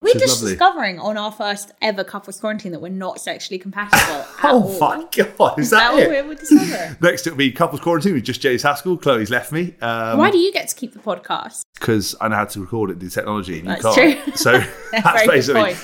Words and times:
We're 0.00 0.12
She's 0.12 0.22
just 0.22 0.42
lovely. 0.42 0.52
discovering 0.52 0.98
on 1.00 1.16
our 1.16 1.32
first 1.32 1.72
ever 1.82 2.04
couples 2.04 2.38
quarantine 2.38 2.70
that 2.70 2.80
we're 2.80 2.88
not 2.88 3.20
sexually 3.20 3.58
compatible. 3.58 3.98
at 4.14 4.26
Oh 4.44 4.78
my 4.78 5.04
god, 5.10 5.58
is 5.58 5.70
that 5.70 5.78
that, 5.78 5.92
what 5.92 6.02
it? 6.04 6.24
we're, 6.24 6.34
discovering? 6.34 6.96
Next 7.02 7.26
it'll 7.26 7.36
be 7.36 7.50
couples 7.50 7.80
quarantine 7.80 8.14
with 8.14 8.22
just 8.22 8.40
James 8.40 8.62
Haskell. 8.62 8.96
Chloe's 8.96 9.28
left 9.28 9.50
me. 9.50 9.74
Um, 9.80 10.18
Why 10.18 10.30
do 10.30 10.38
you 10.38 10.52
get 10.52 10.68
to 10.68 10.74
keep 10.76 10.92
the 10.92 11.00
podcast? 11.00 11.62
Because 11.80 12.14
I 12.20 12.28
know 12.28 12.36
how 12.36 12.44
to 12.44 12.60
record 12.60 12.90
it, 12.90 13.00
The 13.00 13.10
technology, 13.10 13.58
and 13.58 13.66
you 13.68 13.82
That's 13.82 13.96
can't. 13.96 14.24
true. 14.24 14.36
So 14.36 14.52
That's 14.92 15.02
that's 15.04 15.26
basically. 15.26 15.74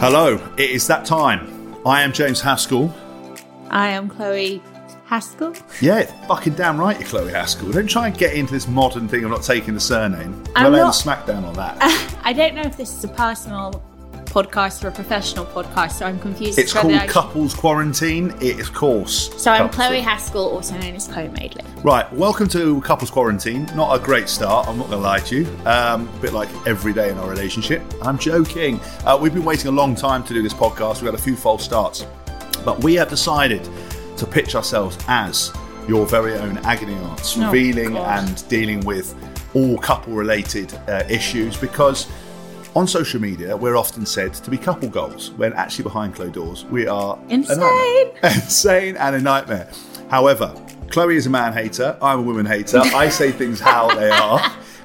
Hello, 0.00 0.34
it 0.58 0.70
is 0.70 0.86
that 0.88 1.04
time. 1.06 1.53
I 1.86 2.02
am 2.02 2.12
James 2.12 2.40
Haskell. 2.40 2.94
I 3.70 3.88
am 3.90 4.08
Chloe 4.08 4.62
Haskell. 5.04 5.54
Yeah, 5.82 6.02
fucking 6.26 6.54
damn 6.54 6.78
right, 6.78 6.98
you're 6.98 7.08
Chloe 7.08 7.30
Haskell. 7.30 7.70
Don't 7.72 7.86
try 7.88 8.06
and 8.08 8.16
get 8.16 8.34
into 8.34 8.52
this 8.52 8.66
modern 8.66 9.06
thing 9.06 9.24
of 9.24 9.30
not 9.30 9.42
taking 9.42 9.74
the 9.74 9.80
surname. 9.80 10.42
I'm 10.56 10.72
not- 10.72 10.94
smackdown 10.94 11.44
on 11.44 11.54
that. 11.54 11.76
I 12.24 12.32
don't 12.32 12.54
know 12.54 12.62
if 12.62 12.76
this 12.76 12.92
is 12.96 13.04
a 13.04 13.08
personal 13.08 13.82
podcast 14.34 14.82
or 14.82 14.88
a 14.88 14.92
professional 14.92 15.44
podcast, 15.46 15.92
so 15.92 16.06
I'm 16.06 16.18
confused. 16.18 16.58
it's 16.58 16.74
as 16.74 16.80
to 16.82 16.88
whether 16.88 16.98
called 16.98 17.08
I- 17.08 17.12
Couples 17.12 17.54
Quarantine. 17.54 18.30
It 18.40 18.58
is 18.58 18.68
course. 18.68 19.30
So 19.40 19.52
I'm 19.52 19.68
Couples- 19.68 19.76
Chloe 19.86 20.00
Haskell, 20.00 20.48
also 20.48 20.74
known 20.76 20.94
as 20.96 21.06
Chloe 21.06 21.28
Madeley. 21.28 21.62
Right, 21.84 22.12
welcome 22.12 22.48
to 22.48 22.80
Couples 22.80 23.10
Quarantine. 23.10 23.68
Not 23.76 23.94
a 23.94 24.02
great 24.02 24.28
start, 24.28 24.66
I'm 24.66 24.76
not 24.76 24.88
going 24.88 24.98
to 24.98 25.04
lie 25.04 25.20
to 25.20 25.36
you. 25.36 25.46
Um, 25.66 26.08
a 26.08 26.18
bit 26.20 26.32
like 26.32 26.48
every 26.66 26.92
day 26.92 27.10
in 27.10 27.18
our 27.18 27.28
relationship. 27.30 27.80
I'm 28.02 28.18
joking. 28.18 28.80
Uh, 29.06 29.16
we've 29.20 29.32
been 29.32 29.44
waiting 29.44 29.68
a 29.68 29.72
long 29.72 29.94
time 29.94 30.24
to 30.24 30.34
do 30.34 30.42
this 30.42 30.54
podcast. 30.54 30.96
We've 30.96 31.10
had 31.12 31.14
a 31.14 31.22
few 31.22 31.36
false 31.36 31.62
starts. 31.64 32.04
But 32.64 32.82
we 32.82 32.94
have 32.96 33.08
decided 33.10 33.68
to 34.16 34.26
pitch 34.26 34.56
ourselves 34.56 34.98
as 35.06 35.52
your 35.86 36.06
very 36.06 36.34
own 36.34 36.58
agony 36.58 36.94
aunts, 36.94 37.36
Oh, 37.38 37.46
revealing 37.46 37.92
God. 37.92 38.18
and 38.24 38.48
dealing 38.48 38.80
with 38.80 39.14
all 39.54 39.78
couple 39.78 40.14
related 40.14 40.74
uh, 40.88 41.04
issues 41.08 41.56
because 41.56 42.08
on 42.74 42.86
social 42.88 43.20
media 43.20 43.56
we're 43.56 43.76
often 43.76 44.04
said 44.04 44.34
to 44.34 44.50
be 44.50 44.58
couple 44.58 44.88
goals 44.88 45.30
when 45.32 45.52
actually 45.52 45.84
behind 45.84 46.14
closed 46.14 46.34
doors 46.34 46.64
we 46.66 46.86
are 46.86 47.18
Insane. 47.28 48.10
insane 48.22 48.96
and 48.96 49.14
a 49.16 49.20
nightmare. 49.20 49.68
However, 50.10 50.54
Chloe 50.90 51.16
is 51.16 51.26
a 51.26 51.30
man 51.30 51.52
hater. 51.52 51.96
I'm 52.02 52.20
a 52.20 52.22
woman 52.22 52.46
hater. 52.46 52.78
I 52.78 53.08
say 53.08 53.32
things 53.32 53.58
how 53.58 53.94
they 53.94 54.10
are. 54.10 54.40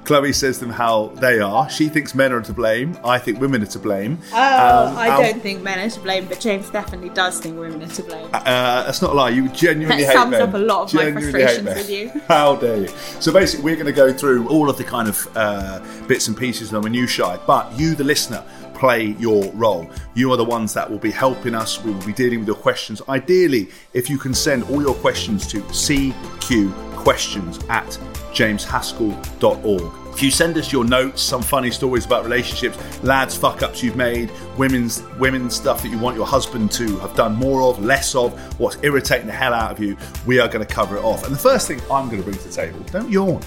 Chloe 0.09 0.33
says 0.33 0.57
them 0.59 0.71
how 0.71 1.09
they 1.17 1.39
are. 1.39 1.69
She 1.69 1.87
thinks 1.87 2.15
men 2.15 2.33
are 2.33 2.41
to 2.41 2.51
blame. 2.51 2.97
I 3.05 3.19
think 3.19 3.39
women 3.39 3.61
are 3.61 3.67
to 3.67 3.77
blame. 3.77 4.17
Oh, 4.33 4.87
Um, 4.87 4.97
I 4.97 5.21
don't 5.21 5.39
think 5.39 5.61
men 5.61 5.77
are 5.77 5.87
to 5.87 5.99
blame, 5.99 6.25
but 6.25 6.39
James 6.39 6.67
definitely 6.71 7.09
does 7.09 7.39
think 7.39 7.59
women 7.59 7.83
are 7.83 7.93
to 7.93 8.01
blame. 8.01 8.27
Uh, 8.33 8.85
that's 8.85 9.03
not 9.03 9.11
a 9.11 9.13
lie. 9.13 9.29
You 9.29 9.49
genuinely 9.49 10.01
That 10.05 10.09
hate 10.09 10.17
sums 10.17 10.31
men. 10.31 10.41
up 10.41 10.55
a 10.55 10.57
lot 10.57 10.85
of 10.85 10.93
my 10.95 11.03
Genuinely 11.11 11.43
hate 11.43 11.61
frustrations 11.61 11.77
with 11.77 11.89
you. 11.91 12.21
How 12.27 12.55
dare 12.55 12.77
you? 12.81 12.87
So 13.19 13.31
basically, 13.31 13.65
we're 13.65 13.75
going 13.75 13.85
to 13.85 13.91
go 13.91 14.11
through 14.11 14.47
all 14.49 14.67
of 14.67 14.79
the 14.79 14.83
kind 14.83 15.07
of 15.07 15.27
uh, 15.37 15.79
bits 16.07 16.27
and 16.27 16.35
pieces 16.35 16.73
of 16.73 16.81
the 16.81 16.89
minutiae, 16.89 17.39
but 17.45 17.71
you, 17.77 17.93
the 17.93 18.03
listener, 18.03 18.43
play 18.73 19.15
your 19.19 19.43
role. 19.51 19.87
You 20.15 20.31
are 20.33 20.37
the 20.37 20.43
ones 20.43 20.73
that 20.73 20.89
will 20.89 20.97
be 20.97 21.11
helping 21.11 21.53
us. 21.53 21.83
We 21.83 21.91
will 21.91 22.03
be 22.07 22.13
dealing 22.13 22.39
with 22.39 22.47
your 22.47 22.57
questions. 22.57 22.99
Ideally, 23.09 23.69
if 23.93 24.09
you 24.09 24.17
can 24.17 24.33
send 24.33 24.63
all 24.71 24.81
your 24.81 24.95
questions 24.95 25.45
to 25.51 25.61
CQ 25.61 26.73
questions 26.95 27.59
at 27.69 27.95
jameshaskell.org. 28.33 30.13
If 30.13 30.23
you 30.23 30.31
send 30.31 30.57
us 30.57 30.71
your 30.71 30.83
notes, 30.83 31.21
some 31.21 31.41
funny 31.41 31.71
stories 31.71 32.05
about 32.05 32.23
relationships, 32.23 32.77
lads 33.03 33.37
fuck 33.37 33.61
ups 33.61 33.81
you've 33.81 33.95
made, 33.95 34.31
women's 34.57 35.01
women's 35.17 35.55
stuff 35.55 35.81
that 35.81 35.89
you 35.89 35.97
want 35.97 36.17
your 36.17 36.25
husband 36.25 36.71
to 36.73 36.97
have 36.99 37.15
done 37.15 37.35
more 37.35 37.61
of, 37.61 37.83
less 37.83 38.15
of, 38.15 38.33
what's 38.59 38.77
irritating 38.83 39.27
the 39.27 39.33
hell 39.33 39.53
out 39.53 39.71
of 39.71 39.79
you, 39.79 39.95
we 40.25 40.39
are 40.39 40.47
going 40.49 40.65
to 40.65 40.73
cover 40.73 40.97
it 40.97 41.03
off. 41.03 41.23
And 41.23 41.33
the 41.33 41.39
first 41.39 41.67
thing 41.67 41.79
I'm 41.91 42.09
going 42.09 42.17
to 42.17 42.23
bring 42.23 42.37
to 42.37 42.47
the 42.47 42.53
table, 42.53 42.79
don't 42.91 43.09
yawn. 43.09 43.41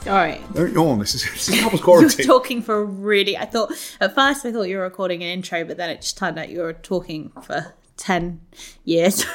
Sorry. 0.00 0.40
Don't 0.52 0.72
yawn. 0.72 0.98
This 0.98 1.14
is, 1.14 1.24
this 1.24 1.48
is 1.48 1.60
couples 1.62 1.80
quarantine. 1.82 2.26
talking 2.26 2.62
for 2.62 2.84
really. 2.84 3.36
I 3.36 3.46
thought 3.46 3.72
at 4.00 4.14
first 4.14 4.44
I 4.44 4.52
thought 4.52 4.62
you 4.62 4.76
were 4.76 4.82
recording 4.82 5.22
an 5.22 5.28
intro, 5.30 5.64
but 5.64 5.76
then 5.76 5.90
it 5.90 6.02
just 6.02 6.16
turned 6.16 6.38
out 6.38 6.48
you 6.50 6.60
were 6.60 6.74
talking 6.74 7.32
for 7.42 7.74
ten 7.96 8.40
years. 8.84 9.24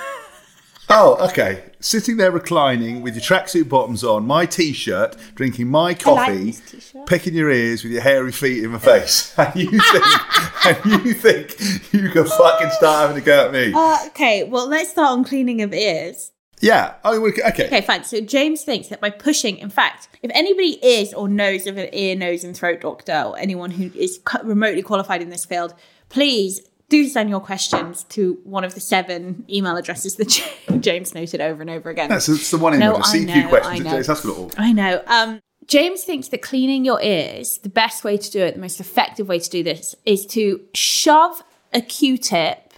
Oh, 0.91 1.27
okay. 1.29 1.63
Sitting 1.79 2.17
there 2.17 2.31
reclining 2.31 3.01
with 3.01 3.13
your 3.13 3.21
tracksuit 3.21 3.69
bottoms 3.69 4.03
on, 4.03 4.25
my 4.25 4.45
t-shirt, 4.47 5.15
drinking 5.35 5.67
my 5.67 5.93
coffee, 5.93 6.53
t-shirt. 6.53 7.05
picking 7.05 7.35
your 7.35 7.51
ears 7.51 7.83
with 7.83 7.93
your 7.93 8.01
hairy 8.01 8.31
feet 8.31 8.63
in 8.63 8.71
my 8.71 8.79
face, 8.79 9.33
and 9.37 9.55
you 9.55 9.79
think, 9.79 10.65
and 10.65 11.05
you 11.05 11.13
think 11.13 11.93
you 11.93 12.09
can 12.09 12.25
fucking 12.25 12.71
start 12.71 13.07
having 13.07 13.21
a 13.21 13.25
go 13.25 13.45
at 13.45 13.53
me? 13.53 13.71
uh, 13.73 14.07
okay, 14.07 14.43
well 14.43 14.67
let's 14.67 14.89
start 14.89 15.11
on 15.11 15.23
cleaning 15.23 15.61
of 15.61 15.73
ears. 15.73 16.31
Yeah. 16.61 16.95
Oh, 17.05 17.25
okay. 17.27 17.67
Okay, 17.67 17.81
fine. 17.81 18.03
So 18.03 18.19
James 18.19 18.63
thinks 18.63 18.89
that 18.89 18.99
by 18.99 19.11
pushing, 19.11 19.59
in 19.59 19.69
fact, 19.69 20.09
if 20.21 20.29
anybody 20.33 20.77
is 20.85 21.13
or 21.13 21.29
knows 21.29 21.67
of 21.67 21.77
an 21.77 21.87
ear, 21.93 22.17
nose, 22.17 22.43
and 22.43 22.55
throat 22.57 22.81
doctor, 22.81 23.23
or 23.27 23.37
anyone 23.37 23.71
who 23.71 23.89
is 23.95 24.19
remotely 24.43 24.81
qualified 24.81 25.21
in 25.21 25.29
this 25.29 25.45
field, 25.45 25.73
please 26.09 26.59
do 26.89 27.07
send 27.07 27.29
your 27.29 27.39
questions 27.39 28.03
to 28.05 28.39
one 28.43 28.63
of 28.63 28.73
the 28.73 28.79
seven 28.79 29.45
email 29.49 29.77
addresses 29.77 30.15
that 30.15 30.43
James 30.79 31.13
noted 31.13 31.39
over 31.39 31.61
and 31.61 31.69
over 31.69 31.89
again. 31.89 32.09
That's, 32.09 32.25
that's 32.25 32.51
the 32.51 32.57
one 32.57 32.73
in 32.73 32.79
No. 32.79 32.95
I 32.95 33.01
CQ 33.01 33.49
questions 33.49 33.85
at 33.85 34.05
james.org. 34.05 34.55
I 34.57 34.71
know. 34.71 35.01
Um, 35.07 35.39
James 35.67 36.03
thinks 36.03 36.29
that 36.29 36.41
cleaning 36.41 36.83
your 36.83 36.99
ears, 37.01 37.59
the 37.59 37.69
best 37.69 38.03
way 38.03 38.17
to 38.17 38.31
do 38.31 38.39
it, 38.39 38.55
the 38.55 38.59
most 38.59 38.79
effective 38.79 39.27
way 39.27 39.37
to 39.37 39.49
do 39.49 39.63
this, 39.63 39.95
is 40.03 40.25
to 40.27 40.61
shove 40.73 41.43
a 41.71 41.81
Q-tip 41.81 42.73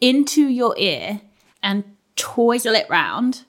into 0.00 0.48
your 0.48 0.74
ear 0.78 1.20
and 1.62 1.84
twizzle 2.16 2.74
it 2.74 2.88
round. 2.88 3.44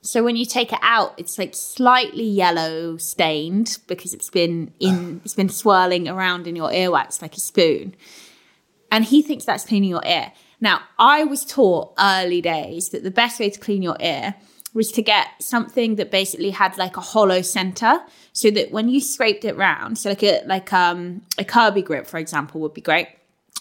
So 0.00 0.24
when 0.24 0.34
you 0.34 0.44
take 0.46 0.72
it 0.72 0.80
out, 0.82 1.14
it's 1.16 1.38
like 1.38 1.54
slightly 1.54 2.24
yellow 2.24 2.96
stained 2.96 3.78
because 3.86 4.12
it's 4.12 4.30
been 4.30 4.72
in, 4.80 5.20
it's 5.24 5.34
been 5.34 5.48
swirling 5.48 6.08
around 6.08 6.48
in 6.48 6.56
your 6.56 6.70
earwax 6.70 7.22
like 7.22 7.36
a 7.36 7.40
spoon. 7.40 7.94
And 8.94 9.04
he 9.04 9.22
thinks 9.22 9.44
that's 9.44 9.64
cleaning 9.64 9.90
your 9.90 10.06
ear. 10.06 10.32
Now, 10.60 10.82
I 11.00 11.24
was 11.24 11.44
taught 11.44 11.94
early 11.98 12.40
days 12.40 12.90
that 12.90 13.02
the 13.02 13.10
best 13.10 13.40
way 13.40 13.50
to 13.50 13.58
clean 13.58 13.82
your 13.82 13.96
ear 13.98 14.36
was 14.72 14.92
to 14.92 15.02
get 15.02 15.26
something 15.40 15.96
that 15.96 16.12
basically 16.12 16.50
had 16.50 16.78
like 16.78 16.96
a 16.96 17.00
hollow 17.00 17.42
center 17.42 17.98
so 18.32 18.52
that 18.52 18.70
when 18.70 18.88
you 18.88 19.00
scraped 19.00 19.44
it 19.44 19.56
round, 19.56 19.98
so 19.98 20.10
like 20.10 20.22
a 20.22 20.44
like 20.46 20.72
um 20.72 21.22
a 21.38 21.44
Kirby 21.44 21.82
grip, 21.82 22.06
for 22.06 22.18
example, 22.18 22.60
would 22.60 22.72
be 22.72 22.80
great. 22.80 23.08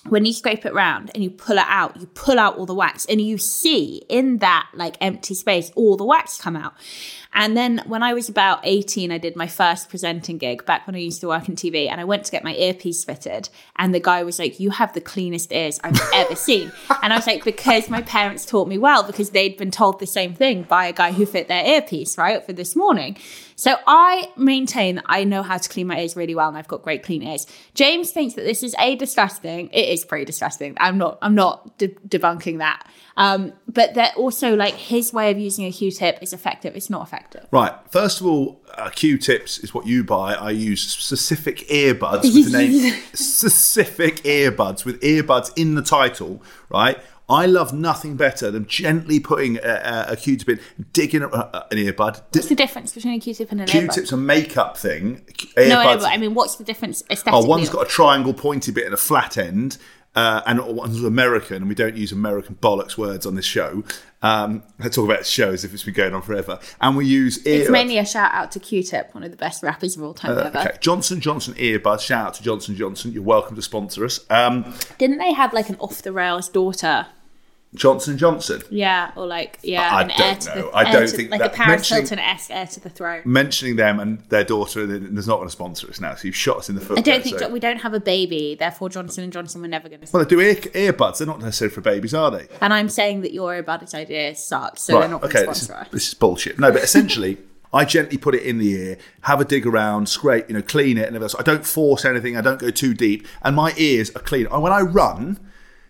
When 0.10 0.26
you 0.26 0.34
scrape 0.34 0.66
it 0.66 0.74
round 0.74 1.12
and 1.14 1.24
you 1.24 1.30
pull 1.30 1.58
it 1.58 1.66
out, 1.68 2.00
you 2.00 2.08
pull 2.08 2.38
out 2.38 2.58
all 2.58 2.66
the 2.66 2.74
wax 2.74 3.06
and 3.06 3.22
you 3.22 3.38
see 3.38 4.04
in 4.10 4.40
that 4.40 4.68
like 4.74 4.98
empty 5.00 5.34
space 5.34 5.72
all 5.76 5.96
the 5.96 6.04
wax 6.04 6.40
come 6.40 6.56
out. 6.58 6.74
And 7.34 7.58
then 7.58 7.82
when 7.88 8.04
I 8.04 8.14
was 8.14 8.30
about 8.30 8.60
18, 8.64 9.12
I 9.12 9.18
did 9.18 9.36
my 9.36 9.48
first 9.48 9.90
presenting 9.90 10.38
gig 10.38 10.66
back 10.66 10.86
when 10.86 10.96
I 10.96 11.00
used 11.00 11.22
to 11.22 11.28
work 11.28 11.50
in 11.50 11.56
TV 11.56 11.90
and 11.90 12.00
I 12.00 12.04
went 12.04 12.26
to 12.26 12.32
get 12.32 12.44
my 12.44 12.54
earpiece 12.54 13.04
fitted. 13.04 13.50
And 13.78 13.94
the 13.94 14.00
guy 14.00 14.24
was 14.24 14.40
like, 14.40 14.60
You 14.60 14.70
have 14.72 14.94
the 14.94 15.02
cleanest 15.02 15.52
ears 15.52 15.80
I've 15.84 16.00
ever 16.14 16.36
seen. 16.36 16.72
And 17.02 17.12
I 17.12 17.16
was 17.16 17.26
like, 17.26 17.44
Because 17.44 17.90
my 17.90 18.02
parents 18.02 18.46
taught 18.46 18.68
me 18.68 18.78
well, 18.78 19.04
because 19.04 19.32
they'd 19.32 19.58
been 19.58 19.72
told 19.72 20.00
the 20.00 20.08
same 20.08 20.36
thing 20.36 20.64
by 20.64 20.86
a 20.86 20.94
guy 20.94 21.12
who 21.12 21.26
fit 21.26 21.48
their 21.48 21.66
earpiece, 21.66 22.18
right, 22.18 22.44
for 22.46 22.54
this 22.54 22.76
morning. 22.76 23.18
So 23.56 23.76
I 23.88 24.32
maintain 24.38 24.96
that 24.96 25.06
I 25.08 25.24
know 25.24 25.44
how 25.44 25.58
to 25.58 25.70
clean 25.70 25.88
my 25.88 26.00
ears 26.00 26.16
really 26.16 26.36
well 26.36 26.48
and 26.48 26.58
I've 26.58 26.68
got 26.68 26.82
great 26.82 27.04
clean 27.04 27.24
ears. 27.24 27.46
James 27.74 28.12
thinks 28.12 28.36
that 28.36 28.44
this 28.44 28.64
is 28.64 28.76
a 28.80 28.96
disgusting. 28.96 29.70
It 29.70 29.90
is 29.90 30.06
pretty 30.06 30.26
disgusting. 30.26 30.76
I'm 30.80 30.98
not, 30.98 31.18
I'm 31.22 31.36
not 31.36 31.78
de- 31.78 31.90
debunking 32.08 32.60
that. 32.60 32.88
Um, 33.16 33.54
but 33.68 33.94
that 33.94 34.18
also 34.18 34.56
like 34.56 34.74
his 34.74 35.14
way 35.14 35.30
of 35.30 35.38
using 35.38 35.66
a 35.66 35.72
Q-tip 35.72 36.20
is 36.22 36.34
effective. 36.34 36.76
It's 36.76 36.90
not 36.90 37.06
effective. 37.06 37.48
Right. 37.52 37.74
First 37.90 38.22
of 38.22 38.28
all, 38.28 38.62
uh, 38.74 38.90
Q-tips 38.90 39.60
is 39.60 39.74
what 39.74 39.86
you 39.86 40.04
buy. 40.04 40.34
I 40.34 40.50
use 40.50 40.82
specific 40.82 41.60
earbuds 41.68 42.24
with 42.24 42.52
the 42.52 42.58
name 42.58 43.04
specific 43.14 44.18
earbuds 44.24 44.84
with 44.84 45.00
earbuds 45.02 45.52
in 45.56 45.76
the 45.76 45.84
title. 45.84 46.42
Right. 46.70 46.98
I 47.34 47.46
love 47.48 47.74
nothing 47.74 48.16
better 48.16 48.52
than 48.52 48.66
gently 48.68 49.20
putting 49.20 49.58
a, 49.58 49.62
a, 49.62 50.06
a 50.14 50.16
Q-tip 50.16 50.48
in, 50.50 50.60
digging 50.94 51.24
a, 51.24 51.28
a- 51.28 51.68
an 51.72 51.78
earbud. 51.78 52.22
What's 52.34 52.48
the 52.48 52.56
difference 52.56 52.94
between 52.94 53.16
a 53.16 53.20
Q-tip 53.20 53.52
and 53.52 53.62
an 53.62 53.68
Q-tip's 53.68 54.12
earbud? 54.12 54.14
a 54.14 54.18
makeup 54.18 54.78
thing. 54.78 55.26
No, 55.58 55.80
I 55.80 55.96
but 55.98 56.06
I 56.06 56.18
mean, 56.18 56.34
what's 56.34 56.56
the 56.56 56.64
difference 56.64 57.04
aesthetically? 57.10 57.44
Oh, 57.46 57.50
one's 57.50 57.70
got 57.70 57.86
a 57.88 57.90
triangle 57.90 58.34
pointy 58.34 58.72
bit 58.72 58.86
and 58.86 58.94
a 58.94 58.98
flat 58.98 59.38
end. 59.38 59.78
uh, 60.16 60.42
and 60.46 60.62
one's 60.76 61.04
American, 61.04 61.56
and 61.58 61.68
we 61.68 61.74
don't 61.74 61.98
use 61.98 62.12
American 62.12 62.54
bollocks 62.62 62.98
words 63.00 63.26
on 63.26 63.34
this 63.34 63.46
show. 63.46 63.84
Um, 64.22 64.62
I 64.80 64.88
talk 64.88 65.06
about 65.06 65.26
shows 65.26 65.66
if 65.66 65.74
it's 65.74 65.82
been 65.84 65.96
going 65.96 66.14
on 66.14 66.22
forever, 66.22 66.60
and 66.80 66.96
we 66.96 67.08
use 67.08 67.40
earbuds. 67.40 67.46
It's 67.62 67.70
mainly 67.72 67.98
a 67.98 68.06
shout 68.06 68.32
out 68.32 68.52
to 68.52 68.60
Q-Tip, 68.60 69.16
one 69.16 69.24
of 69.24 69.32
the 69.32 69.38
best 69.38 69.64
rappers 69.64 69.98
of 69.98 70.04
all 70.04 70.14
time 70.14 70.38
ever. 70.38 70.56
Uh, 70.56 70.62
Okay, 70.66 70.78
Johnson 70.80 71.20
Johnson 71.20 71.56
earbuds. 71.56 72.02
Shout 72.02 72.28
out 72.28 72.34
to 72.36 72.44
Johnson 72.44 72.76
Johnson. 72.76 73.12
You're 73.12 73.24
welcome 73.24 73.56
to 73.56 73.62
sponsor 73.64 74.06
us. 74.06 74.20
Um, 74.30 74.72
Didn't 75.00 75.18
they 75.18 75.34
have 75.34 75.52
like 75.52 75.70
an 75.70 75.78
off 75.80 76.04
the 76.04 76.14
rails 76.14 76.48
daughter? 76.48 77.08
Johnson 77.76 78.18
Johnson. 78.18 78.62
Yeah, 78.70 79.12
or 79.16 79.26
like 79.26 79.58
yeah, 79.64 79.96
I 79.96 80.02
an 80.04 80.08
don't 80.16 80.46
know. 80.46 80.70
the 80.72 80.78
I 80.78 80.92
don't 80.92 81.08
to- 81.08 81.16
think 81.16 81.32
like 81.32 81.40
that- 81.42 81.54
a 81.54 81.56
Paris 81.56 81.90
mentioning- 81.92 82.02
Hilton 82.04 82.20
esque 82.20 82.52
heir 82.52 82.68
to 82.68 82.80
the 82.80 82.90
throne. 82.90 83.22
Mentioning 83.26 83.76
them 83.78 84.00
and 84.00 84.20
their 84.30 84.44
daughter 84.44 84.86
there's 84.86 85.28
not 85.28 85.38
going 85.38 85.48
to 85.48 85.52
sponsor 85.52 85.88
us 85.90 86.00
now. 86.00 86.14
So 86.16 86.26
you've 86.28 86.36
shot 86.36 86.58
us 86.58 86.70
in 86.70 86.76
the 86.76 86.82
foot. 86.82 87.00
I 87.00 87.02
don't 87.02 87.16
there, 87.16 87.22
think 87.22 87.40
so- 87.40 87.50
we 87.50 87.60
don't 87.60 87.82
have 87.82 87.94
a 87.94 88.00
baby, 88.00 88.56
therefore 88.60 88.90
Johnson 88.90 89.24
and 89.24 89.34
Johnson 89.34 89.62
were 89.62 89.68
never 89.68 89.90
going 89.90 90.02
to. 90.02 90.08
Well, 90.14 90.24
they 90.24 90.30
do 90.30 90.40
ear, 90.40 90.56
earbuds. 90.56 91.18
They're 91.18 91.28
not 91.28 91.40
necessarily 91.42 91.74
for 91.74 91.82
babies, 91.82 92.14
are 92.14 92.30
they? 92.30 92.48
And 92.62 92.74
I'm 92.74 92.90
saying 92.90 93.22
that 93.22 93.34
your 93.34 93.62
earbuds 93.62 93.94
idea 93.96 94.36
sucks, 94.36 94.84
so 94.84 95.00
they're 95.00 95.10
not 95.10 95.22
going 95.22 95.36
okay, 95.36 95.46
this 95.48 95.64
is, 95.64 95.70
us. 95.72 95.88
this 95.92 96.08
is 96.10 96.14
bullshit. 96.14 96.60
No, 96.60 96.72
but 96.72 96.84
essentially, 96.84 97.38
I 97.74 97.86
gently 97.86 98.18
put 98.20 98.36
it 98.36 98.44
in 98.44 98.60
the 98.60 98.70
ear, 98.72 98.98
have 99.22 99.42
a 99.42 99.46
dig 99.46 99.66
around, 99.66 100.08
scrape, 100.08 100.48
you 100.48 100.54
know, 100.54 100.62
clean 100.62 100.98
it, 101.00 101.08
and 101.08 101.16
everything 101.16 101.24
else. 101.24 101.36
I 101.40 101.42
don't 101.42 101.66
force 101.66 102.06
anything. 102.06 102.38
I 102.38 102.42
don't 102.42 102.60
go 102.60 102.70
too 102.70 102.94
deep, 102.94 103.26
and 103.42 103.56
my 103.56 103.74
ears 103.78 104.12
are 104.16 104.20
clean. 104.22 104.46
And 104.52 104.62
when 104.62 104.72
I 104.72 104.82
run, 104.82 105.40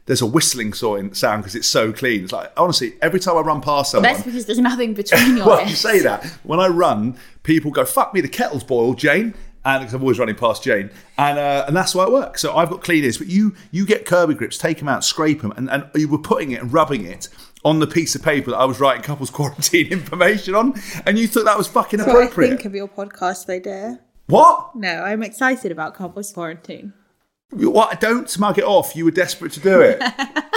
there's 0.05 0.21
a 0.21 0.25
whistling 0.25 0.73
sound 0.73 1.13
because 1.13 1.55
it's 1.55 1.67
so 1.67 1.94
clean. 1.94 2.23
It's 2.23 2.33
like 2.33 2.51
honestly, 2.57 2.94
every 3.01 3.19
time 3.19 3.38
I 3.38 3.41
run 3.41 3.61
past 3.61 3.91
someone, 3.91 4.11
That's 4.11 4.23
because 4.23 4.45
there's 4.45 4.59
nothing 4.59 4.94
between 4.94 5.38
your 5.38 5.45
well, 5.47 5.67
you 5.67 5.75
say 5.75 6.00
that 6.00 6.25
when 6.44 6.59
I 6.59 6.67
run, 6.67 7.17
people 7.44 7.71
go, 7.71 7.85
"Fuck 7.85 8.13
me, 8.13 8.21
the 8.21 8.27
kettle's 8.27 8.63
boiled, 8.63 8.97
Jane." 8.97 9.33
And 9.65 9.79
because 9.81 9.94
I'm 9.94 10.01
always 10.01 10.19
running 10.19 10.35
past 10.35 10.61
Jane, 10.61 10.89
and 11.17 11.39
uh, 11.39 11.63
and 11.67 11.75
that's 11.75 11.95
why 11.95 12.03
it 12.03 12.11
works. 12.11 12.41
So 12.41 12.53
I've 12.53 12.69
got 12.69 12.83
clean 12.83 13.05
ears, 13.05 13.17
but 13.17 13.27
you 13.27 13.55
you 13.71 13.85
get 13.85 14.05
Kirby 14.05 14.33
grips, 14.33 14.57
take 14.57 14.79
them 14.79 14.89
out, 14.89 15.05
scrape 15.05 15.41
them, 15.41 15.53
and, 15.55 15.69
and 15.69 15.85
you 15.95 16.09
were 16.09 16.17
putting 16.17 16.51
it 16.51 16.61
and 16.61 16.73
rubbing 16.73 17.06
it 17.06 17.29
on 17.63 17.79
the 17.79 17.88
piece 17.88 18.13
of 18.13 18.21
paper 18.21 18.51
that 18.51 18.57
I 18.57 18.65
was 18.65 18.81
writing 18.81 19.03
couples 19.03 19.29
quarantine 19.31 19.88
information 19.89 20.53
on, 20.53 20.73
and 21.06 21.17
you 21.17 21.29
thought 21.29 21.45
that 21.45 21.57
was 21.57 21.69
fucking 21.69 22.01
appropriate. 22.01 22.49
Think 22.49 22.65
of 22.65 22.75
your 22.75 22.89
podcast, 22.89 23.45
they 23.45 23.61
dare. 23.61 24.01
what? 24.25 24.75
No, 24.75 25.01
I'm 25.01 25.23
excited 25.23 25.71
about 25.71 25.94
couples 25.95 26.33
quarantine. 26.33 26.91
What? 27.55 28.00
Don't 28.00 28.29
smug 28.29 28.57
it 28.57 28.63
off. 28.63 28.95
You 28.95 29.05
were 29.05 29.11
desperate 29.11 29.51
to 29.53 29.59
do 29.59 29.81
it. 29.81 30.01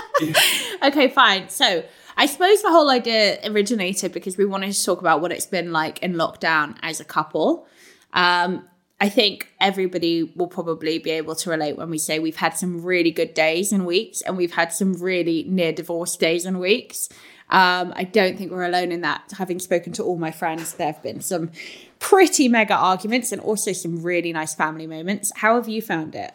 Okay, 0.82 1.08
fine. 1.08 1.48
So 1.48 1.84
I 2.16 2.26
suppose 2.26 2.62
the 2.62 2.70
whole 2.70 2.90
idea 2.90 3.38
originated 3.44 4.12
because 4.12 4.37
we 4.37 4.44
wanted 4.46 4.72
to 4.72 4.84
talk 4.84 5.00
about 5.00 5.20
what 5.20 5.32
it's 5.32 5.46
been 5.46 5.72
like 5.72 6.02
in 6.02 6.14
lockdown 6.14 6.76
as 6.82 7.00
a 7.00 7.04
couple. 7.04 7.66
Um, 8.12 8.66
I 8.98 9.10
think 9.10 9.52
everybody 9.60 10.22
will 10.22 10.46
probably 10.46 10.98
be 10.98 11.10
able 11.10 11.34
to 11.37 11.50
relate 11.50 11.76
when 11.76 11.90
we 11.90 11.98
say 11.98 12.19
we've 12.19 12.37
had 12.37 12.56
some 12.56 12.82
really 12.82 13.10
good 13.10 13.34
days 13.34 13.70
and 13.70 13.84
weeks, 13.84 14.22
and 14.22 14.38
we've 14.38 14.54
had 14.54 14.72
some 14.72 14.94
really 14.94 15.44
near 15.46 15.72
divorce 15.72 16.16
days 16.16 16.46
and 16.46 16.58
weeks. 16.58 17.10
Um, 17.50 17.92
I 17.94 18.04
don't 18.04 18.38
think 18.38 18.50
we're 18.50 18.64
alone 18.64 18.92
in 18.92 19.02
that. 19.02 19.32
Having 19.37 19.58
spoken 19.58 19.92
to 19.94 20.02
all 20.02 20.16
my 20.16 20.31
friends, 20.31 20.75
there 20.75 20.92
have 20.92 21.02
been 21.02 21.20
some 21.20 21.50
pretty 21.99 22.49
mega 22.49 22.75
arguments 22.75 23.32
and 23.32 23.40
also 23.40 23.72
some 23.72 24.02
really 24.02 24.32
nice 24.32 24.54
family 24.54 24.87
moments. 24.87 25.31
How 25.37 25.56
have 25.56 25.69
you 25.69 25.82
found 25.82 26.14
it? 26.14 26.32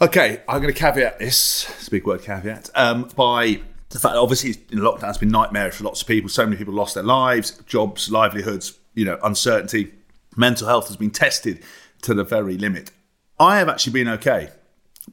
Okay, 0.00 0.42
I'm 0.48 0.62
going 0.62 0.72
to 0.72 0.78
caveat 0.78 1.18
this, 1.18 1.68
it's 1.70 1.88
a 1.88 1.90
big 1.90 2.06
word 2.06 2.22
caveat, 2.22 2.70
um, 2.76 3.10
by 3.16 3.60
the 3.88 3.98
fact 3.98 4.12
that 4.12 4.20
obviously 4.20 4.54
lockdown 4.70 5.08
it's 5.08 5.18
been 5.18 5.28
nightmarish 5.28 5.74
for 5.74 5.82
lots 5.82 6.02
of 6.02 6.06
people. 6.06 6.28
So 6.28 6.44
many 6.44 6.56
people 6.56 6.72
lost 6.72 6.94
their 6.94 7.02
lives, 7.02 7.60
jobs, 7.66 8.08
livelihoods, 8.08 8.78
you 8.94 9.04
know, 9.04 9.18
uncertainty. 9.24 9.92
Mental 10.36 10.68
health 10.68 10.86
has 10.86 10.96
been 10.96 11.10
tested 11.10 11.64
to 12.02 12.14
the 12.14 12.22
very 12.22 12.56
limit. 12.56 12.92
I 13.40 13.58
have 13.58 13.68
actually 13.68 13.92
been 13.92 14.08
okay. 14.10 14.50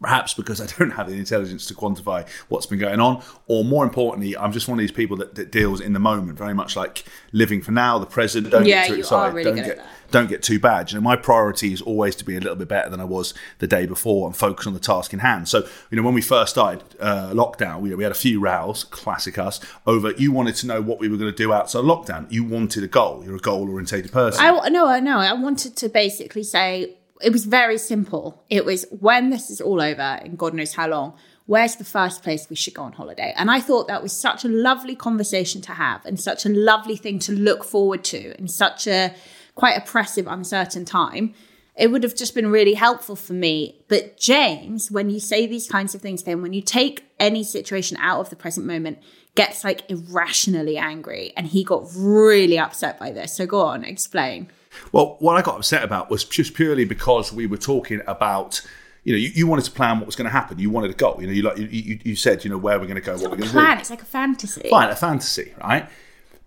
Perhaps 0.01 0.33
because 0.33 0.61
I 0.61 0.65
don't 0.79 0.91
have 0.91 1.07
the 1.07 1.15
intelligence 1.15 1.65
to 1.67 1.73
quantify 1.73 2.27
what's 2.49 2.65
been 2.65 2.79
going 2.79 2.99
on, 2.99 3.23
or 3.47 3.63
more 3.63 3.83
importantly, 3.83 4.35
I'm 4.37 4.51
just 4.51 4.67
one 4.67 4.77
of 4.77 4.81
these 4.81 4.91
people 4.91 5.17
that, 5.17 5.35
that 5.35 5.51
deals 5.51 5.81
in 5.81 5.93
the 5.93 5.99
moment, 5.99 6.37
very 6.37 6.53
much 6.53 6.75
like 6.75 7.05
living 7.31 7.61
for 7.61 7.71
now, 7.71 7.99
the 7.99 8.05
present. 8.05 8.49
Don't 8.49 8.65
Yeah, 8.65 8.87
get 8.87 8.93
too 8.93 8.99
excited. 8.99 9.33
really 9.35 9.43
don't 9.61 9.65
get 9.65 9.85
don't 10.11 10.29
get 10.29 10.43
too 10.43 10.59
bad. 10.59 10.91
You 10.91 10.97
know, 10.97 11.01
my 11.01 11.15
priority 11.15 11.73
is 11.73 11.81
always 11.81 12.15
to 12.17 12.25
be 12.25 12.35
a 12.35 12.39
little 12.39 12.55
bit 12.55 12.67
better 12.67 12.89
than 12.89 12.99
I 12.99 13.05
was 13.05 13.33
the 13.59 13.67
day 13.67 13.85
before 13.85 14.27
and 14.27 14.35
focus 14.35 14.67
on 14.67 14.73
the 14.73 14.79
task 14.79 15.13
in 15.13 15.19
hand. 15.19 15.49
So, 15.49 15.67
you 15.89 15.97
know, 15.97 16.03
when 16.03 16.13
we 16.13 16.21
first 16.21 16.51
started 16.51 16.83
uh, 16.99 17.31
lockdown, 17.31 17.81
we, 17.81 17.93
we 17.95 18.03
had 18.03 18.11
a 18.11 18.15
few 18.15 18.39
rows, 18.39 18.83
classic 18.83 19.37
us, 19.37 19.59
over 19.85 20.11
you 20.11 20.31
wanted 20.31 20.55
to 20.55 20.67
know 20.67 20.81
what 20.81 20.99
we 20.99 21.09
were 21.09 21.17
going 21.17 21.31
to 21.31 21.35
do 21.35 21.51
outside 21.51 21.83
lockdown. 21.83 22.31
You 22.31 22.43
wanted 22.43 22.83
a 22.83 22.87
goal. 22.87 23.23
You're 23.25 23.35
a 23.35 23.39
goal 23.39 23.69
orientated 23.69 24.11
person. 24.11 24.43
I 24.45 24.69
no, 24.69 24.87
I 24.87 24.99
know. 24.99 25.17
I 25.19 25.33
wanted 25.33 25.75
to 25.77 25.89
basically 25.89 26.43
say 26.43 26.95
it 27.21 27.31
was 27.31 27.45
very 27.45 27.77
simple. 27.77 28.43
It 28.49 28.65
was 28.65 28.85
when 28.89 29.29
this 29.29 29.49
is 29.49 29.61
all 29.61 29.81
over, 29.81 30.01
and 30.01 30.37
God 30.37 30.53
knows 30.53 30.73
how 30.73 30.87
long. 30.87 31.13
Where's 31.47 31.75
the 31.75 31.83
first 31.83 32.23
place 32.23 32.49
we 32.49 32.55
should 32.55 32.73
go 32.73 32.83
on 32.83 32.93
holiday? 32.93 33.33
And 33.37 33.51
I 33.51 33.59
thought 33.59 33.87
that 33.87 34.01
was 34.01 34.11
such 34.11 34.43
a 34.43 34.47
lovely 34.47 34.95
conversation 34.95 35.61
to 35.61 35.73
have, 35.73 36.05
and 36.05 36.19
such 36.19 36.45
a 36.45 36.49
lovely 36.49 36.95
thing 36.95 37.19
to 37.19 37.31
look 37.31 37.63
forward 37.63 38.03
to, 38.05 38.37
in 38.39 38.47
such 38.47 38.87
a 38.87 39.13
quite 39.53 39.77
oppressive, 39.77 40.27
uncertain 40.27 40.85
time. 40.85 41.33
It 41.77 41.91
would 41.91 42.03
have 42.03 42.15
just 42.15 42.33
been 42.33 42.47
really 42.47 42.73
helpful 42.73 43.15
for 43.15 43.33
me. 43.33 43.83
But 43.89 44.17
James, 44.17 44.89
when 44.89 45.09
you 45.09 45.19
say 45.19 45.45
these 45.45 45.69
kinds 45.69 45.93
of 45.93 46.01
things 46.01 46.23
him, 46.23 46.41
when 46.41 46.53
you 46.53 46.61
take 46.61 47.05
any 47.19 47.43
situation 47.43 47.97
out 47.99 48.21
of 48.21 48.29
the 48.29 48.35
present 48.35 48.65
moment, 48.65 48.99
gets 49.35 49.63
like 49.63 49.89
irrationally 49.89 50.77
angry, 50.77 51.33
and 51.35 51.47
he 51.47 51.63
got 51.63 51.87
really 51.95 52.57
upset 52.57 52.97
by 52.97 53.11
this. 53.11 53.35
So 53.35 53.45
go 53.45 53.61
on, 53.61 53.83
explain. 53.83 54.49
Well, 54.91 55.17
what 55.19 55.37
I 55.37 55.41
got 55.41 55.57
upset 55.57 55.83
about 55.83 56.09
was 56.09 56.23
just 56.23 56.53
purely 56.53 56.85
because 56.85 57.33
we 57.33 57.47
were 57.47 57.57
talking 57.57 58.01
about, 58.07 58.61
you 59.03 59.13
know, 59.13 59.17
you, 59.17 59.29
you 59.29 59.47
wanted 59.47 59.65
to 59.65 59.71
plan 59.71 59.99
what 59.99 60.05
was 60.05 60.15
going 60.15 60.25
to 60.25 60.31
happen. 60.31 60.59
You 60.59 60.69
wanted 60.69 60.91
a 60.91 60.95
goal. 60.95 61.17
You 61.19 61.27
know, 61.27 61.33
you 61.33 61.41
like 61.43 61.57
you, 61.57 61.67
you, 61.67 61.99
you 62.03 62.15
said, 62.15 62.43
you 62.43 62.49
know, 62.49 62.57
where 62.57 62.79
we're 62.79 62.85
going 62.85 62.95
to 62.95 63.01
go, 63.01 63.13
what 63.13 63.23
we're 63.23 63.37
going 63.37 63.41
to 63.41 63.47
do. 63.47 63.51
plan. 63.51 63.79
It's 63.79 63.89
like 63.89 64.01
a 64.01 64.05
fantasy. 64.05 64.69
Fine, 64.69 64.89
a 64.89 64.95
fantasy, 64.95 65.53
right? 65.61 65.89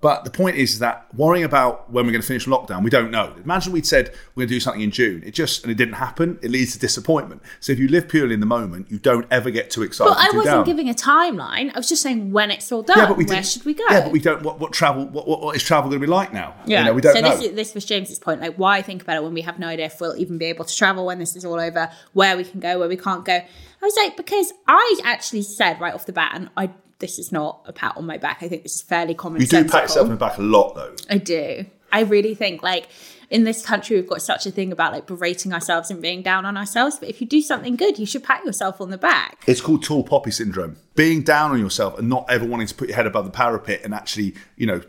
But 0.00 0.24
the 0.24 0.30
point 0.30 0.56
is 0.56 0.78
that 0.78 1.12
worrying 1.12 1.44
about 1.44 1.90
when 1.90 2.06
we're 2.06 2.12
going 2.12 2.22
to 2.22 2.26
finish 2.26 2.46
lockdown, 2.46 2.84
we 2.84 2.90
don't 2.90 3.10
know. 3.10 3.34
Imagine 3.42 3.72
we'd 3.72 3.86
said 3.86 4.14
we're 4.34 4.42
going 4.42 4.48
to 4.48 4.54
do 4.54 4.60
something 4.60 4.82
in 4.82 4.92
June. 4.92 5.24
It 5.26 5.34
just 5.34 5.64
and 5.64 5.72
it 5.72 5.74
didn't 5.74 5.94
happen. 5.94 6.38
It 6.40 6.52
leads 6.52 6.72
to 6.74 6.78
disappointment. 6.78 7.42
So 7.58 7.72
if 7.72 7.80
you 7.80 7.88
live 7.88 8.08
purely 8.08 8.34
in 8.34 8.40
the 8.40 8.46
moment, 8.46 8.92
you 8.92 9.00
don't 9.00 9.26
ever 9.30 9.50
get 9.50 9.70
too 9.70 9.82
excited. 9.82 10.10
But 10.10 10.18
I 10.18 10.36
wasn't 10.36 10.44
down. 10.44 10.64
giving 10.64 10.88
a 10.88 10.94
timeline. 10.94 11.72
I 11.74 11.78
was 11.78 11.88
just 11.88 12.00
saying 12.02 12.30
when 12.30 12.52
it's 12.52 12.70
all 12.70 12.82
done. 12.82 12.96
Yeah, 12.96 13.06
but 13.06 13.16
we 13.16 13.24
where 13.24 13.42
should 13.42 13.64
we 13.64 13.74
go? 13.74 13.84
Yeah, 13.90 14.02
but 14.02 14.12
we 14.12 14.20
don't. 14.20 14.42
What, 14.42 14.60
what 14.60 14.72
travel? 14.72 15.04
What, 15.06 15.26
what, 15.26 15.40
what 15.40 15.56
is 15.56 15.64
travel 15.64 15.90
going 15.90 16.00
to 16.00 16.06
be 16.06 16.10
like 16.10 16.32
now? 16.32 16.54
Yeah, 16.64 16.80
you 16.80 16.84
know, 16.86 16.92
we 16.92 17.00
don't 17.00 17.14
so 17.14 17.20
know. 17.20 17.30
this 17.30 17.44
is, 17.46 17.56
this 17.56 17.74
was 17.74 17.84
James's 17.84 18.20
point. 18.20 18.40
Like, 18.40 18.54
why 18.54 18.82
think 18.82 19.02
about 19.02 19.16
it 19.16 19.24
when 19.24 19.34
we 19.34 19.40
have 19.40 19.58
no 19.58 19.66
idea 19.66 19.86
if 19.86 20.00
we'll 20.00 20.16
even 20.16 20.38
be 20.38 20.44
able 20.44 20.64
to 20.64 20.76
travel 20.76 21.06
when 21.06 21.18
this 21.18 21.34
is 21.34 21.44
all 21.44 21.58
over, 21.58 21.90
where 22.12 22.36
we 22.36 22.44
can 22.44 22.60
go, 22.60 22.78
where 22.78 22.88
we 22.88 22.96
can't 22.96 23.24
go. 23.24 23.34
I 23.34 23.84
was 23.84 23.96
like, 23.96 24.16
because 24.16 24.52
I 24.68 25.00
actually 25.04 25.42
said 25.42 25.80
right 25.80 25.92
off 25.92 26.06
the 26.06 26.12
bat, 26.12 26.32
and 26.34 26.50
I 26.56 26.70
this 26.98 27.18
is 27.18 27.30
not 27.30 27.62
a 27.66 27.72
pat 27.72 27.96
on 27.96 28.06
my 28.06 28.18
back. 28.18 28.38
I 28.42 28.48
think 28.48 28.62
this 28.62 28.76
is 28.76 28.82
fairly 28.82 29.14
common. 29.14 29.40
you 29.40 29.46
do 29.46 29.64
pat 29.64 29.82
yourself 29.82 30.04
on 30.04 30.10
the 30.10 30.16
back 30.16 30.38
a 30.38 30.42
lot, 30.42 30.74
though. 30.74 30.94
I 31.08 31.18
do. 31.18 31.66
I 31.90 32.00
really 32.00 32.34
think 32.34 32.62
like 32.62 32.88
in 33.30 33.44
this 33.44 33.64
country 33.64 33.96
we've 33.96 34.08
got 34.08 34.20
such 34.20 34.46
a 34.46 34.50
thing 34.50 34.72
about 34.72 34.92
like 34.92 35.06
berating 35.06 35.52
ourselves 35.52 35.90
and 35.90 36.02
being 36.02 36.22
down 36.22 36.44
on 36.44 36.56
ourselves. 36.56 36.98
But 36.98 37.08
if 37.08 37.20
you 37.20 37.26
do 37.26 37.40
something 37.40 37.76
good, 37.76 37.98
you 37.98 38.06
should 38.06 38.24
pat 38.24 38.44
yourself 38.44 38.80
on 38.80 38.90
the 38.90 38.98
back. 38.98 39.42
It's 39.46 39.60
called 39.60 39.82
tall 39.82 40.04
poppy 40.04 40.30
syndrome. 40.30 40.76
Being 40.96 41.22
down 41.22 41.50
on 41.50 41.60
yourself 41.60 41.98
and 41.98 42.08
not 42.08 42.26
ever 42.28 42.44
wanting 42.44 42.66
to 42.66 42.74
put 42.74 42.88
your 42.88 42.96
head 42.96 43.06
above 43.06 43.24
the 43.24 43.30
parapet 43.30 43.82
and 43.84 43.94
actually, 43.94 44.34
you 44.56 44.66
know, 44.66 44.82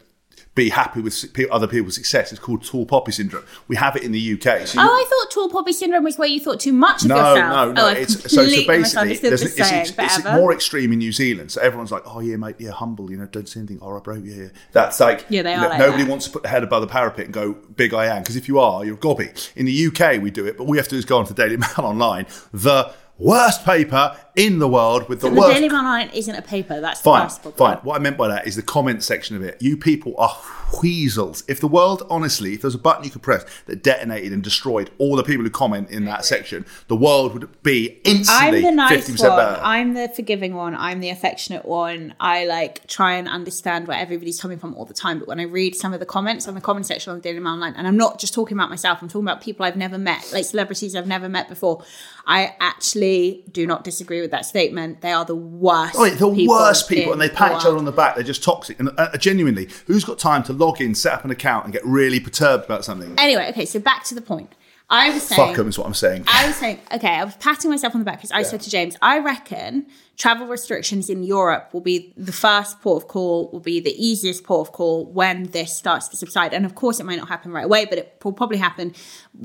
be 0.55 0.69
happy 0.69 0.99
with 0.99 1.25
other 1.51 1.67
people's 1.67 1.95
success 1.95 2.31
It's 2.31 2.41
called 2.41 2.65
tall 2.65 2.85
poppy 2.85 3.11
syndrome. 3.11 3.45
We 3.67 3.75
have 3.77 3.95
it 3.95 4.03
in 4.03 4.11
the 4.11 4.33
UK. 4.33 4.67
So 4.67 4.81
Oh, 4.81 4.83
I 4.83 5.05
thought 5.09 5.31
tall 5.31 5.49
poppy 5.49 5.71
syndrome 5.71 6.03
was 6.03 6.17
where 6.17 6.27
you 6.27 6.39
thought 6.39 6.59
too 6.59 6.73
much 6.73 7.03
of 7.03 7.09
no, 7.09 7.15
yourself. 7.15 7.37
no, 7.37 7.71
no. 7.71 7.85
Oh, 7.85 7.89
it's, 7.91 8.19
so, 8.23 8.45
so 8.45 8.67
basically, 8.67 9.15
there's, 9.17 9.41
it's, 9.41 9.57
it's, 9.57 9.93
it's 9.97 10.23
more 10.25 10.51
extreme 10.51 10.91
in 10.91 10.97
New 10.99 11.11
Zealand. 11.11 11.51
So 11.51 11.61
everyone's 11.61 11.91
like, 11.91 12.03
"Oh 12.05 12.19
yeah, 12.19 12.35
mate, 12.35 12.55
yeah, 12.59 12.71
humble. 12.71 13.09
You 13.09 13.17
know, 13.17 13.25
don't 13.27 13.47
say 13.47 13.59
anything. 13.61 13.79
All 13.79 13.93
right, 13.93 14.03
bro. 14.03 14.15
Yeah, 14.15 14.35
yeah." 14.35 14.47
That's 14.73 14.99
like, 14.99 15.25
Yeah, 15.29 15.43
they 15.43 15.53
are 15.53 15.61
know, 15.61 15.69
like 15.69 15.79
nobody 15.79 16.03
that. 16.03 16.09
wants 16.09 16.25
to 16.25 16.31
put 16.31 16.43
their 16.43 16.51
head 16.51 16.63
above 16.63 16.81
the 16.81 16.87
parapet 16.87 17.25
and 17.25 17.33
go, 17.33 17.53
"Big 17.53 17.93
I 17.93 18.07
am." 18.07 18.23
Because 18.23 18.35
if 18.35 18.47
you 18.47 18.59
are, 18.59 18.83
you're 18.83 18.95
a 18.95 18.99
gobby. 18.99 19.29
In 19.55 19.65
the 19.65 19.87
UK, 19.87 20.21
we 20.21 20.31
do 20.31 20.45
it, 20.45 20.57
but 20.57 20.63
all 20.63 20.69
we 20.69 20.77
have 20.77 20.87
to 20.87 20.95
do 20.95 20.97
is 20.97 21.05
go 21.05 21.19
onto 21.19 21.33
Daily 21.33 21.57
Mail 21.57 21.69
online, 21.77 22.25
the 22.51 22.91
worst 23.17 23.63
paper 23.65 24.17
in 24.39 24.59
the 24.59 24.67
world 24.69 25.09
with 25.09 25.19
the 25.19 25.29
the 25.29 25.35
worst 25.35 25.53
Daily 25.53 25.67
Mail 25.67 25.79
Online 25.79 26.09
isn't 26.11 26.33
a 26.33 26.41
paper. 26.41 26.79
That's 26.79 27.01
Fine, 27.01 27.29
fine. 27.29 27.77
What 27.79 27.97
I 27.97 27.99
meant 27.99 28.17
by 28.17 28.29
that 28.29 28.47
is 28.47 28.55
the 28.55 28.63
comment 28.63 29.03
section 29.03 29.35
of 29.35 29.43
it. 29.43 29.61
You 29.61 29.75
people 29.75 30.15
are 30.17 30.37
weasels. 30.81 31.43
If 31.47 31.59
the 31.59 31.67
world, 31.67 32.03
honestly, 32.09 32.53
if 32.53 32.61
there's 32.61 32.75
a 32.75 32.79
button 32.79 33.03
you 33.03 33.09
could 33.09 33.21
press 33.21 33.45
that 33.65 33.83
detonated 33.83 34.31
and 34.31 34.43
destroyed 34.43 34.91
all 34.97 35.15
the 35.15 35.23
people 35.23 35.43
who 35.43 35.49
comment 35.49 35.89
in 35.89 36.05
that 36.05 36.25
section, 36.25 36.65
the 36.87 36.95
world 36.95 37.33
would 37.33 37.63
be 37.63 37.99
I'm 38.05 38.17
instantly 38.17 38.61
the 38.61 38.71
nice 38.71 39.09
50% 39.09 39.29
one. 39.29 39.37
better. 39.37 39.61
I'm 39.61 39.93
the 39.93 40.09
forgiving 40.09 40.55
one. 40.55 40.75
I'm 40.75 40.99
the 40.99 41.09
affectionate 41.09 41.65
one. 41.65 42.13
I 42.19 42.45
like 42.45 42.87
try 42.87 43.15
and 43.15 43.27
understand 43.27 43.87
where 43.87 43.97
everybody's 43.97 44.39
coming 44.41 44.57
from 44.57 44.73
all 44.75 44.85
the 44.85 44.93
time. 44.93 45.19
But 45.19 45.27
when 45.27 45.39
I 45.39 45.43
read 45.43 45.75
some 45.75 45.93
of 45.93 45.99
the 45.99 46.05
comments 46.05 46.47
on 46.47 46.55
the 46.55 46.61
comment 46.61 46.85
section 46.85 47.11
on 47.11 47.17
the 47.17 47.23
Daily 47.23 47.39
Mail 47.39 47.53
Online, 47.53 47.73
and 47.73 47.87
I'm 47.87 47.97
not 47.97 48.19
just 48.19 48.33
talking 48.33 48.57
about 48.57 48.69
myself, 48.69 49.01
I'm 49.01 49.09
talking 49.09 49.25
about 49.27 49.41
people 49.41 49.65
I've 49.65 49.75
never 49.75 49.97
met, 49.97 50.31
like 50.31 50.45
celebrities 50.45 50.95
I've 50.95 51.07
never 51.07 51.27
met 51.27 51.49
before. 51.49 51.83
I 52.25 52.55
actually 52.59 53.43
do 53.51 53.65
not 53.65 53.83
disagree 53.83 54.21
with 54.21 54.28
that 54.31 54.45
statement. 54.45 55.01
They 55.01 55.11
are 55.11 55.25
the 55.25 55.35
worst. 55.35 55.95
Oh, 55.97 56.09
the 56.09 56.35
people 56.35 56.55
worst 56.55 56.89
people, 56.89 57.11
and 57.13 57.21
they 57.21 57.29
pat 57.29 57.51
the 57.51 57.57
each 57.57 57.65
other 57.65 57.77
on 57.77 57.85
the 57.85 57.91
back. 57.91 58.15
They're 58.15 58.23
just 58.23 58.43
toxic. 58.43 58.79
And 58.79 58.89
uh, 58.97 59.17
genuinely, 59.17 59.69
who's 59.87 60.03
got 60.03 60.19
time 60.19 60.43
to 60.43 60.53
log 60.53 60.81
in, 60.81 60.95
set 60.95 61.13
up 61.13 61.25
an 61.25 61.31
account, 61.31 61.65
and 61.65 61.73
get 61.73 61.85
really 61.85 62.19
perturbed 62.19 62.65
about 62.65 62.85
something? 62.85 63.13
Anyway, 63.17 63.49
okay, 63.49 63.65
so 63.65 63.79
back 63.79 64.03
to 64.05 64.15
the 64.15 64.21
point. 64.21 64.53
I 64.91 65.11
was 65.11 65.21
saying, 65.21 65.49
Fuck 65.49 65.55
them 65.55 65.67
is 65.67 65.77
what 65.77 65.85
I'm 65.85 65.93
saying. 65.93 66.23
I 66.27 66.47
was 66.47 66.55
saying, 66.55 66.79
okay, 66.91 67.15
I 67.15 67.23
was 67.23 67.35
patting 67.35 67.69
myself 67.69 67.93
on 67.93 68.01
the 68.01 68.05
back 68.05 68.17
because 68.17 68.31
I 68.31 68.41
said 68.41 68.61
to 68.61 68.71
James, 68.71 68.97
I 69.03 69.19
reckon 69.19 69.85
travel 70.17 70.47
restrictions 70.47 71.09
in 71.09 71.21
Europe 71.21 71.69
will 71.73 71.81
be 71.81 72.11
the 72.17 72.31
first 72.31 72.81
port 72.81 73.03
of 73.03 73.07
call, 73.07 73.51
will 73.51 73.59
be 73.59 73.79
the 73.79 73.93
easiest 74.03 74.43
port 74.43 74.67
of 74.67 74.73
call 74.73 75.05
when 75.05 75.43
this 75.51 75.71
starts 75.71 76.07
to 76.09 76.17
subside. 76.17 76.55
And 76.55 76.65
of 76.65 76.73
course, 76.73 76.99
it 76.99 77.05
might 77.05 77.19
not 77.19 77.27
happen 77.27 77.51
right 77.51 77.65
away, 77.65 77.85
but 77.85 77.99
it 77.99 78.19
will 78.23 78.33
probably 78.33 78.57
happen. 78.57 78.95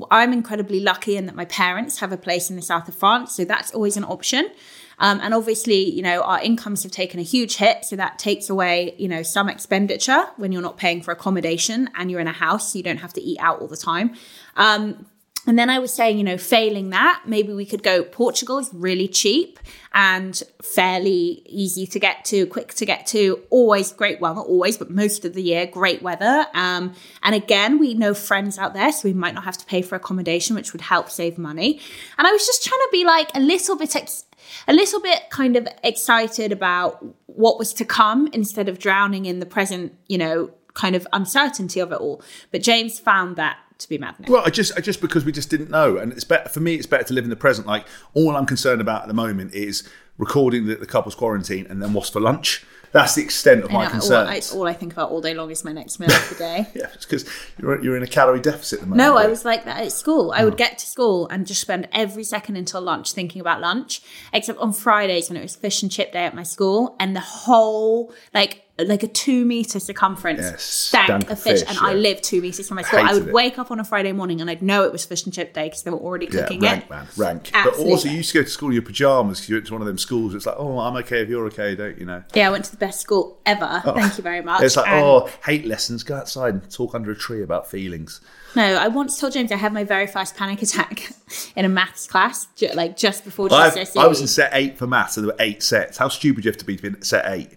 I'm 0.09 0.33
incredibly 0.33 0.79
lucky 0.79 1.15
in 1.15 1.27
that 1.27 1.35
my 1.35 1.45
parents 1.45 1.99
have 1.99 2.11
a 2.11 2.17
place 2.17 2.49
in 2.49 2.55
the 2.55 2.63
south 2.63 2.87
of 2.87 2.95
France, 2.95 3.35
so 3.35 3.45
that's 3.45 3.71
always 3.71 3.97
an 3.97 4.03
option. 4.03 4.49
Um, 4.97 5.19
and 5.21 5.33
obviously, 5.33 5.91
you 5.91 6.01
know, 6.01 6.21
our 6.23 6.41
incomes 6.41 6.83
have 6.83 6.91
taken 6.91 7.19
a 7.19 7.23
huge 7.23 7.57
hit. 7.57 7.85
So 7.85 7.95
that 7.97 8.17
takes 8.17 8.49
away, 8.49 8.95
you 8.97 9.07
know, 9.07 9.23
some 9.23 9.49
expenditure 9.49 10.25
when 10.37 10.51
you're 10.51 10.61
not 10.61 10.77
paying 10.77 11.01
for 11.01 11.11
accommodation 11.11 11.89
and 11.95 12.09
you're 12.09 12.21
in 12.21 12.27
a 12.27 12.33
house, 12.33 12.71
so 12.71 12.77
you 12.77 12.83
don't 12.83 12.97
have 12.97 13.13
to 13.13 13.21
eat 13.21 13.37
out 13.39 13.59
all 13.59 13.67
the 13.67 13.77
time. 13.77 14.15
Um, 14.55 15.05
and 15.47 15.59
then 15.59 15.69
I 15.69 15.79
was 15.79 15.93
saying, 15.93 16.17
you 16.17 16.23
know, 16.23 16.37
failing 16.37 16.89
that, 16.89 17.23
maybe 17.25 17.53
we 17.53 17.65
could 17.65 17.83
go. 17.83 18.03
Portugal 18.03 18.57
is 18.57 18.69
really 18.73 19.07
cheap 19.07 19.59
and 19.93 20.41
fairly 20.61 21.43
easy 21.45 21.85
to 21.87 21.99
get 21.99 22.25
to, 22.25 22.47
quick 22.47 22.73
to 22.75 22.85
get 22.85 23.05
to. 23.07 23.41
Always 23.49 23.91
great, 23.91 24.19
not 24.19 24.37
always, 24.37 24.77
but 24.77 24.89
most 24.89 25.23
of 25.23 25.33
the 25.33 25.43
year, 25.43 25.65
great 25.65 26.01
weather. 26.01 26.47
Um, 26.53 26.93
and 27.23 27.35
again, 27.35 27.79
we 27.79 27.93
know 27.93 28.13
friends 28.13 28.57
out 28.57 28.73
there, 28.73 28.91
so 28.91 29.07
we 29.07 29.13
might 29.13 29.35
not 29.35 29.43
have 29.43 29.57
to 29.59 29.65
pay 29.65 29.81
for 29.81 29.95
accommodation, 29.95 30.55
which 30.55 30.73
would 30.73 30.81
help 30.81 31.09
save 31.09 31.37
money. 31.37 31.79
And 32.17 32.27
I 32.27 32.31
was 32.31 32.45
just 32.45 32.65
trying 32.65 32.79
to 32.79 32.89
be 32.91 33.05
like 33.05 33.29
a 33.35 33.39
little 33.39 33.77
bit, 33.77 33.95
ex- 33.95 34.25
a 34.67 34.73
little 34.73 34.99
bit 34.99 35.29
kind 35.29 35.55
of 35.55 35.67
excited 35.83 36.51
about 36.51 37.05
what 37.27 37.59
was 37.59 37.73
to 37.73 37.85
come 37.85 38.27
instead 38.33 38.67
of 38.67 38.79
drowning 38.79 39.25
in 39.25 39.39
the 39.39 39.45
present, 39.45 39.93
you 40.07 40.17
know, 40.17 40.51
kind 40.73 40.95
of 40.95 41.07
uncertainty 41.13 41.79
of 41.79 41.91
it 41.91 41.99
all. 41.99 42.21
But 42.51 42.61
James 42.61 42.99
found 42.99 43.37
that 43.37 43.57
to 43.77 43.89
be 43.89 43.97
madness. 43.97 44.29
Well, 44.29 44.43
I 44.45 44.49
just, 44.49 44.77
I 44.77 44.81
just 44.81 45.01
because 45.01 45.25
we 45.25 45.31
just 45.31 45.49
didn't 45.49 45.69
know, 45.69 45.97
and 45.97 46.11
it's 46.11 46.23
better 46.23 46.49
for 46.49 46.59
me. 46.59 46.75
It's 46.75 46.87
better 46.87 47.03
to 47.03 47.13
live 47.13 47.23
in 47.23 47.29
the 47.29 47.35
present. 47.35 47.67
Like 47.67 47.85
all 48.13 48.35
I'm 48.35 48.45
concerned 48.45 48.81
about 48.81 49.03
at 49.03 49.07
the 49.07 49.13
moment 49.13 49.53
is 49.53 49.87
recording 50.17 50.65
the, 50.65 50.75
the 50.75 50.85
couple's 50.85 51.15
quarantine 51.15 51.67
and 51.69 51.81
then 51.81 51.93
what's 51.93 52.09
for 52.09 52.19
lunch. 52.19 52.65
That's 52.91 53.15
the 53.15 53.23
extent 53.23 53.65
of 53.65 53.71
my 53.71 53.87
concerns. 53.87 54.53
all, 54.53 54.59
I, 54.59 54.61
all 54.61 54.67
I 54.69 54.73
think 54.73 54.93
about 54.93 55.11
all 55.11 55.19
day 55.19 55.33
long 55.33 55.51
is 55.51 55.65
my 55.65 55.73
next 55.73 55.99
meal 55.99 56.09
of 56.09 56.29
the 56.29 56.35
day. 56.35 56.67
yeah, 56.73 56.87
it's 56.93 57.05
because 57.05 57.29
you're, 57.59 57.83
you're 57.83 57.97
in 57.97 58.03
a 58.03 58.07
calorie 58.07 58.39
deficit 58.39 58.79
at 58.79 58.81
the 58.83 58.87
moment. 58.87 59.05
No, 59.05 59.17
I 59.17 59.27
was 59.27 59.43
like 59.43 59.65
that 59.65 59.83
at 59.83 59.91
school. 59.91 60.31
I 60.33 60.45
would 60.45 60.53
mm. 60.53 60.59
get 60.59 60.77
to 60.77 60.85
school 60.85 61.27
and 61.27 61.45
just 61.45 61.59
spend 61.59 61.89
every 61.91 62.23
second 62.23 62.55
until 62.55 62.79
lunch 62.79 63.11
thinking 63.11 63.41
about 63.41 63.59
lunch. 63.59 64.01
Except 64.31 64.57
on 64.59 64.71
Fridays 64.71 65.29
when 65.29 65.35
it 65.35 65.41
was 65.41 65.57
fish 65.57 65.83
and 65.83 65.91
chip 65.91 66.13
day 66.13 66.23
at 66.23 66.33
my 66.33 66.43
school, 66.43 66.95
and 66.97 67.13
the 67.13 67.19
whole 67.19 68.13
like 68.33 68.64
like 68.77 69.03
a 69.03 69.07
two 69.07 69.45
meter 69.45 69.79
circumference 69.79 70.41
Yes, 70.41 70.61
stank 70.61 71.05
stank 71.07 71.31
of 71.31 71.39
fish, 71.39 71.59
fish, 71.61 71.69
and 71.69 71.77
yeah. 71.77 71.87
I 71.87 71.93
lived 71.93 72.23
two 72.25 72.41
meters 72.41 72.67
from 72.67 72.75
my 72.75 72.81
school. 72.81 72.99
I 72.99 73.13
would 73.13 73.27
it. 73.29 73.33
wake 73.33 73.57
up 73.57 73.71
on 73.71 73.79
a 73.79 73.85
Friday 73.85 74.11
morning 74.11 74.41
and 74.41 74.49
I'd 74.49 74.61
know 74.61 74.83
it 74.83 74.91
was 74.91 75.05
fish 75.05 75.23
and 75.23 75.33
chip 75.33 75.53
day 75.53 75.67
because 75.69 75.83
they 75.83 75.91
were 75.91 75.97
already 75.97 76.27
cooking 76.27 76.61
Yeah, 76.61 76.71
rank, 76.71 76.83
it. 76.83 76.89
man, 76.89 77.07
rank. 77.15 77.51
Absolutely. 77.53 77.83
But 77.85 77.89
also, 77.91 78.09
you 78.09 78.17
used 78.17 78.31
to 78.33 78.39
go 78.39 78.43
to 78.43 78.49
school 78.49 78.69
in 78.69 78.73
your 78.73 78.81
pajamas 78.81 79.39
because 79.39 79.49
you 79.49 79.55
went 79.55 79.67
to 79.67 79.73
one 79.73 79.81
of 79.81 79.87
them 79.87 79.97
schools. 79.97 80.35
It's 80.35 80.45
like, 80.45 80.55
oh, 80.57 80.79
I'm 80.79 80.95
okay 80.97 81.21
if 81.21 81.29
you're 81.29 81.45
okay, 81.47 81.73
don't 81.75 81.97
you 81.97 82.05
know? 82.05 82.23
Yeah, 82.33 82.49
I 82.49 82.51
went 82.51 82.65
to 82.65 82.71
the 82.71 82.77
best 82.77 82.99
school 82.99 83.39
ever. 83.45 83.81
Oh. 83.85 83.93
Thank 83.93 84.17
you 84.17 84.23
very 84.23 84.41
much. 84.41 84.61
It's 84.61 84.75
like, 84.75 84.89
And- 84.89 85.03
oh, 85.05 85.29
hate 85.45 85.65
lessons. 85.65 86.03
Go 86.03 86.17
outside 86.17 86.55
and 86.55 86.69
talk 86.69 86.93
under 86.93 87.11
a 87.11 87.15
tree 87.15 87.43
about 87.43 87.71
feelings. 87.71 88.19
No, 88.57 88.63
I 88.75 88.89
once 88.89 89.17
told 89.19 89.33
James 89.33 89.51
I 89.53 89.55
had 89.57 89.71
my 89.73 89.85
very 89.85 90.07
first 90.07 90.35
panic 90.35 90.61
attack 90.61 91.11
in 91.55 91.63
a 91.63 91.69
maths 91.69 92.07
class, 92.07 92.47
like 92.73 92.97
just 92.97 93.23
before 93.23 93.47
GCSE. 93.47 93.95
I 93.97 94.07
was 94.07 94.19
in 94.19 94.27
set 94.27 94.49
eight 94.53 94.77
for 94.77 94.85
maths, 94.87 95.15
and 95.17 95.25
there 95.27 95.33
were 95.33 95.41
eight 95.41 95.63
sets. 95.63 95.97
How 95.97 96.09
stupid 96.09 96.41
do 96.43 96.47
you 96.47 96.51
have 96.51 96.57
to 96.59 96.65
be 96.65 96.75
to 96.75 96.81
be 96.81 96.87
in 96.89 97.01
set 97.01 97.25
eight? 97.27 97.51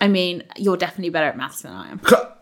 I 0.00 0.08
mean, 0.08 0.42
you're 0.56 0.76
definitely 0.76 1.10
better 1.10 1.26
at 1.26 1.36
maths 1.36 1.62
than 1.62 1.72
I 1.72 1.90
am. 1.90 2.00
Cl- 2.04 2.32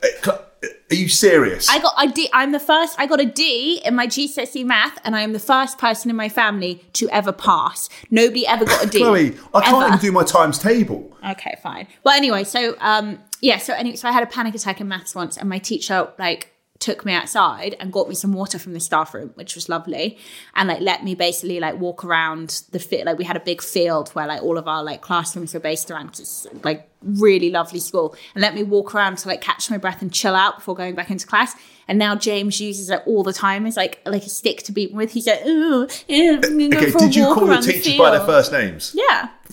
Are 0.90 0.94
you 0.94 1.08
serious? 1.08 1.68
I 1.70 1.78
got 1.78 1.94
a 1.98 2.08
D. 2.10 2.28
I'm 2.32 2.52
the 2.52 2.60
first. 2.60 2.98
I 2.98 3.06
got 3.06 3.20
a 3.20 3.24
D 3.24 3.80
in 3.84 3.94
my 3.94 4.06
GCSE 4.06 4.64
math, 4.64 4.98
and 5.04 5.16
I 5.16 5.22
am 5.22 5.32
the 5.32 5.38
first 5.38 5.78
person 5.78 6.10
in 6.10 6.16
my 6.16 6.28
family 6.28 6.84
to 6.94 7.08
ever 7.10 7.32
pass. 7.32 7.88
Nobody 8.10 8.46
ever 8.46 8.64
got 8.64 8.84
a 8.84 8.88
D. 8.88 8.98
Chloe, 8.98 9.36
I 9.54 9.60
can't 9.62 9.88
even 9.88 9.98
do 10.00 10.12
my 10.12 10.24
times 10.24 10.58
table. 10.58 11.16
Okay, 11.28 11.56
fine. 11.62 11.86
Well, 12.04 12.14
anyway, 12.16 12.44
so 12.44 12.76
um, 12.80 13.18
yeah, 13.40 13.58
so 13.58 13.72
anyway, 13.74 13.96
so 13.96 14.08
I 14.08 14.12
had 14.12 14.22
a 14.22 14.26
panic 14.26 14.54
attack 14.54 14.80
in 14.80 14.88
maths 14.88 15.14
once, 15.14 15.36
and 15.36 15.48
my 15.48 15.58
teacher 15.58 16.08
like 16.18 16.51
took 16.82 17.04
me 17.04 17.12
outside 17.12 17.76
and 17.78 17.92
got 17.92 18.08
me 18.08 18.14
some 18.14 18.32
water 18.32 18.58
from 18.58 18.72
the 18.74 18.80
staff 18.80 19.14
room, 19.14 19.30
which 19.34 19.54
was 19.54 19.68
lovely, 19.68 20.18
and 20.56 20.68
like 20.68 20.80
let 20.80 21.04
me 21.04 21.14
basically 21.14 21.60
like 21.60 21.78
walk 21.78 22.04
around 22.04 22.62
the 22.72 22.80
fit. 22.80 23.06
Like 23.06 23.18
we 23.18 23.24
had 23.24 23.36
a 23.36 23.40
big 23.40 23.62
field 23.62 24.10
where 24.10 24.26
like 24.26 24.42
all 24.42 24.58
of 24.58 24.66
our 24.66 24.82
like 24.82 25.00
classrooms 25.00 25.54
were 25.54 25.60
based 25.60 25.90
around. 25.90 26.08
It's 26.18 26.46
like 26.64 26.90
really 27.02 27.50
lovely 27.50 27.78
school, 27.78 28.16
and 28.34 28.42
let 28.42 28.54
me 28.54 28.64
walk 28.64 28.94
around 28.94 29.18
to 29.18 29.28
like 29.28 29.40
catch 29.40 29.70
my 29.70 29.78
breath 29.78 30.02
and 30.02 30.12
chill 30.12 30.34
out 30.34 30.56
before 30.56 30.74
going 30.74 30.96
back 30.96 31.10
into 31.10 31.26
class. 31.26 31.54
And 31.86 31.98
now 31.98 32.16
James 32.16 32.60
uses 32.60 32.90
it 32.90 33.02
all 33.06 33.22
the 33.22 33.32
time 33.32 33.64
as 33.64 33.76
like 33.76 34.00
like 34.04 34.24
a 34.24 34.28
stick 34.28 34.64
to 34.64 34.72
beat 34.72 34.90
me 34.90 34.96
with. 34.98 35.12
He's 35.12 35.28
like, 35.28 35.42
oh, 35.44 35.88
yeah, 36.08 36.40
I'm 36.42 36.58
gonna 36.58 36.68
go 36.68 36.78
Okay, 36.78 36.90
for 36.90 36.98
a 36.98 37.00
did 37.02 37.14
you 37.14 37.26
walk 37.26 37.38
call 37.38 37.50
around 37.50 37.62
the 37.62 37.72
teachers 37.72 37.96
by 37.98 38.10
their 38.10 38.26
first 38.26 38.50
names? 38.50 38.92
Yeah, 38.96 39.28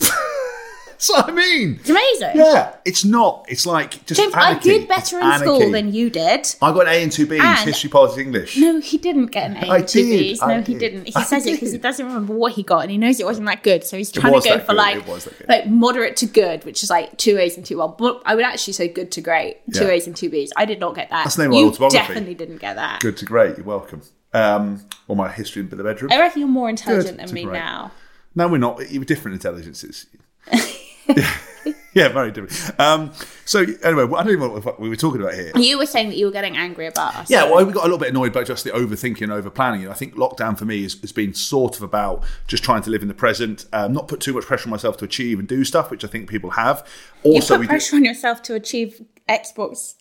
That's 1.00 1.08
what 1.08 1.28
I 1.30 1.32
mean. 1.32 1.78
it's 1.80 1.88
amazing. 1.88 2.32
Yeah, 2.34 2.74
it's 2.84 3.06
not. 3.06 3.46
It's 3.48 3.64
like 3.64 4.04
just 4.04 4.20
James, 4.20 4.34
I 4.34 4.58
did 4.58 4.86
better 4.86 5.18
in 5.18 5.26
It's 5.30 5.40
school 5.40 5.70
than 5.70 5.94
you 5.94 6.10
did. 6.10 6.54
I 6.60 6.72
got 6.74 6.82
an 6.82 6.88
A 6.88 7.02
and 7.02 7.10
two 7.10 7.26
B's, 7.26 7.40
And- 7.42 7.58
history, 7.60 7.88
politics, 7.88 8.18
English. 8.18 8.58
No, 8.58 8.80
he 8.80 8.98
didn't 8.98 9.26
get 9.28 9.50
an 9.50 9.56
A 9.56 9.72
and 9.76 9.88
two 9.88 10.02
did, 10.02 10.18
B's. 10.18 10.40
No, 10.42 10.46
I 10.48 10.60
he 10.60 10.74
did. 10.74 10.78
didn't. 10.78 11.06
He 11.06 11.12
I 11.16 11.22
says 11.22 11.46
it 11.46 11.52
because 11.52 11.72
he 11.72 11.78
doesn't 11.78 12.04
remember 12.04 12.34
what 12.34 12.52
he 12.52 12.62
got, 12.62 12.80
and 12.80 12.90
he 12.90 12.98
knows 12.98 13.18
it 13.18 13.24
wasn't 13.24 13.46
that 13.46 13.62
good. 13.62 13.82
So 13.82 13.96
he's 13.96 14.12
trying 14.12 14.30
to 14.42 14.46
go 14.46 14.58
for 14.58 14.66
good, 14.66 14.76
like 14.76 14.96
it 14.98 15.06
was 15.06 15.24
that 15.24 15.38
good. 15.38 15.48
like 15.48 15.66
moderate 15.68 16.16
to 16.18 16.26
good, 16.26 16.64
which 16.66 16.82
is 16.82 16.90
like 16.90 17.16
two 17.16 17.38
A's 17.38 17.56
and 17.56 17.64
two 17.64 17.78
well. 17.78 17.88
But 17.88 18.20
I 18.26 18.34
would 18.34 18.44
actually 18.44 18.74
say 18.74 18.86
good 18.88 19.10
to 19.12 19.22
great, 19.22 19.56
two 19.72 19.84
Yeah. 19.84 19.92
A's 19.92 20.06
and 20.06 20.14
two 20.14 20.28
B's. 20.28 20.52
I 20.54 20.66
did 20.66 20.80
not 20.80 20.94
get 20.94 21.08
that. 21.08 21.24
That's 21.24 21.36
the 21.36 21.44
name 21.44 21.52
of 21.52 21.54
my 21.54 21.60
you 21.60 21.68
autobiography. 21.68 22.06
definitely 22.08 22.34
didn't 22.34 22.58
get 22.58 22.76
that. 22.76 23.00
Good 23.00 23.16
to 23.16 23.24
great. 23.24 23.56
You're 23.56 23.64
welcome. 23.64 24.02
Um, 24.34 24.84
or 25.08 25.16
my 25.16 25.32
history 25.32 25.62
in 25.62 25.70
the 25.70 25.76
bedroom. 25.82 26.12
I 26.12 26.18
reckon 26.20 26.40
you're 26.40 26.48
more 26.48 26.68
intelligent 26.68 27.16
Good 27.16 27.28
than 27.28 27.34
me 27.34 27.44
great. 27.44 27.54
now. 27.54 27.90
No, 28.34 28.48
we're 28.48 28.58
not. 28.58 28.90
You 28.90 29.00
were 29.00 29.06
different 29.06 29.34
intelligences. 29.34 30.04
yeah, 31.94 32.08
very 32.08 32.30
different. 32.30 32.78
Um, 32.80 33.12
so 33.44 33.60
anyway, 33.82 34.04
I 34.04 34.22
don't 34.22 34.28
even 34.28 34.40
know 34.40 34.60
what 34.60 34.80
we 34.80 34.88
were 34.88 34.96
talking 34.96 35.20
about 35.20 35.34
here. 35.34 35.52
You 35.56 35.78
were 35.78 35.86
saying 35.86 36.08
that 36.10 36.16
you 36.16 36.26
were 36.26 36.32
getting 36.32 36.56
angry 36.56 36.86
about 36.86 37.14
us. 37.16 37.30
Yeah, 37.30 37.44
well, 37.50 37.64
we 37.64 37.72
got 37.72 37.80
a 37.80 37.84
little 37.84 37.98
bit 37.98 38.08
annoyed 38.10 38.32
by 38.32 38.44
just 38.44 38.64
the 38.64 38.70
overthinking 38.70 39.22
and 39.22 39.32
over 39.32 39.50
planning. 39.50 39.88
I 39.88 39.94
think 39.94 40.14
lockdown 40.14 40.58
for 40.58 40.64
me 40.64 40.82
has, 40.84 40.94
has 41.00 41.12
been 41.12 41.34
sort 41.34 41.76
of 41.76 41.82
about 41.82 42.22
just 42.46 42.62
trying 42.62 42.82
to 42.82 42.90
live 42.90 43.02
in 43.02 43.08
the 43.08 43.14
present, 43.14 43.66
um, 43.72 43.92
not 43.92 44.08
put 44.08 44.20
too 44.20 44.32
much 44.32 44.44
pressure 44.44 44.66
on 44.66 44.70
myself 44.70 44.96
to 44.98 45.04
achieve 45.04 45.38
and 45.38 45.48
do 45.48 45.64
stuff, 45.64 45.90
which 45.90 46.04
I 46.04 46.08
think 46.08 46.28
people 46.28 46.50
have. 46.50 46.86
you 47.24 47.32
Also, 47.34 47.54
put 47.54 47.60
we 47.60 47.66
do- 47.66 47.70
pressure 47.70 47.96
on 47.96 48.04
yourself 48.04 48.42
to 48.42 48.54
achieve 48.54 49.04
Xbox 49.28 49.94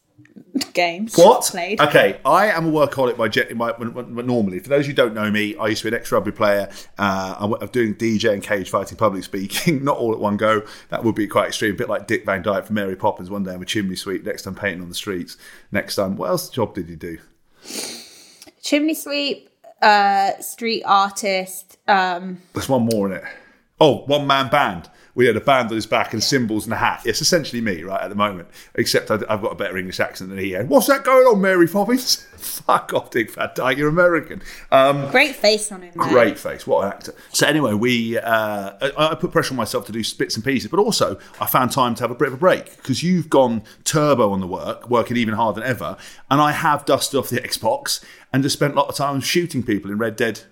games. 0.74 1.16
What? 1.16 1.46
played? 1.46 1.80
Okay, 1.80 2.20
I 2.26 2.48
am 2.48 2.68
a 2.68 2.72
workaholic 2.72 3.18
by, 3.18 3.28
gen- 3.28 3.58
by 3.58 3.72
when- 3.72 3.94
when- 3.94 4.16
when- 4.16 4.26
normally. 4.28 4.60
For 4.60 4.70
those 4.70 4.86
who 4.88 4.94
don't 4.94 5.14
know 5.14 5.30
me, 5.32 5.56
I 5.58 5.68
used 5.68 5.82
to 5.84 5.90
be 5.90 5.96
an 5.96 6.00
ex-rugby 6.02 6.32
player. 6.32 6.70
Uh, 6.98 7.36
I'm, 7.40 7.54
I'm 7.54 7.68
doing 7.68 7.96
DJ 7.96 8.34
and 8.34 8.44
cage 8.44 8.70
fighting, 8.70 8.98
public 8.98 9.24
speaking, 9.24 9.84
not 9.86 9.98
all 9.98 10.14
at 10.14 10.20
one 10.20 10.38
go. 10.38 10.64
That 10.90 11.04
would 11.04 11.16
be 11.16 11.28
quite 11.28 11.48
extreme. 11.48 11.74
A 11.74 11.78
bit 11.78 11.90
like 11.90 12.08
Dick 12.08 12.26
Van 12.26 12.42
Dyke 12.42 12.66
from 12.66 12.76
Mary 12.76 12.96
Poppins. 12.96 13.30
One 13.30 13.44
day 13.44 13.54
I'm 13.54 13.62
a 13.62 13.66
chimney 13.66 13.96
sweep, 13.96 14.26
next 14.26 14.44
time 14.44 14.56
painting 14.56 14.82
on 14.82 14.90
the 14.90 14.96
streets. 14.96 15.38
Next 15.72 15.96
time, 15.96 16.16
what 16.18 16.30
else 16.30 16.50
job 16.50 16.74
did 16.76 16.90
you 16.90 16.96
do? 16.96 17.18
Chimney 18.62 18.94
sweep, 18.94 19.50
uh, 19.82 20.38
street 20.40 20.84
artist. 20.86 21.78
Um, 21.88 22.42
There's 22.54 22.70
one 22.70 22.84
more 22.92 23.08
in 23.08 23.14
it. 23.14 23.24
Oh, 23.80 24.00
one 24.06 24.28
man 24.28 24.50
band. 24.50 24.90
We 25.20 25.26
had 25.26 25.36
a 25.36 25.42
band 25.42 25.68
on 25.68 25.76
his 25.76 25.86
back 25.86 26.14
and 26.14 26.24
cymbals 26.24 26.64
and 26.64 26.72
a 26.72 26.78
hat. 26.78 27.02
It's 27.04 27.20
essentially 27.20 27.60
me, 27.62 27.84
right, 27.84 28.02
at 28.02 28.08
the 28.08 28.16
moment. 28.16 28.48
Except 28.76 29.12
I- 29.12 29.16
I've 29.28 29.42
got 29.42 29.52
a 29.52 29.56
better 29.56 29.76
English 29.76 30.00
accent 30.00 30.30
than 30.30 30.40
he 30.40 30.52
had. 30.52 30.70
What's 30.70 30.88
that 30.88 31.04
going 31.04 31.28
on, 31.28 31.42
Mary 31.42 31.68
Poppins? 31.68 32.16
Fuck 32.38 32.94
off, 32.94 33.12
Dick 33.12 33.32
Van 33.34 33.50
Dyke. 33.54 33.78
You're 33.78 33.90
American. 33.90 34.42
Um, 34.72 35.12
great 35.12 35.36
face 35.36 35.74
on 35.74 35.82
him. 35.82 35.92
though. 35.94 36.08
Great 36.08 36.40
face, 36.40 36.66
what 36.66 36.86
an 36.86 36.94
actor. 36.94 37.14
So 37.34 37.46
anyway, 37.46 37.74
we 37.74 38.18
uh, 38.18 38.72
I, 38.82 38.92
I 39.12 39.16
put 39.16 39.34
pressure 39.34 39.52
on 39.52 39.58
myself 39.58 39.86
to 39.88 39.92
do 39.92 40.02
bits 40.18 40.38
and 40.38 40.46
pieces, 40.46 40.72
but 40.72 40.80
also 40.80 41.20
I 41.42 41.48
found 41.48 41.74
time 41.74 41.96
to 41.96 42.04
have 42.04 42.12
a 42.12 42.16
bit 42.16 42.30
of 42.30 42.36
a 42.36 42.38
break 42.38 42.78
because 42.78 43.04
you've 43.04 43.30
gone 43.30 43.64
turbo 43.84 44.32
on 44.32 44.40
the 44.40 44.48
work, 44.48 44.90
working 44.90 45.18
even 45.18 45.34
harder 45.34 45.60
than 45.60 45.70
ever, 45.70 45.98
and 46.32 46.40
I 46.40 46.54
have 46.54 46.86
dusted 46.86 47.20
off 47.20 47.28
the 47.28 47.42
Xbox 47.42 48.02
and 48.32 48.42
just 48.42 48.54
spent 48.56 48.74
a 48.74 48.78
lot 48.78 48.88
of 48.88 48.96
time 48.96 49.20
shooting 49.20 49.64
people 49.64 49.92
in 49.92 49.98
Red 49.98 50.16
Dead 50.16 50.44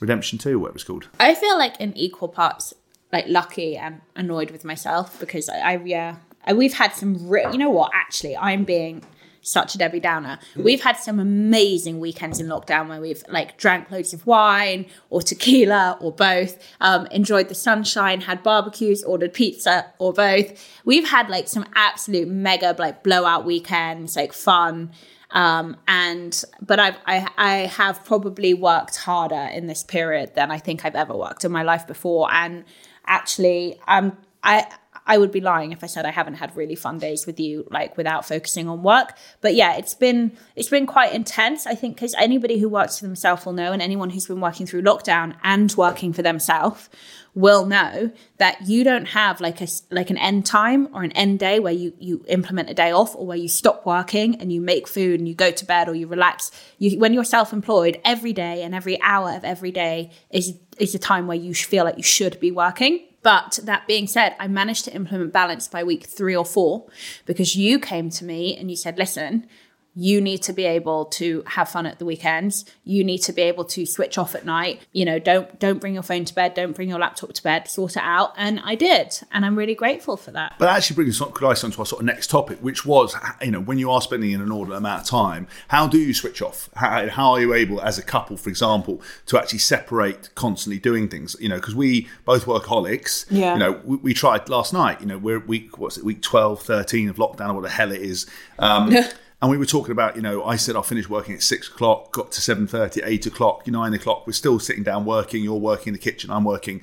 Redemption 0.00 0.38
2, 0.40 0.58
what 0.58 0.68
it 0.70 0.74
was 0.74 0.82
called. 0.84 1.06
I 1.20 1.36
feel 1.36 1.56
like 1.56 1.80
in 1.80 1.96
equal 1.96 2.28
parts, 2.28 2.74
like 3.16 3.28
lucky 3.28 3.76
and 3.76 4.00
annoyed 4.14 4.50
with 4.50 4.64
myself 4.64 5.18
because 5.18 5.48
I, 5.48 5.58
I 5.58 5.76
yeah, 5.84 6.16
we've 6.54 6.74
had 6.74 6.92
some. 6.92 7.28
Re- 7.28 7.46
you 7.50 7.58
know 7.58 7.70
what? 7.70 7.90
Actually, 7.94 8.36
I'm 8.36 8.64
being 8.64 9.02
such 9.40 9.74
a 9.76 9.78
Debbie 9.78 10.00
Downer. 10.00 10.38
We've 10.56 10.82
had 10.82 10.96
some 10.96 11.20
amazing 11.20 12.00
weekends 12.00 12.40
in 12.40 12.48
lockdown 12.48 12.88
where 12.88 13.00
we've 13.00 13.22
like 13.28 13.56
drank 13.56 13.90
loads 13.92 14.12
of 14.12 14.26
wine 14.26 14.86
or 15.08 15.22
tequila 15.22 15.96
or 16.00 16.10
both, 16.10 16.60
um, 16.80 17.06
enjoyed 17.06 17.48
the 17.48 17.54
sunshine, 17.54 18.22
had 18.22 18.42
barbecues, 18.42 19.04
ordered 19.04 19.32
pizza 19.32 19.86
or 19.98 20.12
both. 20.12 20.46
We've 20.84 21.08
had 21.08 21.30
like 21.30 21.46
some 21.46 21.64
absolute 21.76 22.28
mega 22.28 22.74
like 22.78 23.04
blowout 23.04 23.46
weekends, 23.46 24.16
like 24.16 24.32
fun. 24.32 24.90
Um, 25.30 25.76
and 25.86 26.44
but 26.60 26.78
I've, 26.80 26.96
I 27.06 27.28
I 27.36 27.54
have 27.66 28.04
probably 28.04 28.52
worked 28.52 28.96
harder 28.96 29.48
in 29.52 29.66
this 29.68 29.82
period 29.82 30.34
than 30.34 30.50
I 30.50 30.58
think 30.58 30.84
I've 30.84 30.96
ever 30.96 31.16
worked 31.16 31.44
in 31.44 31.52
my 31.52 31.62
life 31.62 31.86
before. 31.86 32.32
And 32.32 32.64
actually, 33.06 33.78
um, 33.86 34.16
I 34.42 34.66
I 35.06 35.18
would 35.18 35.30
be 35.30 35.40
lying 35.40 35.72
if 35.72 35.84
I 35.84 35.86
said 35.86 36.04
I 36.04 36.10
haven't 36.10 36.34
had 36.34 36.56
really 36.56 36.74
fun 36.74 36.98
days 36.98 37.26
with 37.26 37.38
you, 37.38 37.66
like 37.70 37.96
without 37.96 38.26
focusing 38.26 38.68
on 38.68 38.82
work. 38.82 39.16
But 39.40 39.54
yeah, 39.54 39.76
it's 39.76 39.94
been 39.94 40.36
it's 40.56 40.68
been 40.68 40.86
quite 40.86 41.12
intense. 41.12 41.66
I 41.66 41.74
think 41.74 41.96
because 41.96 42.14
anybody 42.14 42.58
who 42.58 42.68
works 42.68 42.98
for 42.98 43.06
themselves 43.06 43.46
will 43.46 43.52
know, 43.52 43.72
and 43.72 43.80
anyone 43.80 44.10
who's 44.10 44.26
been 44.26 44.40
working 44.40 44.66
through 44.66 44.82
lockdown 44.82 45.36
and 45.44 45.72
working 45.76 46.12
for 46.12 46.22
themselves 46.22 46.88
will 47.34 47.66
know 47.66 48.10
that 48.38 48.66
you 48.66 48.82
don't 48.82 49.08
have 49.08 49.40
like 49.40 49.60
a 49.60 49.68
like 49.90 50.10
an 50.10 50.16
end 50.18 50.44
time 50.46 50.88
or 50.92 51.02
an 51.02 51.12
end 51.12 51.38
day 51.38 51.60
where 51.60 51.72
you 51.72 51.92
you 52.00 52.24
implement 52.26 52.70
a 52.70 52.74
day 52.74 52.90
off 52.90 53.14
or 53.14 53.26
where 53.26 53.36
you 53.36 53.46
stop 53.46 53.86
working 53.86 54.40
and 54.40 54.52
you 54.52 54.60
make 54.60 54.88
food 54.88 55.20
and 55.20 55.28
you 55.28 55.34
go 55.34 55.50
to 55.50 55.64
bed 55.64 55.88
or 55.88 55.94
you 55.94 56.06
relax 56.06 56.50
you 56.78 56.98
when 56.98 57.12
you're 57.12 57.24
self-employed 57.24 58.00
every 58.04 58.32
day 58.32 58.62
and 58.62 58.74
every 58.74 59.00
hour 59.02 59.36
of 59.36 59.44
every 59.44 59.70
day 59.70 60.10
is 60.30 60.54
is 60.78 60.94
a 60.94 60.98
time 60.98 61.26
where 61.26 61.36
you 61.36 61.54
feel 61.54 61.84
like 61.84 61.96
you 61.96 62.02
should 62.02 62.38
be 62.40 62.50
working. 62.50 63.06
But 63.22 63.58
that 63.64 63.88
being 63.88 64.06
said 64.06 64.36
i 64.38 64.46
managed 64.46 64.84
to 64.84 64.94
implement 64.94 65.32
balance 65.32 65.66
by 65.66 65.82
week 65.82 66.06
3 66.06 66.36
or 66.36 66.44
4 66.44 66.86
because 67.24 67.56
you 67.56 67.80
came 67.80 68.08
to 68.10 68.24
me 68.24 68.56
and 68.56 68.70
you 68.70 68.76
said 68.76 68.96
listen 68.98 69.48
you 69.96 70.20
need 70.20 70.42
to 70.42 70.52
be 70.52 70.64
able 70.64 71.06
to 71.06 71.42
have 71.46 71.68
fun 71.68 71.86
at 71.86 71.98
the 71.98 72.04
weekends 72.04 72.64
you 72.84 73.02
need 73.02 73.18
to 73.18 73.32
be 73.32 73.42
able 73.42 73.64
to 73.64 73.84
switch 73.84 74.16
off 74.18 74.34
at 74.34 74.44
night 74.44 74.80
you 74.92 75.04
know 75.04 75.18
don't 75.18 75.58
don't 75.58 75.80
bring 75.80 75.94
your 75.94 76.02
phone 76.02 76.24
to 76.24 76.34
bed 76.34 76.54
don't 76.54 76.76
bring 76.76 76.88
your 76.88 76.98
laptop 76.98 77.32
to 77.32 77.42
bed 77.42 77.66
sort 77.66 77.96
it 77.96 78.02
out 78.02 78.32
and 78.36 78.60
i 78.64 78.74
did 78.74 79.20
and 79.32 79.44
i'm 79.44 79.56
really 79.56 79.74
grateful 79.74 80.16
for 80.16 80.30
that 80.30 80.54
But 80.58 80.66
that 80.66 80.76
actually 80.76 80.94
brings 80.94 81.20
us 81.20 81.28
nice 81.56 81.64
on 81.64 81.70
to 81.72 81.78
our 81.80 81.86
sort 81.86 82.00
of 82.00 82.06
next 82.06 82.28
topic, 82.28 82.58
which 82.60 82.84
was, 82.84 83.14
you 83.42 83.50
know, 83.50 83.60
when 83.60 83.78
you 83.78 83.90
are 83.90 84.00
spending 84.00 84.34
an 84.34 84.40
inordinate 84.40 84.78
amount 84.78 85.02
of 85.02 85.08
time, 85.08 85.46
how 85.68 85.86
do 85.86 85.98
you 85.98 86.12
switch 86.12 86.42
off? 86.42 86.68
How, 86.74 87.08
how 87.08 87.32
are 87.32 87.40
you 87.40 87.54
able, 87.54 87.80
as 87.80 87.98
a 87.98 88.02
couple, 88.02 88.36
for 88.36 88.48
example, 88.48 89.00
to 89.26 89.38
actually 89.38 89.60
separate 89.60 90.34
constantly 90.34 90.78
doing 90.78 91.08
things? 91.08 91.36
You 91.40 91.48
know, 91.48 91.56
because 91.56 91.74
we 91.74 92.08
both 92.24 92.46
workaholics. 92.46 93.26
Yeah. 93.30 93.54
You 93.54 93.58
know, 93.60 93.80
we, 93.84 93.96
we 93.96 94.14
tried 94.14 94.48
last 94.48 94.72
night. 94.72 95.00
You 95.00 95.06
know, 95.06 95.18
we're 95.18 95.38
week 95.38 95.78
what's 95.78 95.96
it, 95.96 96.04
week 96.04 96.22
12, 96.22 96.62
13 96.62 97.08
of 97.08 97.16
lockdown, 97.16 97.50
or 97.50 97.54
what 97.54 97.62
the 97.62 97.70
hell 97.70 97.92
it 97.92 98.00
is. 98.00 98.26
Um, 98.58 98.94
And 99.42 99.50
we 99.50 99.58
were 99.58 99.66
talking 99.66 99.92
about, 99.92 100.16
you 100.16 100.22
know, 100.22 100.44
I 100.44 100.56
said 100.56 100.76
I'll 100.76 100.82
finish 100.82 101.08
working 101.08 101.34
at 101.34 101.42
six 101.42 101.68
o'clock, 101.68 102.12
got 102.12 102.32
to 102.32 102.40
seven 102.40 102.66
thirty, 102.66 103.02
eight 103.04 103.26
o'clock, 103.26 103.66
nine 103.66 103.92
o'clock. 103.92 104.26
We're 104.26 104.32
still 104.32 104.58
sitting 104.58 104.82
down 104.82 105.04
working. 105.04 105.42
You're 105.42 105.56
working 105.56 105.88
in 105.88 105.92
the 105.92 105.98
kitchen. 105.98 106.30
I'm 106.30 106.44
working 106.44 106.80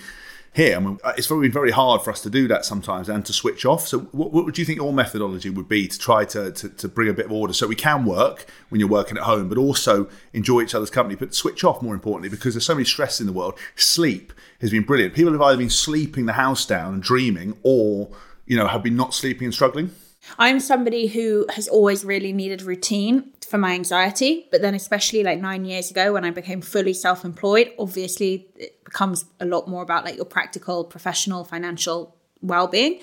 here. 0.53 0.77
I 0.77 0.79
mean, 0.79 1.00
uh, 1.03 1.13
it's 1.17 1.27
been 1.27 1.51
very 1.51 1.72
hard 1.72 2.03
for 2.03 2.12
us 2.12 2.22
to 2.22 2.29
do 2.29 2.48
that 2.48 2.63
sometimes 2.63 3.10
and 3.10 3.25
to 3.25 3.33
switch 3.33 3.65
off. 3.65 3.88
So, 3.88 4.01
what, 4.12 4.31
what 4.31 4.45
would 4.45 4.57
you 4.57 4.65
think 4.65 4.77
your 4.77 4.93
methodology 4.93 5.50
would 5.50 5.67
be 5.67 5.88
to 5.88 5.98
try 5.98 6.25
to, 6.25 6.51
to, 6.51 6.69
to 6.69 6.88
bring 6.88 7.10
a 7.10 7.13
bit 7.13 7.25
of 7.25 7.31
order 7.31 7.53
so 7.53 7.67
we 7.67 7.75
can 7.75 8.05
work 8.05 8.45
when 8.69 8.79
you're 8.79 8.89
working 8.89 9.17
at 9.17 9.24
home, 9.24 9.50
but 9.50 9.57
also 9.57 10.07
enjoy 10.31 10.62
each 10.62 10.75
other's 10.75 10.91
company, 10.91 11.15
but 11.15 11.33
switch 11.33 11.63
off 11.63 11.81
more 11.81 11.95
importantly 11.95 12.29
because 12.29 12.53
there's 12.53 12.65
so 12.65 12.75
many 12.75 12.86
stress 12.86 13.19
in 13.19 13.25
the 13.25 13.33
world. 13.33 13.57
Sleep 13.75 14.31
has 14.62 14.69
been 14.69 14.83
brilliant. 14.83 15.15
People 15.15 15.33
have 15.33 15.41
either 15.41 15.57
been 15.57 15.72
sleeping 15.72 16.27
the 16.27 16.33
house 16.33 16.65
down 16.65 16.93
and 16.93 17.03
dreaming, 17.03 17.57
or 17.63 18.10
you 18.45 18.55
know, 18.55 18.67
have 18.67 18.83
been 18.83 18.95
not 18.95 19.13
sleeping 19.13 19.45
and 19.45 19.53
struggling. 19.53 19.89
I'm 20.37 20.59
somebody 20.59 21.07
who 21.07 21.45
has 21.49 21.67
always 21.67 22.03
really 22.05 22.33
needed 22.33 22.61
routine 22.61 23.31
for 23.47 23.57
my 23.57 23.73
anxiety, 23.73 24.47
but 24.51 24.61
then 24.61 24.73
especially 24.73 25.23
like 25.23 25.39
9 25.39 25.65
years 25.65 25.91
ago 25.91 26.13
when 26.13 26.25
I 26.25 26.31
became 26.31 26.61
fully 26.61 26.93
self-employed, 26.93 27.73
obviously 27.77 28.47
it 28.55 28.83
becomes 28.83 29.25
a 29.39 29.45
lot 29.45 29.67
more 29.67 29.83
about 29.83 30.05
like 30.05 30.15
your 30.15 30.25
practical, 30.25 30.83
professional, 30.83 31.43
financial 31.43 32.15
well-being. 32.41 32.99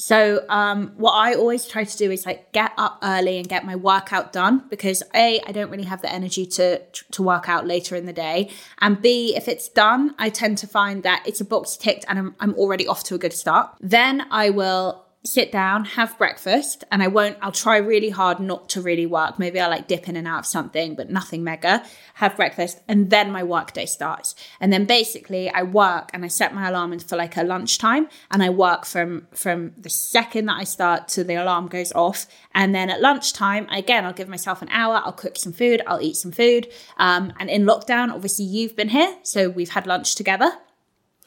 So 0.00 0.44
um, 0.48 0.92
what 0.96 1.10
I 1.10 1.34
always 1.34 1.66
try 1.66 1.82
to 1.82 1.96
do 1.96 2.12
is 2.12 2.24
like 2.24 2.52
get 2.52 2.70
up 2.78 3.00
early 3.02 3.36
and 3.36 3.48
get 3.48 3.64
my 3.64 3.74
workout 3.74 4.32
done 4.32 4.62
because 4.70 5.02
a 5.12 5.40
I 5.44 5.50
don't 5.50 5.70
really 5.70 5.84
have 5.84 6.02
the 6.02 6.12
energy 6.12 6.46
to 6.46 6.80
to 6.86 7.22
work 7.22 7.48
out 7.48 7.66
later 7.66 7.96
in 7.96 8.06
the 8.06 8.12
day, 8.12 8.48
and 8.80 9.02
b 9.02 9.34
if 9.34 9.48
it's 9.48 9.68
done, 9.68 10.14
I 10.16 10.30
tend 10.30 10.58
to 10.58 10.68
find 10.68 11.02
that 11.02 11.24
it's 11.26 11.40
a 11.40 11.44
box 11.44 11.76
ticked 11.76 12.04
and 12.06 12.16
I'm, 12.16 12.36
I'm 12.38 12.54
already 12.54 12.86
off 12.86 13.02
to 13.04 13.16
a 13.16 13.18
good 13.18 13.32
start. 13.32 13.74
Then 13.80 14.24
I 14.30 14.50
will 14.50 15.04
sit 15.24 15.50
down, 15.52 15.84
have 15.84 16.16
breakfast, 16.16 16.84
and 16.90 17.02
I 17.02 17.08
won't, 17.08 17.36
I'll 17.42 17.52
try 17.52 17.76
really 17.76 18.10
hard 18.10 18.40
not 18.40 18.68
to 18.70 18.80
really 18.80 19.06
work. 19.06 19.38
Maybe 19.38 19.60
I'll 19.60 19.70
like 19.70 19.88
dip 19.88 20.08
in 20.08 20.16
and 20.16 20.28
out 20.28 20.40
of 20.40 20.46
something, 20.46 20.94
but 20.94 21.10
nothing 21.10 21.44
mega. 21.44 21.84
Have 22.14 22.36
breakfast, 22.36 22.80
and 22.88 23.10
then 23.10 23.30
my 23.30 23.42
work 23.42 23.72
day 23.72 23.86
starts. 23.86 24.34
And 24.60 24.72
then 24.72 24.84
basically 24.84 25.50
I 25.50 25.62
work 25.62 26.10
and 26.12 26.24
I 26.24 26.28
set 26.28 26.54
my 26.54 26.68
alarm 26.68 26.98
for 27.00 27.16
like 27.16 27.36
a 27.36 27.42
lunchtime 27.42 28.08
and 28.30 28.42
I 28.42 28.50
work 28.50 28.84
from 28.84 29.26
from 29.32 29.72
the 29.76 29.90
second 29.90 30.46
that 30.46 30.56
I 30.56 30.64
start 30.64 31.08
to 31.08 31.24
the 31.24 31.34
alarm 31.34 31.68
goes 31.68 31.92
off. 31.92 32.26
And 32.54 32.74
then 32.74 32.88
at 32.88 33.00
lunchtime, 33.00 33.68
again, 33.70 34.04
I'll 34.04 34.12
give 34.12 34.28
myself 34.28 34.62
an 34.62 34.68
hour, 34.70 35.02
I'll 35.04 35.12
cook 35.12 35.36
some 35.36 35.52
food, 35.52 35.82
I'll 35.86 36.00
eat 36.00 36.16
some 36.16 36.32
food. 36.32 36.68
Um, 36.96 37.32
and 37.38 37.50
in 37.50 37.64
lockdown, 37.64 38.12
obviously 38.12 38.44
you've 38.46 38.76
been 38.76 38.88
here, 38.88 39.16
so 39.22 39.48
we've 39.48 39.70
had 39.70 39.86
lunch 39.86 40.14
together. 40.14 40.50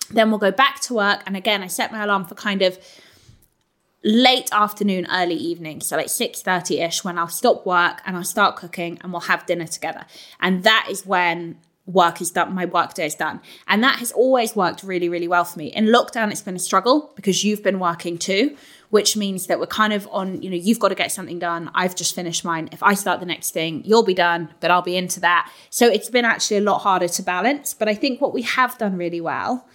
Then 0.10 0.30
we'll 0.30 0.40
go 0.40 0.52
back 0.52 0.82
to 0.82 0.94
work. 0.94 1.24
And 1.26 1.38
again, 1.38 1.64
I 1.64 1.68
set 1.68 1.92
my 1.92 2.04
alarm 2.04 2.26
for 2.26 2.36
kind 2.36 2.62
of 2.62 2.78
late 4.04 4.50
afternoon, 4.52 5.08
early 5.12 5.36
evening, 5.36 5.82
so 5.82 5.96
like 5.96 6.08
6.30ish 6.08 7.04
when 7.04 7.18
I'll 7.18 7.28
stop 7.28 7.66
work 7.66 8.02
and 8.06 8.18
I'll 8.18 8.24
start 8.24 8.56
cooking 8.56 8.98
and 9.02 9.12
we'll 9.12 9.22
have 9.22 9.46
dinner 9.46 9.68
together. 9.68 10.06
And 10.40 10.64
that 10.64 10.88
is 10.90 11.06
when 11.06 11.58
work 11.86 12.22
is 12.22 12.32
done, 12.32 12.54
my 12.54 12.66
work 12.66 12.94
day 12.94 13.06
is 13.06 13.16
done. 13.16 13.42
And 13.68 13.84
that 13.84 14.00
has 14.00 14.12
always 14.12 14.56
worked 14.56 14.84
really, 14.84 15.10
really 15.10 15.28
well 15.28 15.44
for 15.44 15.60
me. 15.60 15.68
In 15.68 15.88
lockdown, 15.88 16.32
it's 16.32 16.42
been 16.42 16.56
a 16.56 16.60
struggle 16.60 17.12
because 17.16 17.44
you've 17.44 17.64
been 17.64 17.80
working 17.80 18.18
too, 18.18 18.56
which 18.90 19.18
means 19.18 19.48
that 19.48 19.60
we're 19.60 19.68
kind 19.68 19.94
of 19.94 20.08
on, 20.12 20.42
you 20.42 20.50
know, 20.50 20.56
you've 20.56 20.80
got 20.80 20.90
to 20.90 20.96
get 20.96 21.12
something 21.12 21.40
done. 21.40 21.70
I've 21.74 21.96
just 21.96 22.16
finished 22.16 22.46
mine. 22.46 22.70
If 22.72 22.84
I 22.84 22.94
start 22.94 23.20
the 23.20 23.26
next 23.26 23.52
thing, 23.52 23.84
you'll 23.86 24.04
be 24.04 24.14
done, 24.14 24.54
but 24.60 24.72
I'll 24.72 24.82
be 24.82 24.98
into 24.98 25.20
that. 25.22 25.52
So 25.70 25.88
it's 25.88 26.10
been 26.10 26.26
actually 26.26 26.58
a 26.58 26.62
lot 26.62 26.80
harder 26.80 27.08
to 27.08 27.24
balance. 27.24 27.74
But 27.74 27.88
I 27.88 27.96
think 27.96 28.22
what 28.22 28.34
we 28.34 28.44
have 28.44 28.78
done 28.78 28.98
really 28.98 29.22
well 29.22 29.68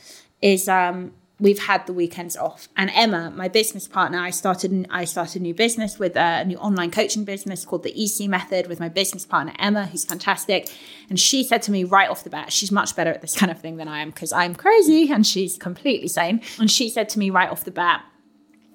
is 0.43 0.69
um 0.69 1.13
we've 1.39 1.59
had 1.59 1.87
the 1.87 1.93
weekends 1.93 2.37
off. 2.37 2.69
And 2.77 2.91
Emma, 2.95 3.31
my 3.35 3.49
business 3.49 3.87
partner, 3.87 4.19
I 4.19 4.31
started 4.31 4.87
I 4.91 5.05
started 5.05 5.41
a 5.41 5.43
new 5.43 5.55
business 5.55 5.99
with 5.99 6.17
a 6.17 6.45
new 6.45 6.57
online 6.59 6.91
coaching 6.91 7.25
business 7.25 7.65
called 7.65 7.83
the 7.83 7.93
EC 7.93 8.29
Method 8.29 8.67
with 8.69 8.81
my 8.81 8.89
business 8.89 9.27
partner 9.27 9.53
Emma, 9.59 9.87
who's 9.87 10.05
fantastic. 10.05 10.71
And 11.09 11.21
she 11.21 11.45
said 11.45 11.63
to 11.63 11.71
me 11.71 11.85
right 11.85 12.09
off 12.09 12.25
the 12.25 12.31
bat, 12.31 12.53
she's 12.53 12.73
much 12.73 12.97
better 12.97 13.11
at 13.11 13.21
this 13.21 13.37
kind 13.37 13.53
of 13.53 13.61
thing 13.61 13.77
than 13.77 13.89
I 13.89 14.01
am 14.01 14.11
because 14.11 14.33
I'm 14.33 14.55
crazy 14.55 15.11
and 15.11 15.27
she's 15.27 15.57
completely 15.57 16.09
sane. 16.09 16.41
And 16.59 16.71
she 16.71 16.89
said 16.89 17.09
to 17.11 17.19
me 17.19 17.31
right 17.31 17.51
off 17.51 17.65
the 17.65 17.71
bat, 17.71 18.05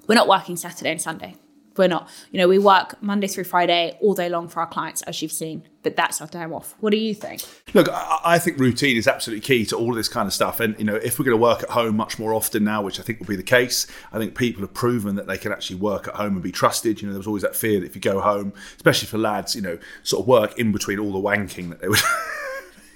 we're 0.07 0.15
not 0.15 0.27
working 0.27 0.55
Saturday 0.55 0.91
and 0.91 1.01
Sunday. 1.01 1.35
We're 1.81 1.87
not. 1.87 2.07
You 2.29 2.37
know, 2.37 2.47
we 2.47 2.59
work 2.59 3.01
Monday 3.01 3.25
through 3.25 3.45
Friday 3.45 3.97
all 4.01 4.13
day 4.13 4.29
long 4.29 4.47
for 4.47 4.59
our 4.59 4.67
clients, 4.67 5.01
as 5.01 5.19
you've 5.23 5.31
seen, 5.31 5.63
but 5.81 5.95
that's 5.95 6.21
our 6.21 6.27
time 6.27 6.53
off. 6.53 6.75
What 6.79 6.91
do 6.91 6.97
you 6.97 7.15
think? 7.15 7.41
Look, 7.73 7.89
I, 7.89 8.19
I 8.23 8.37
think 8.37 8.59
routine 8.59 8.97
is 8.97 9.07
absolutely 9.07 9.41
key 9.41 9.65
to 9.65 9.75
all 9.75 9.89
of 9.89 9.95
this 9.95 10.07
kind 10.07 10.27
of 10.27 10.33
stuff. 10.33 10.59
And, 10.59 10.77
you 10.77 10.85
know, 10.85 10.95
if 10.95 11.17
we're 11.17 11.25
going 11.25 11.35
to 11.35 11.41
work 11.41 11.63
at 11.63 11.71
home 11.71 11.97
much 11.97 12.19
more 12.19 12.35
often 12.35 12.63
now, 12.63 12.83
which 12.83 12.99
I 12.99 13.03
think 13.03 13.19
will 13.19 13.25
be 13.25 13.35
the 13.35 13.41
case, 13.41 13.87
I 14.13 14.19
think 14.19 14.37
people 14.37 14.61
have 14.61 14.75
proven 14.75 15.15
that 15.15 15.25
they 15.25 15.39
can 15.39 15.51
actually 15.51 15.77
work 15.77 16.07
at 16.07 16.13
home 16.13 16.33
and 16.33 16.43
be 16.43 16.51
trusted. 16.51 17.01
You 17.01 17.07
know, 17.07 17.13
there 17.13 17.19
was 17.19 17.25
always 17.25 17.41
that 17.41 17.55
fear 17.55 17.79
that 17.79 17.87
if 17.87 17.95
you 17.95 18.01
go 18.01 18.21
home, 18.21 18.53
especially 18.75 19.07
for 19.07 19.17
lads, 19.17 19.55
you 19.55 19.63
know, 19.63 19.79
sort 20.03 20.21
of 20.21 20.27
work 20.27 20.59
in 20.59 20.71
between 20.71 20.99
all 20.99 21.11
the 21.11 21.17
wanking 21.17 21.69
that 21.69 21.81
they 21.81 21.87
would. 21.87 21.99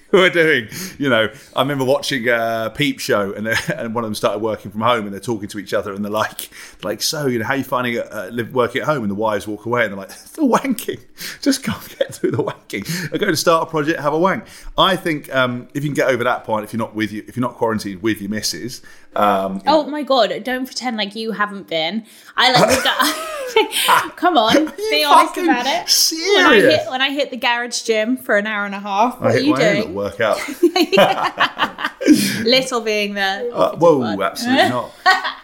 were 0.12 0.30
doing. 0.30 0.68
You 0.98 1.08
know, 1.08 1.28
I 1.54 1.60
remember 1.60 1.84
watching 1.84 2.28
a 2.28 2.72
Peep 2.74 3.00
Show, 3.00 3.32
and 3.32 3.48
and 3.74 3.94
one 3.94 4.04
of 4.04 4.08
them 4.08 4.14
started 4.14 4.40
working 4.40 4.70
from 4.70 4.80
home, 4.80 5.04
and 5.04 5.12
they're 5.12 5.20
talking 5.20 5.48
to 5.48 5.58
each 5.58 5.74
other, 5.74 5.92
and 5.92 6.04
they're 6.04 6.12
like, 6.12 6.50
like, 6.82 7.02
so 7.02 7.26
you 7.26 7.38
know, 7.38 7.44
how 7.44 7.54
you 7.54 7.64
finding 7.64 7.94
it 7.94 8.12
uh, 8.12 8.28
live, 8.28 8.54
working 8.54 8.82
at 8.82 8.86
home? 8.86 9.02
And 9.02 9.10
the 9.10 9.16
wives 9.16 9.46
walk 9.46 9.66
away, 9.66 9.84
and 9.84 9.92
they're 9.92 9.98
like, 9.98 10.08
the 10.08 10.42
wanking, 10.42 11.00
just 11.42 11.62
can't 11.62 11.98
get 11.98 12.14
through 12.14 12.32
the 12.32 12.42
wanking. 12.42 13.12
I 13.12 13.18
go 13.18 13.26
to 13.26 13.36
start 13.36 13.68
a 13.68 13.70
project, 13.70 14.00
have 14.00 14.12
a 14.12 14.18
wank. 14.18 14.44
I 14.78 14.96
think 14.96 15.34
um, 15.34 15.68
if 15.74 15.82
you 15.82 15.90
can 15.90 15.94
get 15.94 16.08
over 16.08 16.24
that 16.24 16.44
point, 16.44 16.64
if 16.64 16.72
you're 16.72 16.78
not 16.78 16.94
with 16.94 17.12
you, 17.12 17.24
if 17.26 17.36
you're 17.36 17.42
not 17.42 17.54
quarantined 17.54 18.02
with 18.02 18.20
your 18.20 18.30
missus, 18.30 18.82
um, 19.14 19.62
Oh 19.66 19.84
my 19.86 20.02
god! 20.02 20.44
Don't 20.44 20.66
pretend 20.66 20.96
like 20.96 21.14
you 21.14 21.32
haven't 21.32 21.68
been. 21.68 22.04
I 22.36 22.52
like. 22.52 23.32
Come 24.16 24.36
on, 24.36 24.72
be 24.90 25.04
honest 25.04 25.36
about 25.36 25.66
it. 25.66 25.70
When 25.70 25.76
I 25.76 25.84
serious? 25.86 26.76
hit 26.82 26.90
when 26.90 27.02
I 27.02 27.10
hit 27.10 27.30
the 27.30 27.36
garage 27.36 27.82
gym 27.82 28.16
for 28.16 28.36
an 28.36 28.46
hour 28.46 28.64
and 28.66 28.74
a 28.74 28.80
half, 28.80 29.20
what 29.20 29.30
I 29.32 29.34
are 29.34 29.38
you 29.38 29.52
my 29.52 29.56
own 29.68 29.74
doing? 29.74 29.76
little 29.78 29.94
workout. 29.94 31.90
Little 32.44 32.80
being 32.82 33.14
there. 33.14 33.52
Uh, 33.52 33.74
whoa, 33.76 33.98
word. 33.98 34.20
absolutely 34.20 34.68
not. 34.68 34.92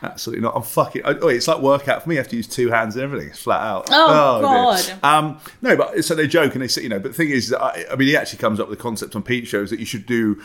Absolutely 0.03 0.42
not. 0.42 0.55
I'm 0.57 0.62
fucking. 0.62 1.03
Oh, 1.05 1.29
it's 1.29 1.48
like 1.48 1.59
workout 1.61 2.03
for 2.03 2.09
me. 2.09 2.16
I 2.16 2.18
have 2.18 2.29
to 2.29 2.37
use 2.37 2.46
two 2.46 2.70
hands 2.70 2.94
and 2.96 3.03
everything. 3.05 3.29
It's 3.31 3.42
flat 3.42 3.61
out. 3.62 3.88
Oh, 3.90 4.40
dear. 4.87 4.96
God. 5.01 5.25
Um, 5.25 5.40
no, 5.61 5.77
but 5.77 6.05
so 6.05 6.14
they 6.14 6.27
joke 6.29 6.55
and 6.55 6.62
they 6.62 6.68
say, 6.68 6.83
you 6.83 6.88
know. 6.88 6.98
But 6.98 7.12
the 7.12 7.16
thing 7.16 7.31
is, 7.31 7.53
I, 7.53 7.85
I 7.90 7.96
mean, 7.96 8.09
he 8.09 8.16
actually 8.16 8.38
comes 8.38 8.61
up 8.61 8.68
with 8.68 8.79
the 8.79 8.83
concept 8.83 9.16
on 9.16 9.22
Peep 9.22 9.46
shows 9.46 9.70
that 9.70 9.81
you 9.81 9.87
should 9.87 10.07
do 10.07 10.40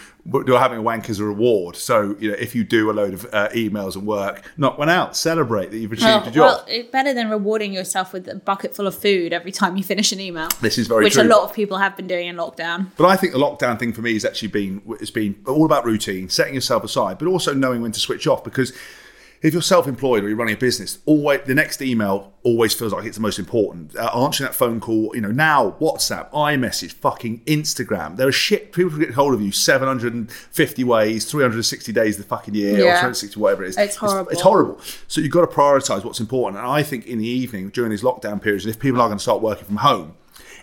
do 0.46 0.54
having 0.54 0.80
a 0.80 0.82
wank 0.82 1.10
as 1.10 1.20
a 1.20 1.26
reward. 1.26 1.76
So 1.76 2.16
you 2.20 2.30
know, 2.32 2.38
if 2.38 2.56
you 2.56 2.64
do 2.64 2.90
a 2.90 2.94
load 2.94 3.14
of 3.14 3.26
uh, 3.34 3.50
emails 3.50 3.96
and 3.96 4.06
work, 4.08 4.44
knock 4.58 4.78
one 4.78 4.90
out, 4.90 5.16
celebrate 5.16 5.72
that 5.72 5.78
you've 5.78 5.92
achieved 5.92 6.08
Well, 6.08 6.28
a 6.28 6.32
job. 6.32 6.36
well, 6.36 6.66
it's 6.68 6.90
better 6.90 7.14
than 7.14 7.30
rewarding 7.58 7.74
yourself 7.74 8.14
with 8.14 8.28
a 8.28 8.36
bucket 8.36 8.76
full 8.76 8.86
of 8.86 8.96
food 8.96 9.34
every 9.34 9.52
time 9.52 9.78
you 9.78 9.84
finish 9.84 10.12
an 10.12 10.20
email. 10.20 10.48
This 10.62 10.78
is 10.78 10.88
very 10.88 11.04
which 11.04 11.14
true. 11.14 11.24
a 11.24 11.26
lot 11.26 11.44
of 11.44 11.56
people 11.56 11.78
have 11.78 11.98
been 11.98 12.08
doing 12.08 12.28
in 12.28 12.36
lockdown. 12.36 12.88
But 12.98 13.08
I 13.08 13.16
think 13.16 13.34
the 13.34 13.40
lockdown 13.40 13.80
thing 13.80 13.94
for 13.94 14.02
me 14.02 14.14
has 14.14 14.24
actually 14.24 14.50
been 14.50 14.82
it's 15.00 15.12
been 15.12 15.36
all 15.48 15.66
about 15.66 15.84
routine, 15.84 16.30
setting 16.30 16.54
yourself 16.54 16.84
aside, 16.84 17.18
but 17.18 17.28
also 17.28 17.54
knowing 17.54 17.82
when 17.82 17.92
to 17.94 18.00
switch 18.00 18.28
off 18.28 18.44
because 18.44 18.74
if 19.48 19.54
you're 19.54 19.62
self-employed 19.62 20.24
or 20.24 20.28
you're 20.28 20.38
running 20.38 20.56
a 20.56 20.58
business, 20.58 21.00
always 21.06 21.40
the 21.46 21.56
next 21.56 21.82
email 21.82 22.34
always 22.44 22.74
feels 22.74 22.92
like 22.92 23.06
it's 23.06 23.16
the 23.16 23.22
most 23.22 23.40
important. 23.40 23.96
Uh, 23.96 24.10
answering 24.24 24.46
that 24.46 24.54
phone 24.54 24.82
call, 24.82 25.12
you 25.16 25.22
know, 25.22 25.32
now 25.32 25.76
WhatsApp, 25.80 26.30
iMessage, 26.32 26.92
fucking 26.92 27.40
Instagram. 27.46 28.18
There 28.18 28.28
are 28.28 28.32
shit 28.32 28.74
people 28.74 28.92
can 28.92 29.00
get 29.00 29.12
hold 29.12 29.34
of 29.34 29.42
you 29.42 29.54
750 29.54 30.84
ways, 30.84 31.26
360 31.32 31.94
days 31.94 32.20
of 32.20 32.26
the 32.26 32.28
fucking 32.28 32.56
year, 32.56 32.74
or 32.74 33.00
360 33.00 33.40
whatever 33.40 33.64
it 33.64 33.70
is. 33.70 33.78
It's 33.78 33.96
horrible. 33.96 34.32
It's, 34.32 34.42
horrible. 34.42 34.82
So 35.08 35.22
you've 35.22 35.32
got 35.32 35.50
to 35.50 35.56
prioritize 35.56 36.04
what's 36.04 36.20
important. 36.20 36.62
And 36.62 36.68
I 36.68 36.84
think 36.84 37.08
in 37.08 37.18
the 37.18 37.28
evening 37.28 37.70
during 37.70 37.92
these 37.92 38.04
lockdown 38.04 38.42
periods, 38.42 38.66
and 38.66 38.74
if 38.74 38.82
people 38.82 39.02
are 39.02 39.08
going 39.08 39.18
to 39.18 39.24
start 39.24 39.42
working 39.42 39.66
from 39.66 39.78
home, 39.78 40.16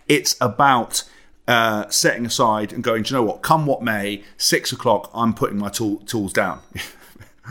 it's 0.09 0.37
about 0.43 1.05
uh, 1.49 1.89
setting 1.89 2.27
aside 2.27 2.73
and 2.73 2.85
going. 2.85 3.03
Do 3.03 3.15
you 3.15 3.21
know 3.21 3.25
what? 3.25 3.41
Come 3.41 3.65
what 3.65 3.83
may, 3.83 4.25
six 4.37 4.73
o'clock, 4.73 5.11
I'm 5.15 5.33
putting 5.33 5.59
my 5.59 5.71
tool, 5.71 5.99
tools 6.01 6.35
down. 6.35 6.61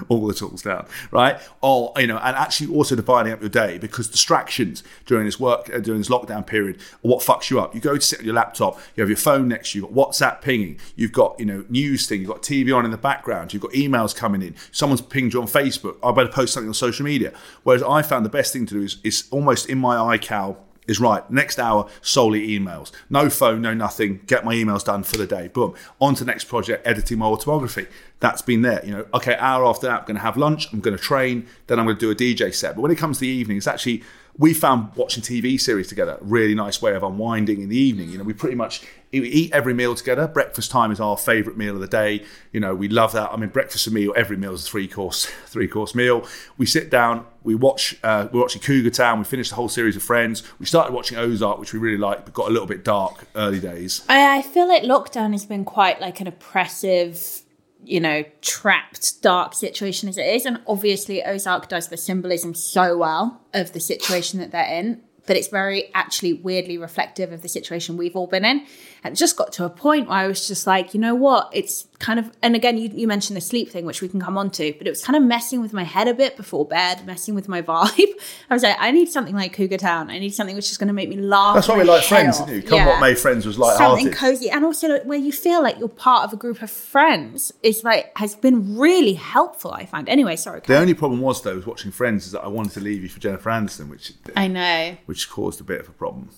all 0.09 0.27
the 0.27 0.33
tools 0.33 0.61
down, 0.61 0.85
right? 1.11 1.39
Or 1.61 1.93
you 1.97 2.07
know, 2.07 2.17
and 2.17 2.35
actually 2.35 2.73
also 2.73 2.95
dividing 2.95 3.33
up 3.33 3.41
your 3.41 3.49
day 3.49 3.77
because 3.77 4.07
distractions 4.07 4.83
during 5.05 5.25
this 5.25 5.39
work 5.39 5.69
uh, 5.73 5.79
during 5.79 5.99
this 5.99 6.09
lockdown 6.09 6.45
period 6.45 6.79
what 7.01 7.21
fucks 7.21 7.49
you 7.49 7.59
up. 7.59 7.75
You 7.75 7.81
go 7.81 7.95
to 7.95 8.01
sit 8.01 8.19
on 8.19 8.25
your 8.25 8.33
laptop, 8.33 8.79
you 8.95 9.01
have 9.01 9.09
your 9.09 9.17
phone 9.17 9.47
next 9.47 9.71
to 9.71 9.79
you, 9.79 9.85
you've 9.85 9.95
got 9.95 10.11
WhatsApp 10.11 10.41
pinging, 10.41 10.79
you've 10.95 11.11
got 11.11 11.39
you 11.39 11.45
know 11.45 11.65
news 11.69 12.07
thing, 12.07 12.21
you've 12.21 12.29
got 12.29 12.41
TV 12.41 12.75
on 12.75 12.85
in 12.85 12.91
the 12.91 12.97
background, 12.97 13.53
you've 13.53 13.61
got 13.61 13.71
emails 13.71 14.15
coming 14.15 14.41
in, 14.41 14.55
someone's 14.71 15.01
pinged 15.01 15.33
you 15.33 15.41
on 15.41 15.47
Facebook. 15.47 15.97
I 16.03 16.11
better 16.11 16.29
post 16.29 16.53
something 16.53 16.69
on 16.69 16.73
social 16.73 17.05
media. 17.05 17.33
Whereas 17.63 17.83
I 17.83 18.01
found 18.01 18.25
the 18.25 18.29
best 18.29 18.53
thing 18.53 18.65
to 18.67 18.73
do 18.75 18.81
is, 18.81 18.97
is 19.03 19.27
almost 19.31 19.69
in 19.69 19.77
my 19.77 20.17
iCal 20.17 20.57
is 20.87 20.99
right. 20.99 21.29
Next 21.31 21.59
hour, 21.59 21.89
solely 22.01 22.47
emails. 22.47 22.91
No 23.09 23.29
phone, 23.29 23.61
no 23.61 23.73
nothing. 23.73 24.21
Get 24.27 24.45
my 24.45 24.53
emails 24.53 24.83
done 24.83 25.03
for 25.03 25.17
the 25.17 25.27
day. 25.27 25.47
Boom. 25.47 25.75
On 25.99 26.15
to 26.15 26.25
next 26.25 26.45
project, 26.45 26.85
editing 26.85 27.19
my 27.19 27.25
autobiography. 27.25 27.87
That's 28.19 28.41
been 28.41 28.61
there. 28.61 28.83
You 28.85 28.91
know, 28.91 29.05
okay, 29.13 29.35
hour 29.37 29.65
after 29.65 29.87
that, 29.87 30.01
I'm 30.01 30.05
going 30.05 30.15
to 30.15 30.21
have 30.21 30.37
lunch. 30.37 30.71
I'm 30.71 30.79
going 30.79 30.95
to 30.95 31.03
train. 31.03 31.47
Then 31.67 31.79
I'm 31.79 31.85
going 31.85 31.97
to 31.97 31.99
do 31.99 32.11
a 32.11 32.15
DJ 32.15 32.53
set. 32.53 32.75
But 32.75 32.81
when 32.81 32.91
it 32.91 32.97
comes 32.97 33.17
to 33.17 33.21
the 33.21 33.27
evening, 33.27 33.57
it's 33.57 33.67
actually 33.67 34.03
we 34.37 34.53
found 34.53 34.95
watching 34.95 35.21
TV 35.21 35.61
series 35.61 35.87
together 35.87 36.17
a 36.19 36.23
really 36.23 36.55
nice 36.55 36.81
way 36.81 36.95
of 36.95 37.03
unwinding 37.03 37.61
in 37.61 37.69
the 37.69 37.77
evening. 37.77 38.09
You 38.09 38.17
know, 38.17 38.23
we 38.23 38.33
pretty 38.33 38.55
much 38.55 38.81
eat 39.11 39.53
every 39.53 39.75
meal 39.75 39.93
together. 39.93 40.27
Breakfast 40.27 40.71
time 40.71 40.91
is 40.91 40.99
our 40.99 41.15
favourite 41.17 41.55
meal 41.55 41.75
of 41.75 41.81
the 41.81 41.87
day. 41.87 42.25
You 42.51 42.59
know, 42.59 42.73
we 42.73 42.87
love 42.87 43.11
that. 43.11 43.31
I 43.31 43.37
mean, 43.37 43.49
breakfast 43.49 43.85
for 43.85 43.91
me, 43.91 44.09
every 44.15 44.35
meal 44.35 44.53
is 44.53 44.65
a 44.65 44.69
three 44.69 44.87
course 44.87 45.25
three 45.45 45.67
course 45.67 45.93
meal. 45.93 46.27
We 46.57 46.65
sit 46.65 46.89
down, 46.89 47.27
we 47.43 47.53
watch 47.53 47.95
uh, 48.03 48.27
we're 48.31 48.41
watching 48.41 48.61
Cougar 48.61 48.89
Town. 48.89 49.19
We 49.19 49.25
finished 49.25 49.51
the 49.51 49.55
whole 49.55 49.69
series 49.69 49.95
of 49.95 50.01
Friends. 50.01 50.41
We 50.59 50.65
started 50.65 50.93
watching 50.93 51.17
Ozark, 51.19 51.59
which 51.59 51.73
we 51.73 51.79
really 51.79 51.97
liked, 51.97 52.25
but 52.25 52.33
got 52.33 52.49
a 52.49 52.51
little 52.51 52.67
bit 52.67 52.83
dark 52.83 53.25
early 53.35 53.59
days. 53.59 54.03
I, 54.09 54.39
I 54.39 54.41
feel 54.41 54.67
like 54.67 54.81
lockdown 54.81 55.33
has 55.33 55.45
been 55.45 55.63
quite 55.63 56.01
like 56.01 56.19
an 56.19 56.27
oppressive, 56.27 57.42
you 57.85 57.99
know, 57.99 58.23
trapped, 58.41 59.21
dark 59.21 59.53
situation 59.53 60.09
as 60.09 60.17
it 60.17 60.25
is. 60.25 60.45
And 60.45 60.61
obviously, 60.67 61.23
Ozark 61.23 61.69
does 61.69 61.89
the 61.89 61.97
symbolism 61.97 62.53
so 62.53 62.97
well 62.97 63.41
of 63.53 63.73
the 63.73 63.79
situation 63.79 64.39
that 64.39 64.51
they're 64.51 64.79
in. 64.79 65.01
But 65.25 65.37
it's 65.37 65.47
very 65.47 65.89
actually 65.93 66.33
weirdly 66.33 66.77
reflective 66.77 67.31
of 67.31 67.41
the 67.41 67.47
situation 67.47 67.95
we've 67.95 68.15
all 68.15 68.27
been 68.27 68.43
in. 68.43 68.65
And 69.03 69.13
it 69.13 69.17
just 69.17 69.35
got 69.35 69.51
to 69.53 69.65
a 69.65 69.69
point 69.69 70.07
where 70.07 70.17
I 70.19 70.27
was 70.27 70.47
just 70.47 70.65
like, 70.65 70.93
you 70.93 70.99
know 70.99 71.13
what? 71.15 71.49
It's 71.51 71.87
kind 71.99 72.19
of, 72.19 72.31
and 72.41 72.55
again, 72.55 72.77
you, 72.77 72.89
you 72.93 73.07
mentioned 73.07 73.35
the 73.35 73.41
sleep 73.41 73.69
thing, 73.69 73.85
which 73.85 74.01
we 74.01 74.07
can 74.07 74.21
come 74.21 74.37
on 74.37 74.49
to, 74.51 74.73
but 74.77 74.87
it 74.87 74.89
was 74.89 75.03
kind 75.03 75.15
of 75.17 75.23
messing 75.23 75.61
with 75.61 75.73
my 75.73 75.83
head 75.83 76.07
a 76.07 76.13
bit 76.13 76.37
before 76.37 76.65
bed, 76.65 77.05
messing 77.05 77.35
with 77.35 77.49
my 77.49 77.61
vibe. 77.73 78.13
I 78.49 78.53
was 78.53 78.63
like, 78.63 78.77
I 78.79 78.91
need 78.91 79.09
something 79.09 79.35
like 79.35 79.53
Cougar 79.53 79.77
Town. 79.77 80.09
I 80.09 80.19
need 80.19 80.33
something 80.33 80.55
which 80.55 80.71
is 80.71 80.77
going 80.77 80.87
to 80.87 80.93
make 80.93 81.09
me 81.09 81.17
laugh. 81.17 81.55
That's 81.55 81.67
why 81.67 81.77
we 81.77 81.83
like 81.83 82.03
Friends, 82.03 82.39
off. 82.39 82.47
didn't 82.47 82.63
you? 82.63 82.69
Come 82.69 82.77
Yeah 82.77 82.93
what 82.93 82.99
may, 83.01 83.15
Friends 83.15 83.45
was 83.45 83.57
like 83.57 83.77
something 83.77 84.11
cozy 84.11 84.49
and 84.49 84.65
also 84.65 84.87
like, 84.87 85.03
where 85.03 85.17
you 85.17 85.31
feel 85.31 85.61
like 85.61 85.79
you're 85.79 85.87
part 85.87 86.25
of 86.25 86.33
a 86.33 86.35
group 86.35 86.61
of 86.61 86.69
friends 86.69 87.51
is 87.63 87.83
like 87.83 88.11
has 88.17 88.35
been 88.35 88.77
really 88.77 89.13
helpful 89.13 89.71
i 89.71 89.85
find 89.85 90.07
anyway 90.09 90.35
sorry 90.35 90.61
The 90.65 90.77
only 90.77 90.93
problem 90.93 91.21
was 91.21 91.41
though, 91.41 91.55
was 91.55 91.65
watching 91.65 91.91
Friends, 91.91 92.25
is 92.25 92.31
that 92.33 92.43
I 92.43 92.47
wanted 92.47 92.73
to 92.73 92.79
leave 92.81 93.03
you 93.03 93.09
for 93.09 93.19
Jennifer 93.19 93.49
Aniston, 93.49 93.89
which 93.89 94.13
i 94.35 94.47
know 94.47 94.97
which 95.05 95.29
caused 95.29 95.61
a 95.61 95.63
bit 95.63 95.79
of 95.81 95.89
a 95.89 95.91
problem. 95.91 96.29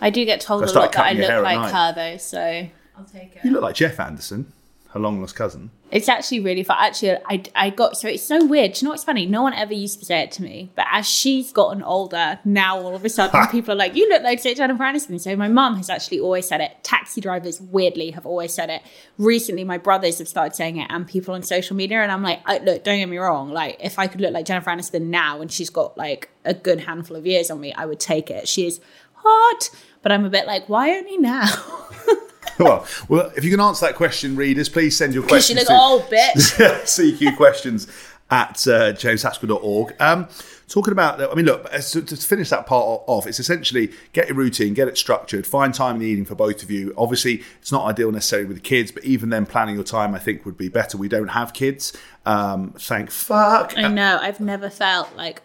I 0.00 0.10
do 0.10 0.24
get 0.24 0.40
told 0.40 0.62
I 0.62 0.66
a 0.66 0.68
started 0.68 0.96
lot 0.98 1.04
that 1.04 1.06
i 1.06 1.12
look 1.12 1.44
like 1.44 1.72
her 1.72 1.92
though 1.94 2.16
so. 2.16 2.68
I'll 2.96 3.04
take 3.06 3.36
it. 3.36 3.44
You 3.44 3.52
look 3.52 3.62
like 3.62 3.76
Jeff 3.76 3.98
Anderson, 3.98 4.52
her 4.90 5.00
long 5.00 5.20
lost 5.22 5.34
cousin. 5.34 5.70
it's 5.90 6.06
actually 6.08 6.40
really 6.40 6.62
fun 6.62 6.76
actually 6.80 7.16
I, 7.26 7.42
I 7.54 7.70
got 7.70 7.96
so 7.96 8.08
it's 8.08 8.22
so 8.24 8.44
weird. 8.44 8.72
Do 8.74 8.80
you 8.80 8.84
know 8.84 8.90
what's 8.90 9.04
funny? 9.04 9.24
No 9.24 9.42
one 9.42 9.54
ever 9.54 9.72
used 9.72 10.00
to 10.00 10.04
say 10.04 10.20
it 10.20 10.32
to 10.32 10.42
me 10.42 10.70
but 10.74 10.84
as 10.90 11.08
she's 11.08 11.50
gotten 11.52 11.82
older 11.82 12.40
now 12.44 12.78
all 12.78 12.94
of 12.94 13.04
a 13.04 13.08
sudden 13.08 13.46
people 13.46 13.72
are 13.72 13.76
like 13.76 13.94
you 13.94 14.06
look 14.08 14.22
like 14.22 14.42
Jennifer 14.42 14.82
Aniston 14.82 15.18
so 15.18 15.34
my 15.34 15.48
mum 15.48 15.76
has 15.76 15.88
actually 15.88 16.20
always 16.20 16.46
said 16.46 16.60
it. 16.60 16.72
Taxi 16.82 17.20
drivers 17.22 17.58
weirdly 17.60 18.10
have 18.10 18.26
always 18.26 18.52
said 18.52 18.68
it. 18.68 18.82
Recently 19.16 19.64
my 19.64 19.78
brothers 19.78 20.18
have 20.18 20.28
started 20.28 20.54
saying 20.54 20.76
it 20.76 20.88
and 20.90 21.06
people 21.08 21.34
on 21.34 21.42
social 21.42 21.74
media 21.74 22.02
and 22.02 22.12
I'm 22.12 22.22
like 22.22 22.40
I, 22.44 22.58
look 22.58 22.84
don't 22.84 22.98
get 22.98 23.08
me 23.08 23.16
wrong. 23.16 23.50
Like 23.50 23.76
if 23.80 23.98
I 23.98 24.08
could 24.08 24.20
look 24.20 24.34
like 24.34 24.44
Jennifer 24.44 24.70
Aniston 24.70 25.04
now 25.06 25.40
and 25.40 25.50
she's 25.50 25.70
got 25.70 25.96
like 25.96 26.28
a 26.44 26.52
good 26.52 26.80
handful 26.80 27.16
of 27.16 27.24
years 27.26 27.50
on 27.50 27.60
me 27.60 27.72
I 27.72 27.86
would 27.86 28.00
take 28.00 28.30
it. 28.30 28.46
She 28.46 28.66
is 28.66 28.80
hot 29.22 29.70
but 30.02 30.12
I'm 30.12 30.24
a 30.24 30.30
bit 30.30 30.46
like 30.46 30.68
why 30.68 30.90
only 30.90 31.18
now 31.18 31.48
well, 32.58 32.86
well, 33.08 33.32
if 33.36 33.44
you 33.44 33.50
can 33.50 33.60
answer 33.60 33.86
that 33.86 33.96
question, 33.96 34.36
readers, 34.36 34.68
please 34.68 34.96
send 34.96 35.14
your 35.14 35.22
questions 35.22 35.58
look 35.60 35.68
to 35.68 35.74
old 35.74 36.02
bitch 36.02 36.56
CQ 36.56 37.36
questions 37.36 37.86
at 38.30 38.66
uh, 38.68 38.92
jameshaskell.org. 38.92 39.94
Um, 40.00 40.28
talking 40.68 40.92
about, 40.92 41.20
I 41.20 41.34
mean, 41.34 41.46
look, 41.46 41.70
to, 41.70 42.02
to 42.02 42.16
finish 42.16 42.50
that 42.50 42.66
part 42.66 43.02
off, 43.06 43.26
it's 43.26 43.40
essentially 43.40 43.92
get 44.12 44.28
your 44.28 44.36
routine, 44.36 44.74
get 44.74 44.88
it 44.88 44.96
structured, 44.96 45.46
find 45.46 45.74
time 45.74 45.96
in 45.96 46.00
the 46.00 46.06
evening 46.06 46.26
for 46.26 46.36
both 46.36 46.62
of 46.62 46.70
you. 46.70 46.94
Obviously, 46.96 47.42
it's 47.60 47.72
not 47.72 47.84
ideal 47.86 48.12
necessarily 48.12 48.46
with 48.46 48.56
the 48.56 48.62
kids, 48.62 48.92
but 48.92 49.04
even 49.04 49.30
then, 49.30 49.46
planning 49.46 49.74
your 49.74 49.84
time, 49.84 50.14
I 50.14 50.18
think, 50.18 50.44
would 50.44 50.56
be 50.56 50.68
better. 50.68 50.96
We 50.96 51.08
don't 51.08 51.28
have 51.28 51.52
kids. 51.52 51.92
Um, 52.24 52.74
thank 52.78 53.10
fuck. 53.10 53.76
I 53.76 53.88
know. 53.88 54.18
I've 54.20 54.40
never 54.40 54.70
felt 54.70 55.14
like 55.16 55.42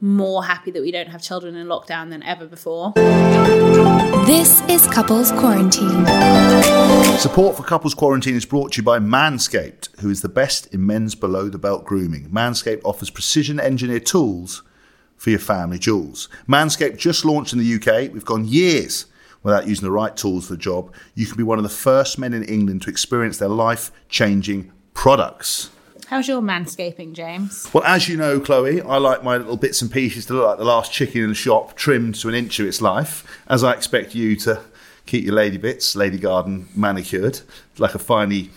more 0.00 0.44
happy 0.44 0.70
that 0.70 0.82
we 0.82 0.90
don't 0.90 1.08
have 1.08 1.22
children 1.22 1.54
in 1.54 1.66
lockdown 1.66 2.10
than 2.10 2.22
ever 2.22 2.46
before. 2.46 2.92
This 4.26 4.62
is 4.68 4.86
Couples 4.86 5.32
Quarantine. 5.32 6.06
Support 7.18 7.56
for 7.56 7.62
Couples 7.62 7.94
Quarantine 7.94 8.36
is 8.36 8.46
brought 8.46 8.72
to 8.72 8.76
you 8.78 8.82
by 8.82 8.98
Manscaped, 8.98 10.00
who 10.00 10.10
is 10.10 10.22
the 10.22 10.28
best 10.28 10.72
in 10.72 10.86
men's 10.86 11.14
below 11.14 11.48
the 11.48 11.58
belt 11.58 11.84
grooming. 11.84 12.30
Manscaped 12.30 12.80
offers 12.84 13.10
precision 13.10 13.60
engineered 13.60 14.06
tools 14.06 14.62
for 15.16 15.30
your 15.30 15.38
family 15.38 15.78
jewels. 15.78 16.28
Manscaped 16.48 16.96
just 16.96 17.24
launched 17.24 17.52
in 17.52 17.58
the 17.58 17.74
UK. 17.74 18.12
We've 18.12 18.24
gone 18.24 18.46
years 18.46 19.06
without 19.42 19.66
using 19.66 19.84
the 19.84 19.90
right 19.90 20.16
tools 20.16 20.46
for 20.46 20.54
the 20.54 20.58
job. 20.58 20.94
You 21.14 21.26
can 21.26 21.36
be 21.36 21.42
one 21.42 21.58
of 21.58 21.62
the 21.62 21.68
first 21.68 22.18
men 22.18 22.32
in 22.32 22.42
England 22.44 22.82
to 22.82 22.90
experience 22.90 23.38
their 23.38 23.48
life 23.48 23.90
changing 24.08 24.72
products. 24.94 25.70
How's 26.10 26.26
your 26.26 26.42
manscaping, 26.42 27.12
James? 27.12 27.72
Well, 27.72 27.84
as 27.84 28.08
you 28.08 28.16
know, 28.16 28.40
Chloe, 28.40 28.82
I 28.82 28.96
like 28.96 29.22
my 29.22 29.36
little 29.36 29.56
bits 29.56 29.80
and 29.80 29.92
pieces 29.92 30.26
to 30.26 30.32
look 30.32 30.44
like 30.44 30.58
the 30.58 30.64
last 30.64 30.92
chicken 30.92 31.22
in 31.22 31.28
the 31.28 31.36
shop, 31.36 31.76
trimmed 31.76 32.16
to 32.16 32.28
an 32.28 32.34
inch 32.34 32.58
of 32.58 32.66
its 32.66 32.80
life, 32.80 33.24
as 33.46 33.62
I 33.62 33.74
expect 33.74 34.12
you 34.12 34.34
to 34.38 34.60
keep 35.06 35.24
your 35.24 35.34
lady 35.34 35.56
bits, 35.56 35.94
lady 35.94 36.18
garden, 36.18 36.66
manicured, 36.74 37.42
like 37.78 37.94
a 37.94 38.00
finely 38.00 38.50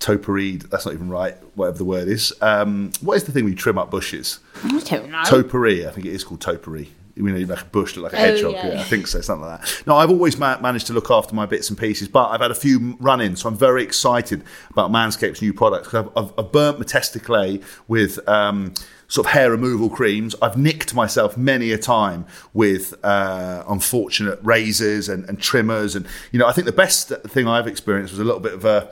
toperied, 0.00 0.68
that's 0.68 0.84
not 0.84 0.92
even 0.92 1.08
right, 1.08 1.34
whatever 1.54 1.78
the 1.78 1.86
word 1.86 2.08
is. 2.08 2.30
Um, 2.42 2.92
what 3.00 3.14
is 3.14 3.24
the 3.24 3.32
thing 3.32 3.46
we 3.46 3.54
trim 3.54 3.78
up 3.78 3.90
bushes? 3.90 4.40
I 4.62 4.78
don't 4.80 5.10
know. 5.10 5.22
Topiary, 5.24 5.86
I 5.86 5.92
think 5.92 6.04
it 6.04 6.12
is 6.12 6.24
called 6.24 6.42
topiary. 6.42 6.90
You 7.14 7.24
know, 7.24 7.38
like 7.54 7.60
a 7.62 7.64
bush, 7.66 7.96
look 7.96 8.04
like 8.04 8.14
a 8.14 8.16
Oh, 8.16 8.26
hedgehog. 8.26 8.52
yeah. 8.54 8.72
yeah. 8.74 8.80
I 8.80 8.84
think 8.84 9.06
so, 9.06 9.20
something 9.20 9.46
like 9.46 9.60
that. 9.60 9.82
No, 9.86 9.96
I've 9.96 10.10
always 10.10 10.38
ma- 10.38 10.58
managed 10.60 10.86
to 10.86 10.92
look 10.94 11.10
after 11.10 11.34
my 11.34 11.44
bits 11.44 11.68
and 11.68 11.78
pieces, 11.78 12.08
but 12.08 12.28
I've 12.30 12.40
had 12.40 12.50
a 12.50 12.54
few 12.54 12.96
run-ins, 13.00 13.42
so 13.42 13.48
I'm 13.50 13.56
very 13.56 13.82
excited 13.82 14.42
about 14.70 14.90
Manscaped's 14.90 15.42
new 15.42 15.52
products. 15.52 15.92
I've, 15.92 16.08
I've, 16.16 16.32
I've 16.38 16.50
burnt 16.52 16.78
my 16.78 16.84
testicles 16.86 17.58
with 17.86 18.26
um, 18.26 18.72
sort 19.08 19.26
of 19.26 19.32
hair 19.32 19.50
removal 19.50 19.90
creams. 19.90 20.34
I've 20.40 20.56
nicked 20.56 20.94
myself 20.94 21.36
many 21.36 21.70
a 21.72 21.78
time 21.78 22.24
with 22.54 22.94
uh, 23.04 23.62
unfortunate 23.68 24.38
razors 24.42 25.10
and, 25.10 25.28
and 25.28 25.38
trimmers, 25.38 25.94
and 25.94 26.06
you 26.30 26.38
know, 26.38 26.46
I 26.46 26.52
think 26.52 26.64
the 26.64 26.72
best 26.72 27.08
thing 27.08 27.46
I've 27.46 27.66
experienced 27.66 28.12
was 28.14 28.20
a 28.20 28.24
little 28.24 28.40
bit 28.40 28.54
of 28.54 28.64
a 28.64 28.90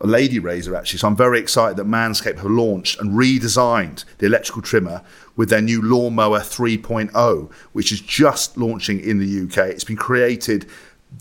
a 0.00 0.08
lady 0.08 0.40
razor 0.40 0.74
actually. 0.74 0.98
So 0.98 1.06
I'm 1.06 1.16
very 1.16 1.38
excited 1.38 1.76
that 1.76 1.86
Manscaped 1.86 2.36
have 2.38 2.50
launched 2.50 3.00
and 3.00 3.12
redesigned 3.12 4.04
the 4.18 4.26
electrical 4.26 4.60
trimmer 4.60 5.02
with 5.36 5.50
their 5.50 5.60
new 5.60 5.82
Lawnmower 5.82 6.40
3.0, 6.40 7.52
which 7.72 7.92
is 7.92 8.00
just 8.00 8.56
launching 8.56 9.00
in 9.00 9.18
the 9.18 9.44
UK. 9.44 9.68
It's 9.68 9.84
been 9.84 9.96
created 9.96 10.66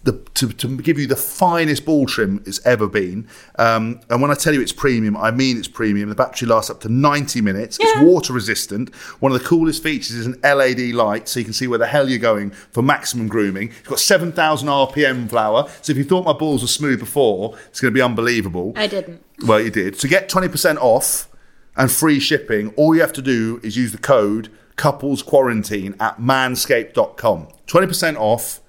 the, 0.04 0.14
to, 0.34 0.50
to 0.50 0.78
give 0.78 0.98
you 0.98 1.08
the 1.08 1.16
finest 1.16 1.86
ball 1.86 2.06
trim 2.06 2.44
it's 2.46 2.66
ever 2.66 2.88
been. 2.88 3.28
Um, 3.58 4.02
and 4.10 4.22
when 4.22 4.32
I 4.32 4.34
tell 4.34 4.54
you 4.54 4.62
it's 4.62 4.72
premium, 4.72 5.16
I 5.16 5.32
mean 5.32 5.58
it's 5.58 5.68
premium. 5.68 6.10
The 6.10 6.16
battery 6.16 6.48
lasts 6.48 6.70
up 6.70 6.82
to 6.82 6.90
90 6.90 7.42
minutes. 7.42 7.78
It's 7.80 8.02
water 8.02 8.34
resistant. 8.34 8.94
One 9.20 9.32
of 9.32 9.40
the 9.40 9.48
coolest 9.48 9.84
features 9.84 10.16
is 10.16 10.26
an 10.26 10.40
LED 10.44 10.94
light, 10.94 11.30
so 11.30 11.40
you 11.40 11.44
can 11.44 11.54
see 11.54 11.68
where 11.68 11.80
the 11.80 11.88
hell 11.88 12.10
you're 12.10 12.20
going 12.20 12.52
for 12.52 12.82
maximum 12.82 13.28
grooming. 13.28 13.70
It's 13.70 13.88
got 13.88 14.00
7,000 14.00 14.68
RPM 14.68 15.30
flower. 15.30 15.70
So 15.82 15.92
if 15.92 15.98
you 15.98 16.04
thought 16.04 16.26
my 16.26 16.34
balls 16.34 16.62
were 16.62 16.68
smooth 16.68 17.00
before, 17.00 17.58
it's 17.68 17.80
going 17.80 17.94
to 17.94 17.96
be 17.96 18.02
unbelievable. 18.02 18.74
I 18.76 18.88
didn't. 18.88 19.24
Well, 19.46 19.62
you 19.62 19.70
did. 19.70 20.00
To 20.00 20.08
get 20.08 20.30
20% 20.30 20.78
off 20.78 21.30
and 21.76 21.92
free 21.92 22.20
shipping, 22.20 22.70
all 22.76 22.96
you 22.96 23.02
have 23.02 23.14
to 23.14 23.22
do 23.22 23.60
is 23.64 23.78
use 23.78 23.92
the 23.92 23.98
code 23.98 24.50
couples 24.76 25.22
quarantine 25.22 25.96
at 26.00 26.20
manscaped.com. 26.20 27.48
20% 27.68 28.16
off, 28.18 28.60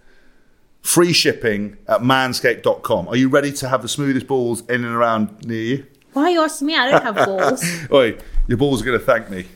free 0.83 1.12
shipping 1.12 1.77
at 1.88 2.01
manscaped.com. 2.01 3.09
Are 3.09 3.17
you 3.17 3.29
ready 3.29 3.53
to 3.53 3.69
have 3.69 3.83
the 3.83 3.88
smoothest 3.88 4.27
balls 4.27 4.61
in 4.69 4.85
and 4.85 4.95
around 4.95 5.45
near 5.47 5.62
you? 5.62 5.87
Why 6.12 6.25
are 6.25 6.31
you 6.31 6.43
asking 6.43 6.69
me? 6.69 6.77
I 6.77 6.90
don't 6.90 7.03
have 7.03 7.27
balls. 7.27 7.64
Oi, 7.93 8.17
your 8.47 8.59
balls 8.59 8.83
are 8.83 8.85
going 8.85 8.99
to 8.99 9.05
thank 9.05 9.31
me. 9.31 9.47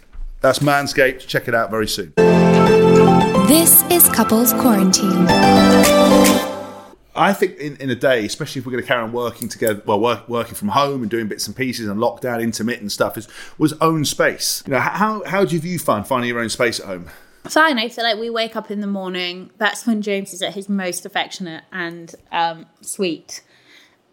That's 0.40 0.60
Manscaped. 0.60 1.26
Check 1.26 1.48
it 1.48 1.54
out 1.54 1.70
very 1.70 1.88
soon. 1.88 2.12
This 3.46 3.82
is 3.90 4.08
Couples 4.08 4.52
Quarantine. 4.54 5.26
I 7.14 7.32
think 7.32 7.56
in, 7.58 7.76
in 7.76 7.90
a 7.90 7.94
day, 7.94 8.24
especially 8.24 8.60
if 8.60 8.66
we're 8.66 8.72
going 8.72 8.84
to 8.84 8.88
carry 8.88 9.02
on 9.02 9.12
working 9.12 9.48
together, 9.48 9.82
well, 9.84 9.98
work, 9.98 10.28
working 10.28 10.54
from 10.54 10.68
home 10.68 11.02
and 11.02 11.10
doing 11.10 11.26
bits 11.26 11.46
and 11.46 11.56
pieces 11.56 11.88
and 11.88 11.98
lockdown, 11.98 12.42
intermittent 12.42 12.92
stuff, 12.92 13.16
is 13.16 13.28
was 13.56 13.72
own 13.80 14.04
space. 14.04 14.62
You 14.66 14.72
know, 14.72 14.80
how 14.80 15.24
how 15.24 15.44
do 15.44 15.56
you 15.56 15.78
find 15.78 16.06
finding 16.06 16.28
your 16.28 16.40
own 16.40 16.48
space 16.48 16.80
at 16.80 16.86
home? 16.86 17.10
Fine. 17.44 17.78
I 17.78 17.88
feel 17.88 18.04
like 18.04 18.18
we 18.18 18.30
wake 18.30 18.56
up 18.56 18.70
in 18.70 18.80
the 18.80 18.86
morning. 18.86 19.50
That's 19.58 19.86
when 19.86 20.02
James 20.02 20.34
is 20.34 20.42
at 20.42 20.54
his 20.54 20.68
most 20.68 21.06
affectionate 21.06 21.64
and 21.72 22.14
um, 22.30 22.66
sweet. 22.82 23.42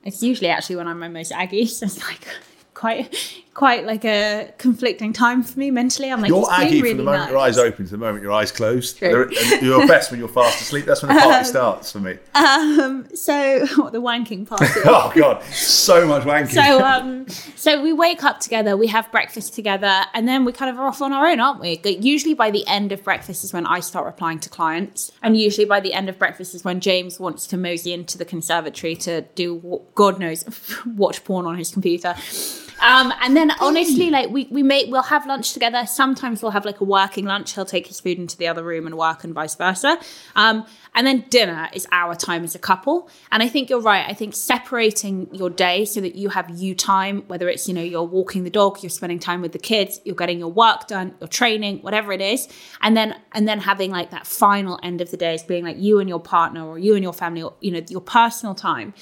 It's 0.03 0.23
usually 0.23 0.49
actually 0.49 0.77
when 0.77 0.87
I'm 0.87 0.99
my 0.99 1.09
most 1.09 1.31
aggy. 1.31 1.65
So 1.75 1.85
it's 1.85 2.01
like 2.07 2.27
quite 2.73 3.43
quite 3.55 3.85
like 3.85 4.03
a 4.03 4.53
conflicting 4.57 5.13
time 5.13 5.41
for 5.41 5.57
me 5.57 5.71
mentally. 5.71 6.11
I'm 6.11 6.19
like, 6.21 6.27
You're 6.27 6.41
he's 6.41 6.49
aggy 6.49 6.81
really 6.81 6.89
from 6.89 6.97
the 6.97 7.03
moment 7.05 7.23
nice. 7.23 7.31
your 7.31 7.39
eyes 7.39 7.57
open 7.57 7.85
to 7.85 7.91
the 7.91 7.97
moment 7.97 8.21
your 8.21 8.33
eyes 8.33 8.51
closed. 8.51 8.97
True. 8.97 9.31
You're 9.61 9.87
best 9.87 10.11
when 10.11 10.19
you're 10.19 10.29
fast 10.29 10.61
asleep. 10.61 10.85
That's 10.85 11.01
when 11.01 11.15
the 11.15 11.21
party 11.21 11.45
starts 11.49 11.91
for 11.91 11.99
me. 11.99 12.17
Um, 12.35 13.07
so 13.15 13.65
what, 13.77 13.93
the 13.93 14.01
wanking 14.01 14.45
party. 14.47 14.65
Oh 14.87 15.11
god, 15.15 15.41
so 15.45 16.05
much 16.05 16.23
wanking. 16.23 16.53
So 16.53 16.83
um, 16.83 17.27
so 17.55 17.81
we 17.81 17.93
wake 17.93 18.23
up 18.23 18.39
together, 18.41 18.75
we 18.75 18.87
have 18.87 19.09
breakfast 19.11 19.53
together, 19.53 20.03
and 20.13 20.27
then 20.27 20.43
we 20.43 20.51
kind 20.51 20.69
of 20.69 20.77
are 20.77 20.87
off 20.87 21.01
on 21.01 21.13
our 21.13 21.25
own, 21.25 21.39
aren't 21.39 21.61
we? 21.61 21.79
Usually 21.85 22.33
by 22.33 22.51
the 22.51 22.67
end 22.67 22.91
of 22.91 23.03
breakfast 23.03 23.43
is 23.45 23.53
when 23.53 23.65
I 23.65 23.79
start 23.79 24.05
replying 24.05 24.39
to 24.39 24.49
clients, 24.49 25.13
and 25.23 25.37
usually 25.37 25.65
by 25.65 25.79
the 25.79 25.93
end 25.93 26.09
of 26.09 26.19
breakfast 26.19 26.53
is 26.53 26.65
when 26.65 26.81
James 26.81 27.19
wants 27.21 27.47
to 27.47 27.57
mosey 27.57 27.93
into 27.93 28.17
the 28.17 28.25
conservatory 28.25 28.95
to 28.97 29.21
do 29.35 29.59
wh- 29.59 29.95
God 29.95 30.19
knows 30.19 30.43
watch 30.85 31.23
porn 31.23 31.45
on 31.45 31.57
his 31.57 31.71
computer. 31.71 32.15
Um, 32.81 33.13
and 33.21 33.35
then 33.35 33.51
honestly, 33.59 34.09
like 34.09 34.29
we 34.29 34.47
we 34.51 34.61
may 34.63 34.85
we'll 34.85 35.03
have 35.03 35.25
lunch 35.25 35.53
together. 35.53 35.85
Sometimes 35.85 36.41
we'll 36.41 36.51
have 36.51 36.65
like 36.65 36.81
a 36.81 36.83
working 36.83 37.25
lunch. 37.25 37.53
He'll 37.53 37.65
take 37.65 37.87
his 37.87 37.99
food 37.99 38.17
into 38.17 38.37
the 38.37 38.47
other 38.47 38.63
room 38.63 38.85
and 38.85 38.97
work, 38.97 39.23
and 39.23 39.33
vice 39.33 39.55
versa. 39.55 39.97
Um, 40.35 40.65
and 40.95 41.05
then 41.05 41.25
dinner 41.29 41.69
is 41.73 41.85
our 41.91 42.15
time 42.15 42.45
as 42.45 42.55
a 42.55 42.59
couple. 42.59 43.09
And 43.31 43.43
I 43.43 43.49
think 43.49 43.69
you're 43.69 43.81
right. 43.81 44.05
I 44.07 44.13
think 44.13 44.33
separating 44.33 45.27
your 45.33 45.49
day 45.49 45.83
so 45.83 45.99
that 45.99 46.15
you 46.15 46.29
have 46.29 46.49
you 46.49 46.73
time, 46.73 47.23
whether 47.27 47.49
it's, 47.49 47.67
you 47.67 47.73
know, 47.73 47.81
you're 47.81 48.03
walking 48.03 48.45
the 48.45 48.49
dog, 48.49 48.81
you're 48.81 48.89
spending 48.89 49.19
time 49.19 49.41
with 49.41 49.51
the 49.51 49.59
kids, 49.59 49.99
you're 50.05 50.15
getting 50.15 50.39
your 50.39 50.51
work 50.51 50.87
done, 50.87 51.13
you're 51.19 51.27
training, 51.27 51.79
whatever 51.79 52.13
it 52.13 52.21
is. 52.21 52.47
And 52.81 52.95
then 52.95 53.19
and 53.33 53.45
then 53.45 53.59
having 53.59 53.91
like 53.91 54.11
that 54.11 54.25
final 54.25 54.79
end 54.83 55.01
of 55.01 55.11
the 55.11 55.17
day 55.17 55.33
as 55.33 55.43
being 55.43 55.65
like 55.65 55.77
you 55.77 55.99
and 55.99 56.07
your 56.07 56.21
partner 56.21 56.65
or 56.65 56.79
you 56.79 56.95
and 56.95 57.03
your 57.03 57.13
family 57.13 57.43
or, 57.43 57.53
you 57.59 57.71
know, 57.71 57.81
your 57.89 58.01
personal 58.01 58.55
time. 58.55 58.93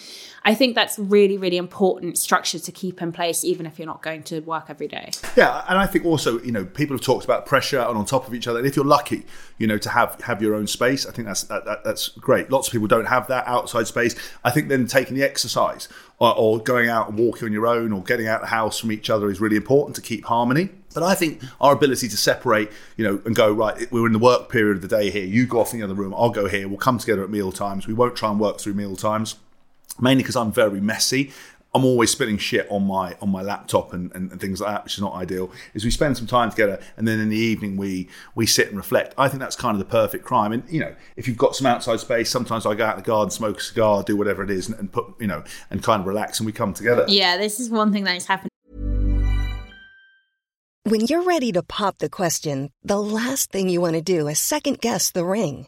I 0.46 0.56
think 0.56 0.76
that's 0.76 0.98
really, 1.00 1.38
really 1.38 1.58
important 1.58 2.18
structure 2.18 2.60
to 2.60 2.72
keep 2.72 3.02
in 3.02 3.12
place, 3.12 3.46
even 3.46 3.63
if 3.66 3.80
you're 3.80 3.86
not 3.86 4.02
going 4.02 4.24
to 4.24 4.40
work 4.42 4.66
every 4.70 4.88
day. 4.88 5.12
Yeah, 5.36 5.64
and 5.68 5.78
I 5.78 5.86
think 5.86 6.06
also, 6.06 6.40
you 6.42 6.52
know, 6.52 6.66
people 6.66 6.96
have 6.96 7.06
talked 7.06 7.26
about 7.26 7.46
pressure 7.46 7.80
and 7.80 7.98
on 7.98 8.06
top 8.06 8.28
of 8.28 8.34
each 8.34 8.48
other. 8.48 8.60
And 8.60 8.68
if 8.68 8.76
you're 8.76 8.86
lucky, 8.86 9.26
you 9.58 9.68
know, 9.68 9.78
to 9.78 9.90
have 9.90 10.20
have 10.22 10.42
your 10.42 10.56
own 10.56 10.68
space, 10.68 11.06
I 11.06 11.12
think 11.12 11.28
that's 11.28 11.44
that, 11.44 11.66
that, 11.66 11.84
that's 11.84 12.10
great. 12.10 12.50
Lots 12.50 12.68
of 12.68 12.72
people 12.72 12.88
don't 12.88 13.06
have 13.06 13.28
that 13.28 13.48
outside 13.48 13.88
space. 13.88 14.16
I 14.44 14.52
think 14.52 14.70
then 14.70 14.88
taking 14.88 15.16
the 15.16 15.24
exercise 15.24 15.88
or, 16.20 16.36
or 16.38 16.60
going 16.60 16.90
out 16.90 17.10
and 17.10 17.18
walking 17.18 17.48
on 17.48 17.52
your 17.52 17.68
own 17.68 17.92
or 17.92 18.04
getting 18.04 18.28
out 18.28 18.38
of 18.38 18.42
the 18.42 18.48
house 18.48 18.80
from 18.80 18.92
each 18.92 19.10
other 19.10 19.30
is 19.30 19.42
really 19.42 19.58
important 19.58 19.96
to 19.96 20.02
keep 20.02 20.26
harmony. 20.26 20.70
But 20.94 21.04
I 21.04 21.16
think 21.16 21.42
our 21.60 21.74
ability 21.74 22.08
to 22.08 22.18
separate, 22.18 22.72
you 22.98 23.04
know, 23.04 23.22
and 23.26 23.36
go 23.36 23.52
right, 23.52 23.92
we're 23.92 24.06
in 24.06 24.14
the 24.14 24.20
work 24.20 24.50
period 24.50 24.78
of 24.78 24.82
the 24.82 24.88
day 24.88 25.10
here. 25.10 25.26
You 25.26 25.48
go 25.48 25.60
off 25.60 25.74
in 25.74 25.80
the 25.80 25.86
other 25.86 25.96
room, 25.96 26.14
I'll 26.16 26.30
go 26.30 26.48
here. 26.48 26.68
We'll 26.68 26.78
come 26.78 27.00
together 27.00 27.24
at 27.24 27.30
meal 27.30 27.52
times. 27.52 27.88
We 27.88 27.94
won't 27.94 28.16
try 28.16 28.30
and 28.30 28.40
work 28.40 28.60
through 28.60 28.76
meal 28.76 28.96
times 28.96 29.36
mainly 30.00 30.24
because 30.24 30.36
I'm 30.36 30.52
very 30.52 30.82
messy. 30.82 31.32
I'm 31.76 31.86
always 31.86 32.12
spilling 32.12 32.38
shit 32.38 32.68
on 32.70 32.86
my 32.86 33.16
on 33.20 33.30
my 33.30 33.42
laptop 33.42 33.94
and, 33.94 34.12
and, 34.14 34.32
and 34.32 34.40
things 34.40 34.62
like 34.62 34.72
that, 34.72 34.84
which 34.84 34.94
is 34.94 35.02
not 35.02 35.14
ideal. 35.16 35.52
Is 35.74 35.84
we 35.84 35.90
spend 35.90 36.18
some 36.18 36.28
time 36.28 36.52
together 36.52 36.80
and 36.98 37.08
then 37.08 37.20
in 37.20 37.30
the 37.30 37.38
evening 37.38 37.78
we 37.78 38.10
we 38.36 38.46
sit 38.46 38.68
and 38.68 38.78
reflect. 38.78 39.16
I 39.18 39.28
think 39.28 39.40
that's 39.40 39.56
kind 39.56 39.74
of 39.76 39.80
the 39.80 39.90
perfect 39.90 40.24
crime. 40.24 40.52
And 40.52 40.64
you 40.70 40.80
know, 40.80 40.96
if 41.16 41.28
you've 41.28 41.38
got 41.38 41.56
some 41.56 41.66
outside 41.66 42.00
space, 42.00 42.30
sometimes 42.30 42.66
I 42.66 42.76
go 42.76 42.86
out 42.86 42.98
in 42.98 43.04
the 43.04 43.08
garden, 43.08 43.32
smoke 43.32 43.58
a 43.58 43.62
cigar, 43.62 44.04
do 44.04 44.16
whatever 44.16 44.44
it 44.44 44.52
is, 44.52 44.70
and, 44.70 44.78
and 44.78 44.92
put 44.92 45.06
you 45.20 45.28
know, 45.28 45.44
and 45.72 45.82
kind 45.82 46.02
of 46.02 46.08
relax, 46.08 46.40
and 46.40 46.46
we 46.46 46.52
come 46.52 46.74
together. 46.74 47.06
Yeah, 47.08 47.38
this 47.38 47.60
is 47.60 47.70
one 47.70 47.92
thing 47.92 48.04
that 48.04 48.14
has 48.14 48.28
happened. 48.28 48.50
When 50.86 51.02
you're 51.08 51.24
ready 51.24 51.52
to 51.54 51.64
pop 51.64 51.98
the 52.00 52.10
question, 52.10 52.70
the 52.84 53.02
last 53.02 53.52
thing 53.52 53.70
you 53.70 53.82
want 53.82 53.96
to 53.96 54.02
do 54.02 54.28
is 54.28 54.38
second 54.38 54.80
guess 54.80 55.10
the 55.10 55.26
ring. 55.26 55.68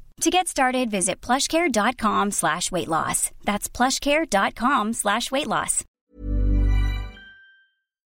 To 0.21 0.29
get 0.29 0.47
started, 0.47 0.91
visit 0.91 1.19
plushcare.com 1.19 2.29
slash 2.29 2.71
weight 2.71 2.87
loss. 2.87 3.31
That's 3.43 3.67
plushcare.com 3.67 4.93
slash 4.93 5.31
weight 5.31 5.47
loss. 5.47 5.83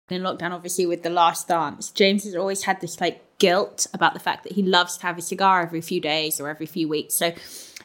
in 0.09 0.23
lockdown, 0.23 0.53
obviously 0.53 0.87
with 0.87 1.03
the 1.03 1.11
last 1.11 1.49
dance, 1.49 1.91
James 1.91 2.25
has 2.25 2.35
always 2.35 2.63
had 2.63 2.81
this 2.81 2.99
like 2.99 3.23
guilt 3.37 3.87
about 3.93 4.15
the 4.15 4.21
fact 4.21 4.45
that 4.45 4.53
he 4.53 4.63
loves 4.63 4.97
to 4.97 5.03
have 5.03 5.19
a 5.19 5.23
cigar 5.23 5.61
every 5.61 5.83
few 5.83 6.01
days 6.01 6.41
or 6.41 6.49
every 6.49 6.65
few 6.65 6.89
weeks. 6.89 7.15
So 7.15 7.27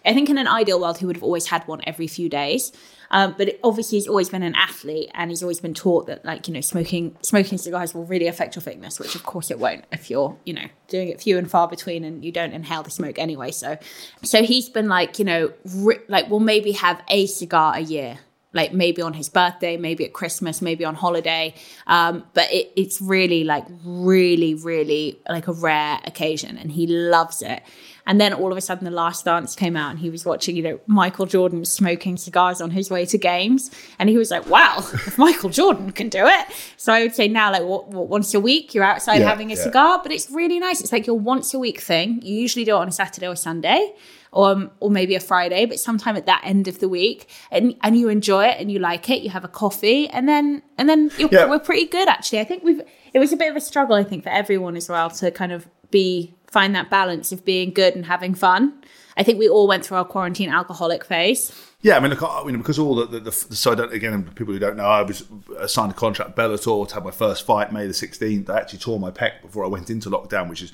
I 0.05 0.13
think 0.13 0.29
in 0.29 0.37
an 0.37 0.47
ideal 0.47 0.79
world, 0.79 0.99
he 0.99 1.05
would 1.05 1.17
have 1.17 1.23
always 1.23 1.47
had 1.47 1.67
one 1.67 1.81
every 1.85 2.07
few 2.07 2.29
days. 2.29 2.71
Um, 3.13 3.35
but 3.37 3.49
it, 3.49 3.59
obviously, 3.63 3.99
he's 3.99 4.07
always 4.07 4.29
been 4.29 4.41
an 4.41 4.55
athlete, 4.55 5.11
and 5.13 5.29
he's 5.29 5.43
always 5.43 5.59
been 5.59 5.75
taught 5.75 6.07
that, 6.07 6.25
like 6.25 6.47
you 6.47 6.53
know, 6.53 6.61
smoking 6.61 7.15
smoking 7.21 7.59
cigars 7.59 7.93
will 7.93 8.05
really 8.05 8.25
affect 8.25 8.55
your 8.55 8.63
fitness, 8.63 8.99
which 8.99 9.13
of 9.13 9.23
course 9.23 9.51
it 9.51 9.59
won't 9.59 9.85
if 9.91 10.09
you're 10.09 10.35
you 10.45 10.53
know 10.53 10.65
doing 10.87 11.09
it 11.09 11.21
few 11.21 11.37
and 11.37 11.49
far 11.49 11.67
between, 11.67 12.03
and 12.03 12.25
you 12.25 12.31
don't 12.31 12.53
inhale 12.53 12.81
the 12.81 12.89
smoke 12.89 13.19
anyway. 13.19 13.51
So, 13.51 13.77
so 14.23 14.41
he's 14.43 14.67
been 14.67 14.89
like 14.89 15.19
you 15.19 15.25
know, 15.25 15.53
ri- 15.75 16.01
like 16.07 16.27
we'll 16.27 16.39
maybe 16.39 16.71
have 16.71 17.03
a 17.07 17.27
cigar 17.27 17.75
a 17.75 17.81
year 17.81 18.17
like 18.53 18.71
maybe 18.71 19.01
on 19.01 19.13
his 19.13 19.29
birthday, 19.29 19.77
maybe 19.77 20.05
at 20.05 20.13
Christmas, 20.13 20.61
maybe 20.61 20.85
on 20.85 20.95
holiday. 20.95 21.55
Um, 21.87 22.23
but 22.33 22.51
it, 22.51 22.71
it's 22.75 23.01
really 23.01 23.43
like 23.43 23.65
really, 23.83 24.53
really 24.53 25.19
like 25.27 25.47
a 25.47 25.53
rare 25.53 25.99
occasion, 26.05 26.57
and 26.57 26.71
he 26.71 26.87
loves 26.87 27.41
it. 27.41 27.61
And 28.05 28.19
then 28.19 28.33
all 28.33 28.51
of 28.51 28.57
a 28.57 28.61
sudden, 28.61 28.83
The 28.83 28.91
Last 28.91 29.23
Dance 29.23 29.55
came 29.55 29.77
out, 29.77 29.91
and 29.91 29.99
he 29.99 30.09
was 30.09 30.25
watching, 30.25 30.57
you 30.57 30.63
know, 30.63 30.79
Michael 30.87 31.25
Jordan 31.25 31.63
smoking 31.63 32.17
cigars 32.17 32.59
on 32.59 32.71
his 32.71 32.89
way 32.89 33.05
to 33.05 33.17
games, 33.17 33.71
and 33.97 34.09
he 34.09 34.17
was 34.17 34.29
like, 34.29 34.45
"Wow, 34.49 34.79
if 34.93 35.17
Michael 35.17 35.49
Jordan 35.49 35.91
can 35.93 36.09
do 36.09 36.25
it." 36.25 36.47
So 36.75 36.91
I 36.91 37.03
would 37.03 37.15
say 37.15 37.29
now, 37.29 37.51
like, 37.51 37.63
what, 37.63 37.87
what, 37.87 38.09
once 38.09 38.33
a 38.33 38.39
week, 38.41 38.73
you're 38.73 38.83
outside 38.83 39.21
Yeah, 39.21 39.29
having 39.29 39.51
a 39.51 39.55
yeah. 39.55 39.63
cigar, 39.63 39.99
but 40.03 40.11
it's 40.11 40.29
really 40.29 40.59
nice. 40.59 40.81
It's 40.81 40.91
like 40.91 41.07
your 41.07 41.17
once 41.17 41.53
a 41.53 41.59
week 41.59 41.79
thing. 41.79 42.21
You 42.21 42.35
usually 42.35 42.65
do 42.65 42.71
it 42.71 42.79
on 42.79 42.89
a 42.89 42.91
Saturday 42.91 43.27
or 43.27 43.37
Sunday 43.37 43.93
or, 44.33 44.49
um, 44.51 44.71
or 44.81 44.89
maybe 44.91 45.15
a 45.15 45.19
Friday, 45.21 45.65
but 45.65 45.79
sometime 45.79 46.17
at 46.17 46.25
that 46.25 46.41
end 46.43 46.67
of 46.67 46.79
the 46.79 46.89
week, 46.89 47.29
and 47.51 47.73
and 47.83 47.97
you 47.97 48.09
enjoy 48.09 48.45
it 48.47 48.57
and 48.59 48.69
you 48.69 48.79
like 48.79 49.09
it. 49.09 49.21
You 49.21 49.29
have 49.29 49.45
a 49.45 49.47
coffee, 49.47 50.09
and 50.09 50.27
then 50.27 50.61
and 50.77 50.89
then 50.89 51.09
you're, 51.17 51.29
Yeah. 51.31 51.49
we're 51.49 51.59
pretty 51.59 51.85
good 51.85 52.09
actually. 52.09 52.41
I 52.41 52.43
think 52.43 52.63
we've 52.65 52.81
it 53.13 53.19
was 53.19 53.31
a 53.31 53.37
bit 53.37 53.49
of 53.49 53.55
a 53.55 53.61
struggle, 53.61 53.95
I 53.95 54.03
think, 54.03 54.23
for 54.23 54.29
everyone 54.29 54.75
as 54.75 54.89
well 54.89 55.09
to 55.11 55.31
kind 55.31 55.51
of 55.53 55.67
be 55.91 56.33
find 56.53 56.75
that 56.75 56.89
balance 56.89 57.31
of 57.31 57.43
being 57.43 57.71
good 57.71 57.95
and 57.95 58.05
having 58.05 58.35
fun. 58.35 58.81
I 59.17 59.23
think 59.23 59.39
we 59.39 59.49
all 59.49 59.67
went 59.67 59.85
through 59.85 59.97
our 59.97 60.05
quarantine 60.05 60.49
alcoholic 60.49 61.03
phase. 61.03 61.51
Yeah, 61.81 61.97
I 61.97 61.99
mean, 61.99 62.11
look, 62.11 62.23
I 62.23 62.43
mean, 62.45 62.57
because 62.57 62.79
all 62.79 62.95
the, 62.95 63.05
the, 63.05 63.19
the 63.19 63.31
so 63.31 63.73
I 63.73 63.75
don't, 63.75 63.91
again, 63.91 64.23
people 64.35 64.53
who 64.53 64.59
don't 64.59 64.77
know, 64.77 64.85
I 64.85 65.01
was 65.01 65.25
I 65.59 65.65
signed 65.65 65.91
a 65.91 65.95
contract 65.95 66.35
Bellator 66.35 66.87
to 66.87 66.93
have 66.93 67.03
my 67.03 67.11
first 67.11 67.45
fight 67.45 67.73
May 67.73 67.87
the 67.87 67.93
16th. 67.93 68.49
I 68.49 68.59
actually 68.59 68.79
tore 68.79 68.99
my 68.99 69.11
pec 69.11 69.41
before 69.41 69.65
I 69.65 69.67
went 69.67 69.89
into 69.89 70.09
lockdown, 70.09 70.49
which 70.49 70.61
has 70.61 70.71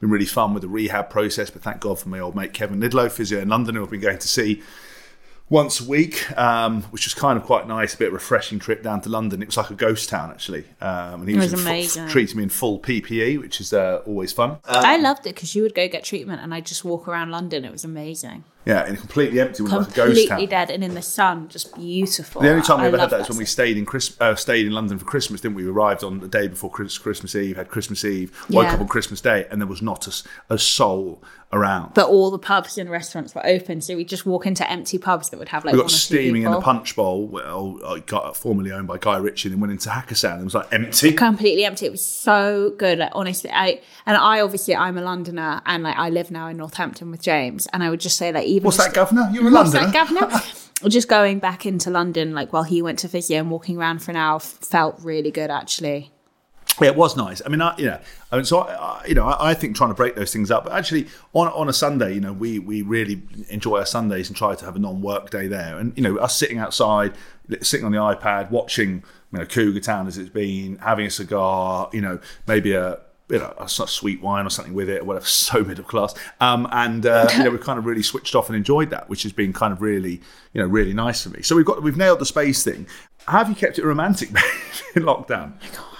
been 0.00 0.10
really 0.10 0.26
fun 0.26 0.52
with 0.52 0.62
the 0.62 0.68
rehab 0.68 1.10
process. 1.10 1.50
But 1.50 1.62
thank 1.62 1.80
God 1.80 1.98
for 1.98 2.08
my 2.08 2.18
old 2.18 2.34
mate 2.34 2.52
Kevin 2.52 2.80
Lidlow, 2.80 3.10
physio 3.10 3.40
in 3.40 3.48
London, 3.48 3.76
who 3.76 3.84
I've 3.84 3.90
been 3.90 4.00
going 4.00 4.18
to 4.18 4.28
see 4.28 4.62
once 5.52 5.80
a 5.80 5.84
week, 5.84 6.16
um, 6.38 6.82
which 6.84 7.04
was 7.04 7.12
kind 7.14 7.36
of 7.38 7.44
quite 7.44 7.68
nice. 7.68 7.94
A 7.94 7.98
bit 7.98 8.08
of 8.08 8.14
refreshing 8.14 8.58
trip 8.58 8.82
down 8.82 9.02
to 9.02 9.08
London. 9.10 9.42
It 9.42 9.46
was 9.46 9.56
like 9.58 9.70
a 9.70 9.74
ghost 9.74 10.08
town 10.08 10.30
actually, 10.30 10.64
um, 10.80 11.20
and 11.20 11.28
he 11.28 11.34
It 11.34 11.38
was 11.38 11.52
in 11.52 11.58
full- 11.58 11.68
amazing. 11.68 12.08
treated 12.08 12.36
me 12.36 12.42
in 12.44 12.48
full 12.48 12.78
PPE, 12.80 13.38
which 13.38 13.60
is 13.60 13.72
uh, 13.72 14.00
always 14.06 14.32
fun. 14.32 14.58
I 14.64 14.96
loved 14.96 15.26
it 15.26 15.34
because 15.34 15.54
you 15.54 15.62
would 15.62 15.74
go 15.74 15.86
get 15.88 16.04
treatment 16.04 16.40
and 16.42 16.54
I'd 16.54 16.66
just 16.66 16.84
walk 16.84 17.06
around 17.06 17.30
London. 17.30 17.64
It 17.64 17.70
was 17.72 17.84
amazing. 17.84 18.44
Yeah, 18.64 18.84
and 18.84 18.96
completely 18.98 19.40
empty, 19.40 19.62
like 19.64 19.72
a 19.72 19.76
ghost 19.90 19.94
Completely 19.96 20.26
town. 20.26 20.46
dead 20.46 20.70
and 20.70 20.84
in 20.84 20.94
the 20.94 21.02
sun, 21.02 21.48
just 21.48 21.74
beautiful. 21.74 22.42
The 22.42 22.50
only 22.50 22.62
time 22.62 22.78
we 22.78 22.84
I 22.84 22.88
ever 22.88 22.98
had 22.98 23.10
that, 23.10 23.16
that 23.16 23.22
is 23.22 23.28
when 23.28 23.38
we 23.38 23.44
stayed 23.44 23.76
in 23.76 23.84
Chris, 23.84 24.16
uh, 24.20 24.34
stayed 24.36 24.66
in 24.66 24.72
London 24.72 24.98
for 24.98 25.04
Christmas, 25.04 25.40
didn't 25.40 25.56
we? 25.56 25.64
We 25.64 25.70
arrived 25.70 26.04
on 26.04 26.20
the 26.20 26.28
day 26.28 26.46
before 26.46 26.70
Chris, 26.70 26.96
Christmas 26.96 27.34
Eve, 27.34 27.56
had 27.56 27.68
Christmas 27.68 28.04
Eve, 28.04 28.30
woke 28.50 28.64
Yeah. 28.66 28.74
up 28.74 28.80
on 28.80 28.86
Christmas 28.88 29.20
Day, 29.20 29.46
and 29.50 29.60
there 29.60 29.66
was 29.68 29.82
not 29.82 30.06
a 30.48 30.58
soul 30.58 31.22
around. 31.52 31.92
But 31.92 32.08
all 32.08 32.30
the 32.30 32.38
pubs 32.38 32.78
and 32.78 32.88
restaurants 32.88 33.34
were 33.34 33.44
open, 33.44 33.80
so 33.82 33.94
we 33.96 34.04
just 34.04 34.24
walk 34.24 34.46
into 34.46 34.68
empty 34.70 34.96
pubs 34.96 35.28
that 35.30 35.38
would 35.38 35.50
have 35.50 35.64
like 35.66 35.74
we 35.74 35.80
got 35.80 35.90
steaming 35.90 36.44
in 36.44 36.50
the 36.50 36.60
punch 36.60 36.96
bowl, 36.96 37.26
well, 37.26 37.78
I 37.84 37.98
got 37.98 38.36
formerly 38.36 38.70
owned 38.72 38.86
by 38.86 38.96
Guy 38.96 39.16
Ritchie, 39.18 39.50
and 39.50 39.60
went 39.60 39.72
into 39.72 39.90
Hakkasan. 39.90 40.40
It 40.40 40.44
was 40.44 40.54
like 40.54 40.72
empty. 40.72 41.12
completely 41.12 41.64
empty. 41.64 41.84
It 41.86 41.92
was 41.92 42.04
so 42.06 42.74
good. 42.78 42.98
Like 43.00 43.10
honestly, 43.12 43.50
I 43.50 43.80
and 44.06 44.16
I 44.16 44.40
obviously 44.40 44.74
I'm 44.76 44.96
a 44.96 45.02
Londoner 45.02 45.60
and 45.66 45.82
like 45.82 45.96
I 45.98 46.08
live 46.10 46.30
now 46.30 46.46
in 46.48 46.56
Northampton 46.56 47.10
with 47.10 47.20
James, 47.20 47.66
and 47.72 47.82
I 47.82 47.90
would 47.90 48.00
just 48.00 48.16
say 48.16 48.30
that 48.32 48.46
even 48.52 48.64
What's 48.64 48.76
that, 48.78 48.94
governor? 48.94 49.28
You're 49.32 49.48
a 49.48 49.50
What's 49.50 49.72
Londoner. 49.72 49.92
that, 49.92 50.08
governor? 50.08 50.40
just 50.88 51.08
going 51.08 51.38
back 51.38 51.64
into 51.64 51.90
London, 51.90 52.34
like 52.34 52.52
while 52.52 52.64
he 52.64 52.82
went 52.82 52.98
to 53.00 53.08
physio 53.08 53.38
and 53.38 53.50
walking 53.50 53.78
around 53.78 54.02
for 54.02 54.10
an 54.10 54.16
hour, 54.16 54.40
felt 54.40 54.98
really 55.00 55.30
good 55.30 55.50
actually. 55.50 56.12
Yeah, 56.80 56.88
it 56.88 56.96
was 56.96 57.16
nice. 57.16 57.42
I 57.44 57.48
mean, 57.48 57.60
I, 57.60 57.76
you 57.76 57.86
know, 57.86 58.00
I 58.30 58.36
mean, 58.36 58.44
so 58.46 58.60
I, 58.60 58.72
I, 58.72 59.04
you 59.06 59.14
know, 59.14 59.26
I, 59.26 59.50
I 59.50 59.54
think 59.54 59.76
trying 59.76 59.90
to 59.90 59.94
break 59.94 60.16
those 60.16 60.32
things 60.32 60.50
up. 60.50 60.64
But 60.64 60.72
actually, 60.72 61.06
on 61.34 61.48
on 61.48 61.68
a 61.68 61.72
Sunday, 61.72 62.14
you 62.14 62.20
know, 62.20 62.32
we 62.32 62.58
we 62.58 62.82
really 62.82 63.22
enjoy 63.50 63.78
our 63.78 63.86
Sundays 63.86 64.28
and 64.28 64.36
try 64.36 64.54
to 64.54 64.64
have 64.64 64.74
a 64.74 64.78
non-work 64.78 65.30
day 65.30 65.48
there. 65.48 65.78
And 65.78 65.92
you 65.96 66.02
know, 66.02 66.16
us 66.16 66.36
sitting 66.36 66.58
outside, 66.58 67.12
sitting 67.60 67.84
on 67.84 67.92
the 67.92 67.98
iPad, 67.98 68.50
watching, 68.50 69.04
you 69.32 69.38
know, 69.38 69.44
Cougar 69.44 69.80
Town 69.80 70.06
as 70.06 70.16
it's 70.16 70.30
been, 70.30 70.78
having 70.78 71.06
a 71.06 71.10
cigar, 71.10 71.90
you 71.92 72.00
know, 72.00 72.18
maybe 72.46 72.72
a 72.72 72.98
you 73.32 73.38
know, 73.38 73.54
a 73.58 73.68
sort 73.68 73.88
of 73.88 73.92
sweet 73.92 74.20
wine 74.20 74.46
or 74.46 74.50
something 74.50 74.74
with 74.74 74.88
it, 74.88 75.02
or 75.02 75.04
whatever. 75.04 75.26
So 75.42 75.64
middle 75.64 75.84
class, 75.84 76.14
um, 76.40 76.68
and 76.70 77.04
uh, 77.04 77.28
you 77.36 77.42
know, 77.42 77.50
we've 77.50 77.60
kind 77.60 77.78
of 77.78 77.84
really 77.84 78.02
switched 78.02 78.34
off 78.34 78.48
and 78.48 78.56
enjoyed 78.56 78.90
that, 78.90 79.08
which 79.08 79.24
has 79.24 79.32
been 79.32 79.52
kind 79.52 79.72
of 79.72 79.82
really, 79.82 80.20
you 80.52 80.60
know, 80.60 80.66
really 80.66 80.92
nice 80.92 81.22
for 81.22 81.30
me. 81.30 81.42
So 81.42 81.56
we've 81.56 81.66
got 81.66 81.82
we've 81.82 81.96
nailed 81.96 82.20
the 82.20 82.26
space 82.26 82.62
thing. 82.62 82.86
Have 83.26 83.48
you 83.48 83.54
kept 83.54 83.78
it 83.78 83.84
romantic 83.84 84.28
in 84.94 85.02
lockdown? 85.02 85.60
My 85.60 85.68
god. 85.74 85.92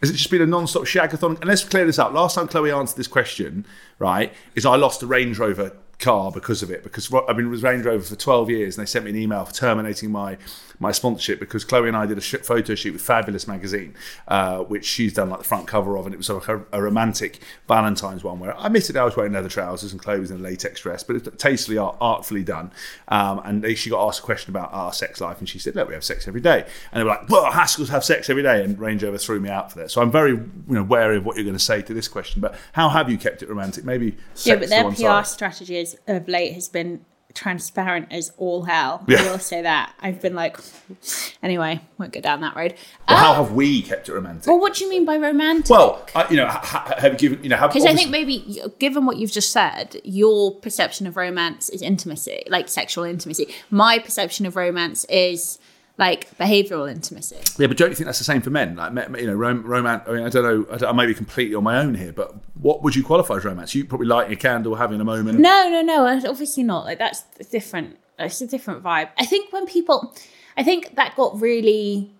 Has 0.00 0.10
it 0.10 0.14
just 0.14 0.32
been 0.32 0.42
a 0.42 0.46
non-stop 0.46 0.82
shagathon? 0.82 1.36
And 1.36 1.44
let's 1.44 1.62
clear 1.62 1.86
this 1.86 1.96
up. 1.96 2.12
Last 2.12 2.34
time 2.34 2.48
Chloe 2.48 2.72
answered 2.72 2.96
this 2.96 3.06
question, 3.06 3.64
right, 4.00 4.32
is 4.56 4.66
I 4.66 4.74
lost 4.74 5.00
a 5.04 5.06
Range 5.06 5.38
Rover 5.38 5.76
car 6.02 6.30
because 6.30 6.62
of 6.62 6.70
it. 6.70 6.82
Because 6.82 7.12
I've 7.12 7.36
been 7.36 7.50
with 7.50 7.62
Range 7.62 7.84
Rover 7.84 8.04
for 8.04 8.16
12 8.16 8.50
years 8.50 8.76
and 8.76 8.86
they 8.86 8.90
sent 8.90 9.04
me 9.04 9.10
an 9.10 9.16
email 9.16 9.44
for 9.44 9.54
terminating 9.54 10.10
my 10.10 10.36
my 10.78 10.90
sponsorship 10.90 11.38
because 11.38 11.64
Chloe 11.64 11.86
and 11.86 11.96
I 11.96 12.06
did 12.06 12.18
a 12.18 12.20
sh- 12.20 12.36
photo 12.42 12.74
shoot 12.74 12.92
with 12.92 13.02
Fabulous 13.02 13.46
magazine, 13.46 13.94
uh, 14.26 14.58
which 14.58 14.84
she's 14.84 15.14
done 15.14 15.30
like 15.30 15.38
the 15.38 15.44
front 15.44 15.68
cover 15.68 15.96
of, 15.96 16.06
and 16.06 16.14
it 16.14 16.18
was 16.18 16.28
like 16.28 16.48
a, 16.48 16.64
a 16.72 16.82
romantic 16.82 17.38
Valentine's 17.68 18.24
one 18.24 18.40
where 18.40 18.58
I 18.58 18.66
admitted 18.66 18.96
I 18.96 19.04
was 19.04 19.16
wearing 19.16 19.32
leather 19.32 19.48
trousers 19.48 19.92
and 19.92 20.02
Chloe 20.02 20.18
was 20.18 20.32
in 20.32 20.38
a 20.38 20.42
latex 20.42 20.80
dress, 20.80 21.04
but 21.04 21.14
it's 21.14 21.28
tastefully, 21.40 21.78
art- 21.78 21.96
artfully 22.00 22.42
done. 22.42 22.72
Um, 23.08 23.40
and 23.44 23.62
they, 23.62 23.76
she 23.76 23.90
got 23.90 24.06
asked 24.08 24.20
a 24.20 24.22
question 24.24 24.50
about 24.50 24.72
our 24.72 24.92
sex 24.92 25.20
life, 25.20 25.38
and 25.38 25.48
she 25.48 25.60
said, 25.60 25.76
"Look, 25.76 25.86
we 25.86 25.94
have 25.94 26.04
sex 26.04 26.26
every 26.26 26.40
day." 26.40 26.66
And 26.90 27.00
they 27.00 27.04
were 27.04 27.10
like, 27.10 27.28
"Well, 27.28 27.50
Haskells 27.52 27.88
have 27.90 28.04
sex 28.04 28.28
every 28.28 28.42
day," 28.42 28.64
and 28.64 28.76
Range 28.78 29.04
Rover 29.04 29.18
threw 29.18 29.38
me 29.38 29.50
out 29.50 29.70
for 29.70 29.78
that. 29.78 29.90
So 29.92 30.02
I'm 30.02 30.10
very, 30.10 30.32
you 30.32 30.52
know, 30.68 30.82
wary 30.82 31.16
of 31.16 31.24
what 31.24 31.36
you're 31.36 31.44
going 31.44 31.56
to 31.56 31.62
say 31.62 31.80
to 31.82 31.94
this 31.94 32.08
question. 32.08 32.40
But 32.40 32.56
how 32.72 32.88
have 32.88 33.08
you 33.08 33.18
kept 33.18 33.42
it 33.42 33.48
romantic? 33.48 33.84
Maybe 33.84 34.16
sex 34.34 34.46
yeah, 34.46 34.56
but 34.56 34.68
their 34.68 34.90
PR 34.90 34.96
side. 34.96 35.26
strategy 35.28 35.76
is, 35.76 35.91
of 36.06 36.28
late 36.28 36.54
has 36.54 36.68
been 36.68 37.04
transparent 37.34 38.08
as 38.10 38.32
all 38.36 38.64
hell. 38.64 39.04
Yeah. 39.08 39.20
I 39.20 39.30
will 39.30 39.38
say 39.38 39.62
that. 39.62 39.94
I've 40.00 40.20
been 40.20 40.34
like, 40.34 40.58
anyway, 41.42 41.80
won't 41.98 42.12
go 42.12 42.20
down 42.20 42.40
that 42.42 42.56
road. 42.56 42.74
Well, 43.08 43.18
how 43.18 43.30
um, 43.32 43.46
have 43.46 43.54
we 43.54 43.82
kept 43.82 44.08
it 44.08 44.12
romantic? 44.12 44.46
Well, 44.46 44.60
what 44.60 44.74
do 44.74 44.84
you 44.84 44.90
mean 44.90 45.04
by 45.04 45.16
romantic? 45.16 45.70
Well, 45.70 46.06
I, 46.14 46.28
you 46.28 46.36
know, 46.36 46.46
ha- 46.46 46.60
ha- 46.62 46.94
have 46.98 47.12
you 47.12 47.18
given, 47.18 47.42
you 47.42 47.50
know, 47.50 47.66
Because 47.66 47.84
I 47.84 47.94
think 47.94 48.10
maybe, 48.10 48.62
given 48.78 49.06
what 49.06 49.16
you've 49.16 49.32
just 49.32 49.50
said, 49.50 50.00
your 50.04 50.54
perception 50.56 51.06
of 51.06 51.16
romance 51.16 51.68
is 51.68 51.82
intimacy, 51.82 52.42
like 52.48 52.68
sexual 52.68 53.04
intimacy. 53.04 53.52
My 53.70 53.98
perception 53.98 54.46
of 54.46 54.56
romance 54.56 55.04
is 55.06 55.58
like 55.98 56.36
behavioral 56.38 56.90
intimacy. 56.90 57.36
Yeah, 57.58 57.66
but 57.66 57.76
don't 57.76 57.90
you 57.90 57.94
think 57.94 58.06
that's 58.06 58.18
the 58.18 58.24
same 58.24 58.40
for 58.40 58.50
men? 58.50 58.76
Like, 58.76 58.92
you 59.20 59.26
know, 59.26 59.34
rom- 59.34 59.64
romance. 59.64 60.02
I 60.08 60.12
mean, 60.12 60.24
I 60.24 60.28
don't 60.28 60.42
know. 60.42 60.66
I, 60.72 60.78
don't, 60.78 60.88
I 60.88 60.92
may 60.92 61.06
be 61.06 61.14
completely 61.14 61.54
on 61.54 61.64
my 61.64 61.78
own 61.78 61.94
here, 61.94 62.12
but 62.12 62.34
what 62.60 62.82
would 62.82 62.96
you 62.96 63.04
qualify 63.04 63.36
as 63.36 63.44
romance? 63.44 63.74
You 63.74 63.84
probably 63.84 64.06
lighting 64.06 64.32
a 64.32 64.36
candle, 64.36 64.74
having 64.74 65.00
a 65.00 65.04
moment. 65.04 65.38
No, 65.38 65.68
no, 65.68 65.82
no. 65.82 66.06
Obviously 66.28 66.62
not. 66.62 66.84
Like 66.84 66.98
that's 66.98 67.22
different. 67.50 67.98
It's 68.18 68.40
a 68.40 68.46
different 68.46 68.82
vibe. 68.82 69.10
I 69.18 69.26
think 69.26 69.52
when 69.52 69.66
people, 69.66 70.14
I 70.56 70.62
think 70.62 70.94
that 70.96 71.16
got 71.16 71.40
really 71.40 72.12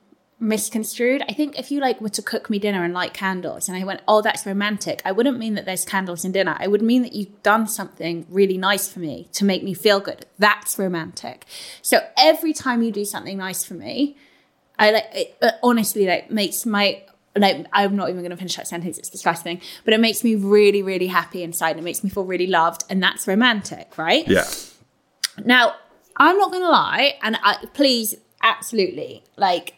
misconstrued. 0.43 1.23
I 1.29 1.33
think 1.33 1.59
if 1.59 1.71
you 1.71 1.81
like 1.81 2.01
were 2.01 2.09
to 2.11 2.23
cook 2.23 2.51
me 2.51 2.59
dinner 2.59 2.85
and 2.85 2.93
light 2.93 3.15
candles, 3.15 3.69
and 3.69 3.77
I 3.77 3.85
went, 3.85 4.03
"Oh, 4.07 4.21
that's 4.21 4.45
romantic," 4.45 5.01
I 5.05 5.13
wouldn't 5.13 5.39
mean 5.39 5.55
that 5.55 5.65
there's 5.65 5.85
candles 5.85 6.25
in 6.25 6.33
dinner. 6.33 6.57
I 6.59 6.67
would 6.67 6.83
mean 6.83 7.03
that 7.03 7.15
you've 7.15 7.43
done 7.43 7.67
something 7.67 8.27
really 8.29 8.59
nice 8.59 8.89
for 8.89 9.01
me 9.01 9.29
to 9.33 9.45
make 9.45 9.63
me 9.63 9.73
feel 9.73 10.01
good. 10.01 10.27
That's 10.39 10.79
romantic. 10.79 11.47
So 11.81 12.01
every 12.19 12.53
time 12.53 12.83
you 12.83 12.91
do 12.91 13.05
something 13.05 13.39
nice 13.39 13.65
for 13.65 13.75
me, 13.75 14.17
I 14.79 14.91
like 14.91 15.09
it, 15.13 15.37
uh, 15.41 15.53
honestly 15.63 16.07
like 16.07 16.31
makes 16.31 16.67
my 16.67 17.03
like 17.37 17.67
I'm 17.73 17.97
not 17.97 18.11
even 18.11 18.21
going 18.21 18.31
to 18.31 18.37
finish 18.37 18.57
that 18.57 18.69
sentence. 18.69 18.99
It's 18.99 19.09
disgusting, 19.09 19.61
but 19.85 19.95
it 19.95 20.01
makes 20.01 20.23
me 20.25 20.35
really, 20.35 20.83
really 20.83 21.07
happy 21.07 21.43
inside. 21.43 21.79
It 21.79 21.83
makes 21.83 22.05
me 22.05 22.11
feel 22.11 22.25
really 22.25 22.47
loved, 22.47 22.85
and 22.91 23.03
that's 23.03 23.27
romantic, 23.27 23.97
right? 23.97 24.27
Yeah. 24.29 24.45
Now, 25.45 25.75
I'm 26.17 26.37
not 26.37 26.51
going 26.51 26.63
to 26.63 26.69
lie, 26.69 27.15
and 27.23 27.39
I, 27.43 27.65
please, 27.73 28.15
absolutely, 28.43 29.25
like, 29.37 29.75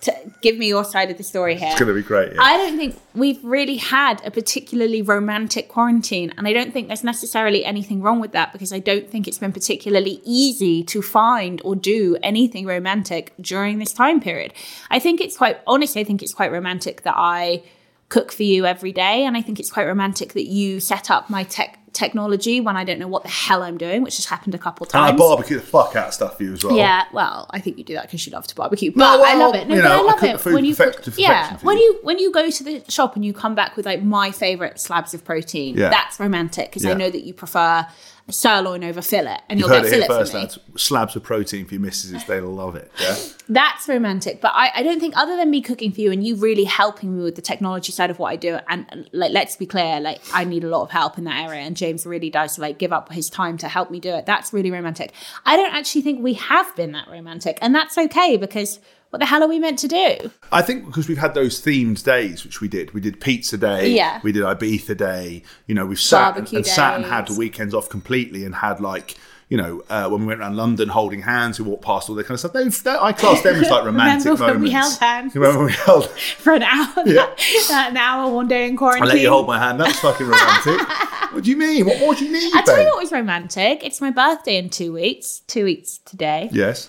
t- 0.00 0.12
give 0.40 0.56
me 0.56 0.68
your 0.68 0.84
side 0.84 1.10
of 1.10 1.16
the 1.18 1.24
story 1.24 1.56
here. 1.56 1.68
It's 1.70 1.80
going 1.80 1.88
to 1.88 1.94
be 1.94 2.02
great. 2.02 2.32
Yeah. 2.32 2.42
I 2.42 2.56
don't 2.56 2.76
think 2.76 3.00
we've 3.14 3.42
really 3.44 3.76
had 3.76 4.24
a 4.24 4.30
particularly 4.30 5.02
romantic 5.02 5.68
quarantine. 5.68 6.32
And 6.36 6.46
I 6.46 6.52
don't 6.52 6.72
think 6.72 6.88
there's 6.88 7.04
necessarily 7.04 7.64
anything 7.64 8.00
wrong 8.00 8.20
with 8.20 8.32
that 8.32 8.52
because 8.52 8.72
I 8.72 8.78
don't 8.78 9.10
think 9.10 9.26
it's 9.26 9.38
been 9.38 9.52
particularly 9.52 10.20
easy 10.24 10.84
to 10.84 11.02
find 11.02 11.60
or 11.64 11.74
do 11.74 12.16
anything 12.22 12.66
romantic 12.66 13.32
during 13.40 13.78
this 13.78 13.92
time 13.92 14.20
period. 14.20 14.52
I 14.90 14.98
think 14.98 15.20
it's 15.20 15.36
quite, 15.36 15.60
honestly, 15.66 16.00
I 16.00 16.04
think 16.04 16.22
it's 16.22 16.34
quite 16.34 16.52
romantic 16.52 17.02
that 17.02 17.14
I 17.16 17.62
cook 18.08 18.30
for 18.32 18.44
you 18.44 18.66
every 18.66 18.92
day. 18.92 19.24
And 19.24 19.36
I 19.36 19.42
think 19.42 19.58
it's 19.58 19.70
quite 19.70 19.86
romantic 19.86 20.34
that 20.34 20.46
you 20.46 20.78
set 20.80 21.10
up 21.10 21.30
my 21.30 21.42
tech 21.44 21.78
technology 21.94 22.60
when 22.60 22.76
I 22.76 22.84
don't 22.84 22.98
know 22.98 23.08
what 23.08 23.22
the 23.22 23.28
hell 23.30 23.62
I'm 23.62 23.78
doing, 23.78 24.02
which 24.02 24.16
has 24.16 24.26
happened 24.26 24.54
a 24.54 24.58
couple 24.58 24.84
times. 24.86 25.10
and 25.10 25.14
I 25.14 25.16
barbecue 25.18 25.56
the 25.56 25.62
fuck 25.62 25.96
out 25.96 26.08
of 26.08 26.14
stuff 26.14 26.36
for 26.36 26.42
you 26.42 26.52
as 26.52 26.64
well. 26.64 26.76
Yeah, 26.76 27.04
well, 27.12 27.46
I 27.50 27.60
think 27.60 27.78
you 27.78 27.84
do 27.84 27.94
that 27.94 28.02
because 28.04 28.26
you 28.26 28.32
love 28.32 28.46
to 28.48 28.54
barbecue. 28.54 28.90
But 28.90 28.98
well, 28.98 29.24
I 29.24 29.34
love 29.34 29.54
it. 29.54 29.68
No, 29.68 29.74
you 29.76 29.82
know, 29.82 29.88
I 29.92 29.98
I 29.98 30.02
love 30.02 30.18
cook 30.18 30.46
it 30.46 30.52
when 30.52 30.64
you 30.64 30.74
perfect- 30.76 31.04
cook. 31.04 31.14
Yeah, 31.16 31.56
when 31.62 31.78
you. 31.78 32.00
when 32.02 32.18
you 32.18 32.30
go 32.32 32.50
to 32.50 32.64
the 32.64 32.82
shop 32.90 33.16
and 33.16 33.24
you 33.24 33.32
come 33.32 33.54
back 33.54 33.76
with 33.76 33.86
like 33.86 34.02
my 34.02 34.30
favorite 34.30 34.78
slabs 34.80 35.14
of 35.14 35.24
protein. 35.24 35.76
Yeah. 35.76 35.88
That's 35.90 36.20
romantic 36.20 36.70
because 36.70 36.84
I 36.84 36.94
know 36.94 37.08
that 37.10 37.24
you 37.24 37.32
prefer 37.32 37.86
sirloin 38.30 38.82
over 38.82 39.02
fillet, 39.02 39.38
and 39.48 39.60
you'll 39.60 39.68
heard 39.68 39.82
get 39.82 39.90
fillet 39.90 40.06
first, 40.06 40.32
for 40.32 40.38
me. 40.38 40.78
Slabs 40.78 41.14
of 41.14 41.22
protein 41.22 41.66
for 41.66 41.74
your 41.74 41.82
missuses. 41.82 42.24
They'll 42.24 42.46
love 42.46 42.74
it. 42.74 42.90
Yeah. 43.00 43.16
That's 43.48 43.86
romantic. 43.88 44.40
But 44.40 44.52
I, 44.54 44.70
I 44.76 44.82
don't 44.82 44.98
think 44.98 45.14
other 45.16 45.36
than 45.36 45.50
me 45.50 45.60
cooking 45.60 45.92
for 45.92 46.00
you 46.00 46.10
and 46.10 46.26
you 46.26 46.36
really 46.36 46.64
helping 46.64 47.16
me 47.16 47.22
with 47.22 47.34
the 47.34 47.42
technology 47.42 47.92
side 47.92 48.10
of 48.10 48.18
what 48.18 48.30
I 48.30 48.36
do, 48.36 48.58
and 48.68 48.86
and, 48.88 49.08
like 49.12 49.32
let's 49.32 49.56
be 49.56 49.66
clear, 49.66 50.00
like 50.00 50.20
I 50.32 50.44
need 50.44 50.64
a 50.64 50.68
lot 50.68 50.82
of 50.82 50.90
help 50.90 51.18
in 51.18 51.24
that 51.24 51.48
area, 51.48 51.60
and 51.60 51.76
James 51.76 52.06
really 52.06 52.30
does 52.30 52.58
like 52.58 52.78
give 52.78 52.92
up 52.92 53.12
his 53.12 53.28
time 53.28 53.58
to 53.58 53.68
help 53.68 53.90
me 53.90 54.00
do 54.00 54.14
it. 54.14 54.26
That's 54.26 54.52
really 54.52 54.70
romantic. 54.70 55.12
I 55.44 55.56
don't 55.56 55.74
actually 55.74 56.02
think 56.02 56.22
we 56.22 56.34
have 56.34 56.74
been 56.76 56.92
that 56.92 57.08
romantic, 57.08 57.58
and 57.60 57.74
that's 57.74 57.98
okay 57.98 58.36
because 58.36 58.80
what 59.14 59.20
the 59.20 59.26
hell 59.26 59.44
are 59.44 59.48
we 59.48 59.60
meant 59.60 59.78
to 59.78 59.86
do? 59.86 60.16
I 60.50 60.60
think 60.60 60.86
because 60.86 61.06
we've 61.06 61.18
had 61.18 61.34
those 61.34 61.62
themed 61.62 62.02
days, 62.02 62.42
which 62.42 62.60
we 62.60 62.66
did. 62.66 62.90
We 62.94 63.00
did 63.00 63.20
pizza 63.20 63.56
day. 63.56 63.90
Yeah. 63.90 64.18
We 64.24 64.32
did 64.32 64.42
Ibiza 64.42 64.96
day. 64.96 65.44
You 65.68 65.76
know, 65.76 65.86
we've 65.86 66.00
sat 66.00 66.26
and, 66.26 66.34
Barbecue 66.34 66.56
and 66.58 66.66
sat 66.66 66.96
and 66.96 67.04
had 67.04 67.28
the 67.28 67.34
weekends 67.38 67.74
off 67.74 67.88
completely 67.88 68.44
and 68.44 68.56
had 68.56 68.80
like. 68.80 69.16
You 69.50 69.58
know, 69.58 69.82
uh, 69.90 70.08
when 70.08 70.22
we 70.22 70.26
went 70.28 70.40
around 70.40 70.56
London 70.56 70.88
holding 70.88 71.20
hands, 71.22 71.60
we 71.60 71.66
walked 71.66 71.84
past 71.84 72.08
all 72.08 72.16
that 72.16 72.24
kind 72.24 72.32
of 72.34 72.40
stuff. 72.40 72.54
They, 72.54 72.90
I 72.90 73.12
class 73.12 73.42
them 73.42 73.54
as 73.62 73.70
like 73.70 73.84
romantic 73.92 74.24
Remember 74.24 74.44
when 74.46 74.54
moments. 74.54 74.62
we 74.64 74.70
held 74.70 74.96
hands? 74.98 75.34
Remember 75.34 75.58
when 75.58 75.66
we 75.66 75.72
held? 75.74 76.08
For 76.38 76.54
an 76.54 76.62
hour, 76.62 76.88
Yeah. 77.04 77.26
that, 77.68 77.88
an 77.90 77.96
hour 77.98 78.32
one 78.32 78.48
day 78.48 78.66
in 78.66 78.76
quarantine. 78.76 79.04
I 79.04 79.12
let 79.12 79.20
you 79.20 79.28
hold 79.28 79.46
my 79.46 79.58
hand. 79.58 79.78
That's 79.78 80.00
fucking 80.00 80.26
romantic. 80.26 80.88
what 81.32 81.44
do 81.44 81.50
you 81.50 81.56
mean? 81.58 81.84
What 81.84 82.00
more 82.00 82.14
do 82.14 82.24
you 82.24 82.32
need, 82.32 82.52
I 82.54 82.62
tell 82.62 82.80
you 82.80 82.86
what 82.86 83.02
was 83.02 83.12
romantic. 83.12 83.84
It's 83.84 84.00
my 84.00 84.10
birthday 84.10 84.56
in 84.56 84.70
two 84.70 84.92
weeks. 84.94 85.42
Two 85.46 85.64
weeks 85.64 85.98
today. 85.98 86.48
Yes. 86.50 86.88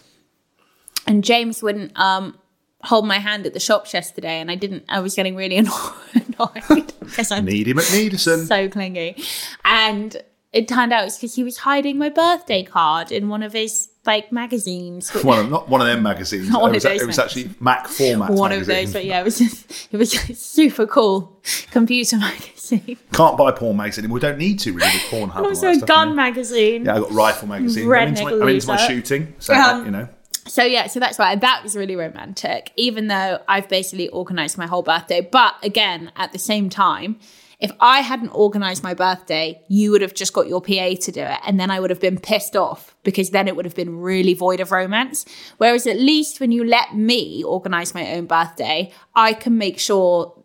And 1.06 1.24
James 1.24 1.62
wouldn't 1.64 1.98
um 2.00 2.38
hold 2.84 3.08
my 3.08 3.18
hand 3.18 3.46
at 3.46 3.54
the 3.54 3.60
shops 3.60 3.94
yesterday, 3.94 4.40
and 4.40 4.52
I 4.52 4.56
didn't. 4.56 4.84
I 4.90 5.00
was 5.00 5.16
getting 5.16 5.36
really 5.36 5.58
annoyed 5.58 6.94
because 7.00 7.32
I'm 7.32 7.46
Needy 7.46 7.74
McNeederson. 7.74 8.48
so 8.48 8.70
clingy, 8.70 9.16
and 9.64 10.16
it 10.54 10.68
turned 10.68 10.94
out 10.94 11.06
it's 11.06 11.18
because 11.18 11.36
he 11.36 11.44
was 11.44 11.58
hiding 11.60 11.98
my 11.98 12.10
birthday 12.10 12.64
card 12.64 13.12
in 13.12 13.28
one 13.30 13.44
of 13.44 13.54
his 13.54 13.90
like 14.06 14.32
magazines. 14.32 15.12
which- 15.14 15.24
One 15.26 15.40
of, 15.40 15.50
not 15.50 15.68
one 15.68 15.82
of 15.82 15.88
them 15.88 16.04
magazines. 16.04 16.50
Not 16.50 16.62
one 16.62 16.70
it 16.70 16.74
of 16.74 16.76
was, 16.76 16.84
those 16.84 17.02
it 17.02 17.08
was 17.08 17.18
magazines. 17.18 17.46
actually 17.48 17.56
Mac 17.60 17.88
format. 17.88 18.30
one 18.32 18.52
of 18.52 18.66
those, 18.68 18.94
but 18.94 19.04
yeah, 19.04 19.20
it 19.20 19.24
was 19.24 19.40
just, 19.40 19.90
it 19.92 19.98
was 19.98 20.12
just 20.12 20.36
super 20.54 20.86
cool 20.86 21.42
computer 21.72 22.18
magazine. 22.20 22.98
Can't 23.14 23.36
buy 23.38 23.52
porn 23.52 23.78
magazine 23.78 24.04
anymore. 24.04 24.16
We 24.16 24.20
don't 24.22 24.38
need 24.38 24.60
to 24.60 24.74
really 24.74 24.86
with 24.94 25.02
porn 25.10 25.30
hub. 25.32 25.46
Also, 25.46 25.72
a 25.72 25.80
gun 25.80 26.10
yeah. 26.10 26.14
magazine. 26.14 26.86
Yeah, 26.86 26.96
I 26.96 27.00
got 27.00 27.12
rifle 27.12 27.48
magazine. 27.48 27.88
Red 27.88 28.04
I'm 28.04 28.10
into, 28.10 28.24
my, 28.24 28.32
I'm 28.44 28.48
into 28.50 28.68
my 28.68 28.78
shooting, 28.88 29.34
so 29.40 29.54
Um, 29.56 29.86
you 29.86 29.92
know. 29.92 30.08
So 30.48 30.64
yeah, 30.64 30.88
so 30.88 31.00
that's 31.00 31.18
why 31.18 31.36
that 31.36 31.64
was 31.64 31.76
really 31.76 31.96
romantic, 31.96 32.72
even 32.76 33.08
though 33.08 33.40
I've 33.48 33.68
basically 33.68 34.10
organized 34.10 34.58
my 34.58 34.68
whole 34.68 34.84
birthday. 34.84 35.22
But 35.22 35.56
again, 35.64 36.12
at 36.16 36.34
the 36.34 36.40
same 36.40 36.70
time, 36.70 37.20
if 37.60 37.72
I 37.80 38.02
hadn't 38.02 38.30
organized 38.30 38.84
my 38.84 38.94
birthday, 38.94 39.62
you 39.70 39.92
would 39.92 40.02
have 40.02 40.14
just 40.14 40.34
got 40.34 40.48
your 40.48 40.62
PA 40.62 40.96
to 41.02 41.12
do 41.12 41.22
it. 41.22 41.40
And 41.48 41.60
then 41.60 41.72
I 41.72 41.80
would 41.80 41.90
have 41.90 42.02
been 42.02 42.20
pissed 42.20 42.56
off 42.56 42.96
because 43.04 43.32
then 43.32 43.48
it 43.48 43.56
would 43.56 43.66
have 43.66 43.76
been 43.76 44.00
really 44.00 44.34
void 44.34 44.60
of 44.60 44.72
romance. 44.72 45.26
Whereas 45.58 45.88
at 45.88 45.98
least 45.98 46.40
when 46.40 46.52
you 46.52 46.64
let 46.64 46.96
me 46.96 47.44
organize 47.44 47.96
my 47.96 48.14
own 48.14 48.26
birthday, 48.26 48.92
I 49.16 49.34
can 49.34 49.58
make 49.58 49.80
sure 49.80 50.38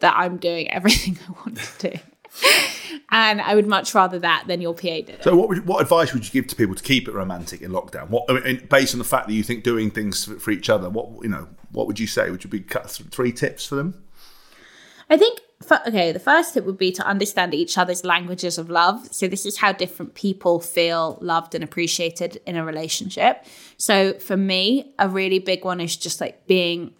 that 0.00 0.14
I'm 0.16 0.36
doing 0.36 0.70
everything 0.70 1.18
I 1.28 1.32
want 1.32 1.58
to 1.58 1.90
do. 1.90 1.98
And 3.10 3.40
I 3.40 3.54
would 3.54 3.66
much 3.66 3.94
rather 3.94 4.18
that 4.18 4.44
than 4.46 4.60
your 4.60 4.74
PA 4.74 4.80
did. 4.82 5.22
So, 5.22 5.36
what 5.36 5.48
would, 5.48 5.66
what 5.66 5.82
advice 5.82 6.12
would 6.14 6.24
you 6.24 6.30
give 6.30 6.46
to 6.48 6.56
people 6.56 6.74
to 6.74 6.82
keep 6.82 7.08
it 7.08 7.12
romantic 7.12 7.60
in 7.62 7.70
lockdown? 7.70 8.08
What, 8.08 8.24
I 8.30 8.40
mean, 8.40 8.66
based 8.70 8.94
on 8.94 8.98
the 8.98 9.04
fact 9.04 9.28
that 9.28 9.34
you 9.34 9.42
think 9.42 9.64
doing 9.64 9.90
things 9.90 10.24
for, 10.24 10.38
for 10.38 10.50
each 10.50 10.70
other, 10.70 10.88
what 10.88 11.22
you 11.22 11.28
know, 11.28 11.48
what 11.70 11.86
would 11.86 12.00
you 12.00 12.06
say? 12.06 12.30
Would 12.30 12.44
you 12.44 12.50
be 12.50 12.60
cut 12.60 12.90
three 12.90 13.32
tips 13.32 13.66
for 13.66 13.74
them? 13.74 14.02
I 15.10 15.18
think, 15.18 15.40
okay, 15.86 16.10
the 16.10 16.18
first 16.18 16.54
tip 16.54 16.64
would 16.64 16.78
be 16.78 16.90
to 16.92 17.06
understand 17.06 17.52
each 17.52 17.76
other's 17.76 18.02
languages 18.04 18.56
of 18.56 18.70
love. 18.70 19.12
So, 19.12 19.28
this 19.28 19.44
is 19.44 19.58
how 19.58 19.72
different 19.72 20.14
people 20.14 20.60
feel 20.60 21.18
loved 21.20 21.54
and 21.54 21.62
appreciated 21.62 22.40
in 22.46 22.56
a 22.56 22.64
relationship. 22.64 23.44
So, 23.76 24.14
for 24.14 24.36
me, 24.36 24.94
a 24.98 25.08
really 25.08 25.38
big 25.38 25.64
one 25.64 25.80
is 25.80 25.96
just 25.96 26.20
like 26.20 26.46
being 26.46 26.94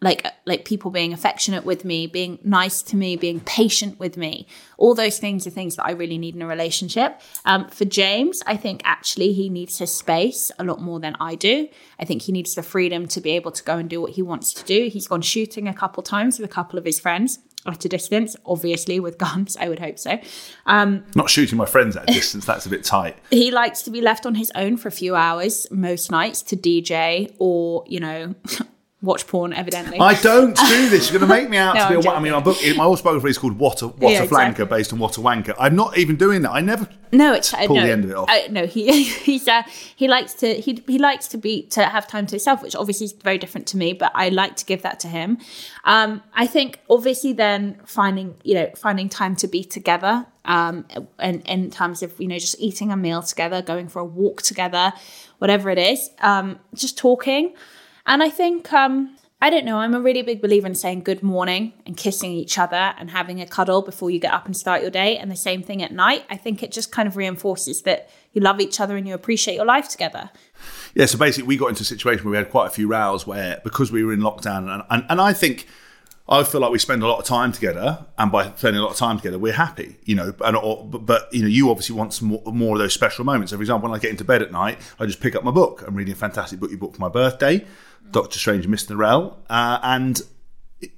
like 0.00 0.24
like 0.46 0.64
people 0.64 0.90
being 0.90 1.12
affectionate 1.12 1.64
with 1.64 1.84
me 1.84 2.06
being 2.06 2.38
nice 2.44 2.82
to 2.82 2.96
me 2.96 3.16
being 3.16 3.40
patient 3.40 3.98
with 3.98 4.16
me 4.16 4.46
all 4.76 4.94
those 4.94 5.18
things 5.18 5.46
are 5.46 5.50
things 5.50 5.76
that 5.76 5.84
i 5.84 5.90
really 5.90 6.18
need 6.18 6.34
in 6.34 6.42
a 6.42 6.46
relationship 6.46 7.20
um, 7.44 7.68
for 7.68 7.84
james 7.84 8.42
i 8.46 8.56
think 8.56 8.80
actually 8.84 9.32
he 9.32 9.48
needs 9.48 9.78
his 9.78 9.92
space 9.92 10.52
a 10.58 10.64
lot 10.64 10.80
more 10.80 11.00
than 11.00 11.16
i 11.20 11.34
do 11.34 11.68
i 11.98 12.04
think 12.04 12.22
he 12.22 12.32
needs 12.32 12.54
the 12.54 12.62
freedom 12.62 13.06
to 13.08 13.20
be 13.20 13.30
able 13.30 13.50
to 13.50 13.62
go 13.64 13.76
and 13.76 13.90
do 13.90 14.00
what 14.00 14.12
he 14.12 14.22
wants 14.22 14.52
to 14.52 14.64
do 14.64 14.88
he's 14.88 15.08
gone 15.08 15.22
shooting 15.22 15.66
a 15.66 15.74
couple 15.74 16.02
times 16.02 16.38
with 16.38 16.48
a 16.48 16.52
couple 16.52 16.78
of 16.78 16.84
his 16.84 17.00
friends 17.00 17.40
at 17.66 17.84
a 17.84 17.88
distance 17.88 18.36
obviously 18.46 19.00
with 19.00 19.18
guns 19.18 19.56
i 19.60 19.68
would 19.68 19.80
hope 19.80 19.98
so 19.98 20.18
um, 20.66 21.04
Not 21.16 21.28
shooting 21.28 21.58
my 21.58 21.66
friends 21.66 21.96
at 21.96 22.04
a 22.04 22.12
distance. 22.12 22.44
that's 22.44 22.66
a 22.66 22.68
bit 22.68 22.84
tight. 22.84 23.16
he 23.30 23.50
likes 23.50 23.82
to 23.82 23.90
be 23.90 24.00
left 24.00 24.26
on 24.26 24.36
his 24.36 24.52
own 24.54 24.76
for 24.76 24.86
a 24.88 24.92
few 24.92 25.16
hours 25.16 25.66
most 25.72 26.10
nights 26.10 26.40
to 26.42 26.56
dj 26.56 27.34
or 27.38 27.82
you 27.88 27.98
know 27.98 28.34
watch 29.00 29.28
porn 29.28 29.52
evidently 29.52 29.96
I 30.00 30.14
don't 30.20 30.56
do 30.56 30.88
this. 30.88 31.10
You're 31.10 31.20
going 31.20 31.30
to 31.30 31.36
make 31.36 31.48
me 31.48 31.56
out 31.56 31.74
No, 31.76 31.82
to 31.82 31.88
be 31.88 31.94
a 31.94 31.98
I'm 31.98 32.04
wa- 32.04 32.14
I 32.14 32.20
mean, 32.20 32.32
my 32.32 32.40
book, 32.40 32.56
my 32.76 32.84
autobiography 32.84 33.30
is 33.30 33.38
called 33.38 33.58
What 33.58 33.80
a 33.82 33.88
What 33.88 34.12
Yeah, 34.12 34.24
a 34.24 34.26
Flanker, 34.26 34.50
exactly. 34.50 34.64
based 34.78 34.92
on 34.92 34.98
What 34.98 35.16
a 35.16 35.20
Wanker. 35.20 35.54
I'm 35.58 35.76
not 35.76 35.96
even 35.96 36.16
doing 36.16 36.42
that. 36.42 36.50
I 36.50 36.60
never. 36.60 36.88
No, 37.12 37.32
it's 37.32 37.54
uh, 37.54 37.66
pull 37.66 37.76
no, 37.76 37.86
the 37.86 37.92
end 37.92 38.04
of 38.04 38.10
it 38.10 38.16
off. 38.16 38.28
Uh, 38.28 38.50
no, 38.50 38.66
he 38.66 39.02
he's 39.04 39.46
uh, 39.46 39.62
he 39.94 40.08
likes 40.08 40.34
to 40.34 40.54
he 40.54 40.82
he 40.86 40.98
likes 40.98 41.28
to 41.28 41.38
be 41.38 41.62
to 41.68 41.84
have 41.84 42.08
time 42.08 42.26
to 42.26 42.32
himself, 42.32 42.62
which 42.62 42.74
obviously 42.74 43.04
is 43.04 43.12
very 43.12 43.38
different 43.38 43.68
to 43.68 43.76
me. 43.76 43.92
But 43.92 44.10
I 44.14 44.30
like 44.30 44.56
to 44.56 44.64
give 44.64 44.82
that 44.82 44.98
to 45.00 45.08
him. 45.08 45.38
Um, 45.84 46.22
I 46.34 46.46
think 46.46 46.80
obviously 46.90 47.32
then 47.32 47.80
finding 47.86 48.34
you 48.42 48.54
know 48.54 48.70
finding 48.76 49.08
time 49.08 49.36
to 49.36 49.48
be 49.48 49.62
together. 49.62 50.26
Um, 50.44 50.86
and 51.18 51.46
in 51.46 51.70
terms 51.70 52.02
of 52.02 52.18
you 52.18 52.26
know 52.26 52.38
just 52.38 52.56
eating 52.58 52.90
a 52.90 52.96
meal 52.96 53.22
together, 53.22 53.62
going 53.62 53.88
for 53.88 54.00
a 54.00 54.04
walk 54.04 54.42
together, 54.42 54.92
whatever 55.38 55.70
it 55.70 55.78
is, 55.78 56.10
um, 56.20 56.58
just 56.74 56.98
talking. 56.98 57.54
And 58.08 58.22
I 58.22 58.30
think 58.30 58.72
um, 58.72 59.16
I 59.40 59.50
don't 59.50 59.64
know. 59.64 59.78
I'm 59.78 59.94
a 59.94 60.00
really 60.00 60.22
big 60.22 60.42
believer 60.42 60.66
in 60.66 60.74
saying 60.74 61.02
good 61.02 61.22
morning 61.22 61.74
and 61.86 61.96
kissing 61.96 62.32
each 62.32 62.58
other 62.58 62.92
and 62.98 63.10
having 63.10 63.40
a 63.40 63.46
cuddle 63.46 63.82
before 63.82 64.10
you 64.10 64.18
get 64.18 64.32
up 64.32 64.46
and 64.46 64.56
start 64.56 64.82
your 64.82 64.90
day. 64.90 65.16
And 65.16 65.30
the 65.30 65.36
same 65.36 65.62
thing 65.62 65.80
at 65.80 65.92
night. 65.92 66.24
I 66.28 66.36
think 66.36 66.62
it 66.62 66.72
just 66.72 66.90
kind 66.90 67.06
of 67.06 67.16
reinforces 67.16 67.82
that 67.82 68.10
you 68.32 68.40
love 68.40 68.60
each 68.60 68.80
other 68.80 68.96
and 68.96 69.06
you 69.06 69.14
appreciate 69.14 69.54
your 69.54 69.64
life 69.64 69.88
together. 69.88 70.30
Yeah, 70.94 71.06
so 71.06 71.18
basically, 71.18 71.46
we 71.46 71.56
got 71.56 71.68
into 71.68 71.82
a 71.82 71.86
situation 71.86 72.24
where 72.24 72.32
we 72.32 72.36
had 72.38 72.50
quite 72.50 72.66
a 72.66 72.70
few 72.70 72.88
rows 72.88 73.28
where, 73.28 73.60
because 73.62 73.92
we 73.92 74.02
were 74.02 74.12
in 74.12 74.20
lockdown, 74.20 74.68
and, 74.72 74.82
and, 74.90 75.04
and 75.08 75.20
I 75.20 75.32
think 75.32 75.68
I 76.30 76.42
feel 76.44 76.60
like 76.60 76.70
we 76.70 76.78
spend 76.78 77.02
a 77.02 77.06
lot 77.08 77.18
of 77.18 77.24
time 77.24 77.52
together, 77.52 78.04
and 78.18 78.30
by 78.30 78.52
spending 78.56 78.80
a 78.80 78.84
lot 78.84 78.90
of 78.92 78.96
time 78.98 79.16
together, 79.16 79.38
we're 79.38 79.52
happy, 79.54 79.96
you 80.04 80.14
know. 80.14 80.34
And 80.44 80.56
or, 80.56 80.84
but, 80.86 81.06
but 81.06 81.28
you 81.32 81.40
know, 81.42 81.48
you 81.48 81.70
obviously 81.70 81.96
want 81.96 82.12
some 82.12 82.28
more, 82.28 82.42
more 82.46 82.74
of 82.74 82.80
those 82.80 82.92
special 82.92 83.24
moments. 83.24 83.50
So, 83.50 83.56
for 83.56 83.62
example, 83.62 83.88
when 83.88 83.98
I 83.98 84.00
get 84.02 84.10
into 84.10 84.24
bed 84.24 84.42
at 84.42 84.52
night, 84.52 84.78
I 85.00 85.06
just 85.06 85.20
pick 85.20 85.34
up 85.34 85.42
my 85.42 85.50
book. 85.50 85.82
I'm 85.86 85.94
reading 85.94 86.12
a 86.12 86.16
fantastic 86.16 86.60
book 86.60 86.70
you 86.70 86.76
bought 86.76 86.94
for 86.94 87.00
my 87.00 87.08
birthday, 87.08 87.64
Doctor 88.10 88.38
Strange 88.38 88.66
and 88.66 88.74
Mr. 88.74 88.94
Norrell, 88.94 89.36
uh, 89.48 89.78
and 89.82 90.20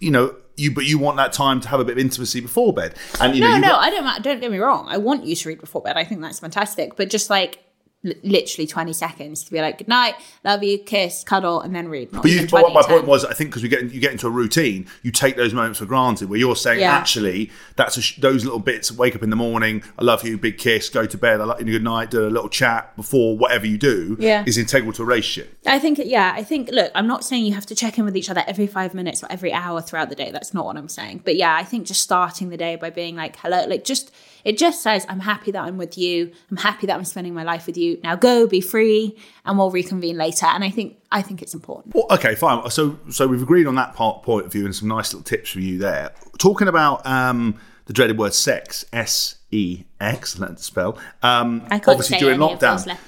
you 0.00 0.10
know, 0.10 0.34
you 0.56 0.74
but 0.74 0.84
you 0.84 0.98
want 0.98 1.16
that 1.18 1.32
time 1.32 1.60
to 1.60 1.68
have 1.68 1.80
a 1.80 1.84
bit 1.84 1.92
of 1.92 1.98
intimacy 1.98 2.40
before 2.40 2.72
bed, 2.74 2.94
and 3.20 3.34
you 3.36 3.40
know, 3.40 3.48
No, 3.48 3.52
you've 3.54 3.62
no, 3.62 3.68
got- 3.68 3.80
I 3.84 3.90
don't. 3.90 4.22
Don't 4.24 4.40
get 4.40 4.50
me 4.50 4.58
wrong. 4.58 4.86
I 4.88 4.96
want 4.98 5.24
you 5.26 5.36
to 5.36 5.48
read 5.48 5.60
before 5.60 5.80
bed. 5.80 5.96
I 5.96 6.04
think 6.04 6.20
that's 6.22 6.40
fantastic. 6.40 6.96
But 6.96 7.08
just 7.08 7.30
like 7.30 7.60
li- 8.03 8.14
literally 8.22 8.66
20 8.66 8.92
seconds 8.92 9.44
to 9.44 9.53
be 9.53 9.61
like, 9.61 9.78
good 9.78 9.88
night, 9.88 10.14
love 10.44 10.62
you, 10.62 10.78
kiss, 10.78 11.22
cuddle, 11.24 11.61
and 11.61 11.74
then 11.74 11.88
read. 11.88 12.12
Not 12.12 12.22
But, 12.22 12.30
you, 12.30 12.38
even 12.38 12.48
but 12.51 12.62
what 12.62 12.72
my 12.74 12.82
20, 12.82 12.94
point 12.94 13.07
was, 13.09 13.24
I 13.24 13.32
think 13.34 13.51
because 13.51 13.62
we 13.62 13.68
get 13.68 13.90
you 13.92 14.01
get 14.01 14.12
into 14.12 14.26
a 14.26 14.30
routine, 14.30 14.86
you 15.03 15.11
take 15.11 15.36
those 15.36 15.53
moments 15.55 15.78
for 15.78 15.86
granted. 15.86 16.28
Where 16.30 16.38
you're 16.38 16.57
saying, 16.57 16.80
Yeah. 16.80 16.92
actually, 16.92 17.51
that's 17.76 17.96
a 17.96 18.03
sh- 18.03 18.18
those 18.20 18.44
little 18.44 18.59
bits. 18.61 18.90
Wake 18.92 19.14
up 19.16 19.22
in 19.22 19.30
the 19.30 19.36
morning, 19.36 19.82
I 19.98 20.05
love 20.05 20.24
you, 20.26 20.36
big 20.38 20.59
kiss, 20.59 20.88
go 20.88 21.07
to 21.07 21.18
bed, 21.18 21.40
I 21.40 21.44
love 21.44 21.61
you, 21.61 21.66
good 21.72 21.84
night, 21.84 22.11
do 22.11 22.26
a 22.26 22.28
little 22.28 22.48
chat 22.48 22.94
before 22.96 23.36
whatever 23.36 23.66
you 23.66 23.78
do. 23.78 24.16
Yeah. 24.18 24.44
is 24.46 24.57
integral 24.59 24.92
to 24.94 25.03
a 25.03 25.05
relationship. 25.07 25.57
I 25.66 25.78
think, 25.78 25.98
yeah, 26.03 26.32
I 26.34 26.42
think, 26.42 26.70
look, 26.70 26.90
I'm 26.94 27.07
not 27.07 27.24
saying 27.24 27.44
you 27.44 27.55
have 27.55 27.66
to 27.66 27.74
check 27.74 27.98
in 27.98 28.05
with 28.05 28.16
each 28.16 28.30
other 28.30 28.42
every 28.46 28.66
five 28.66 28.94
minutes 28.94 29.22
or 29.22 29.30
every 29.30 29.53
hour 29.53 29.80
throughout 29.80 30.09
the 30.09 30.14
day. 30.14 30.30
That's 30.30 30.55
not 30.55 30.64
what 30.64 30.76
I'm 30.76 30.88
saying. 30.88 31.22
But 31.24 31.36
yeah, 31.36 31.55
I 31.55 31.64
think 31.64 31.86
just 31.86 32.01
starting 32.01 32.48
the 32.48 32.57
day 32.57 32.76
by 32.76 32.90
being 32.90 33.16
like, 33.16 33.36
hello, 33.36 33.66
like 33.66 33.84
just, 33.84 34.11
it 34.45 34.59
just 34.59 34.82
says, 34.82 35.07
I'm 35.09 35.20
happy 35.20 35.51
that 35.51 35.62
I'm 35.62 35.76
with 35.76 35.99
you. 35.99 36.32
I'm 36.51 36.57
happy 36.57 36.86
that 36.86 36.97
I'm 36.97 37.05
spending 37.05 37.34
my 37.34 37.43
life 37.43 37.66
with 37.66 37.76
you. 37.76 37.99
Now 38.03 38.16
go, 38.16 38.47
be 38.47 38.61
free, 38.61 39.16
and 39.45 39.59
we'll 39.59 39.70
reconvene 39.70 40.16
later. 40.16 40.47
And 40.47 40.64
I 40.64 40.70
think, 40.70 40.99
I 41.12 41.22
think 41.22 41.43
it's 41.43 41.55
important. 41.55 41.95
Well, 41.95 42.07
okay, 42.11 42.34
fine. 42.34 42.68
So 42.70 42.99
so 43.11 43.26
we've 43.26 43.43
agreed 43.43 43.66
on 43.66 43.74
that 43.76 43.95
part 43.95 44.22
point 44.22 44.47
of 44.47 44.53
view, 44.53 44.64
and 44.64 44.74
some 44.74 44.88
nice 44.88 45.12
little 45.12 45.24
tips 45.24 45.51
for 45.51 45.61
you 45.61 45.78
there. 45.78 46.12
Talking 46.38 46.68
about 46.68 47.05
um, 47.07 47.61
the 47.86 47.93
dreaded 47.93 48.18
word 48.18 48.34
sex, 48.34 48.84
S 48.93 49.36
E 49.51 49.84
X, 50.01 50.38
learn 50.38 50.57
to 50.57 50.62
spell. 50.62 50.99
Um, 51.22 51.62
I 51.66 51.78
can't 51.78 51.88
obviously 51.88 52.16
say 52.16 52.20
during 52.20 52.43
any 52.43 52.53
of 52.53 52.61
those 52.61 52.86
lockdown. 52.86 52.99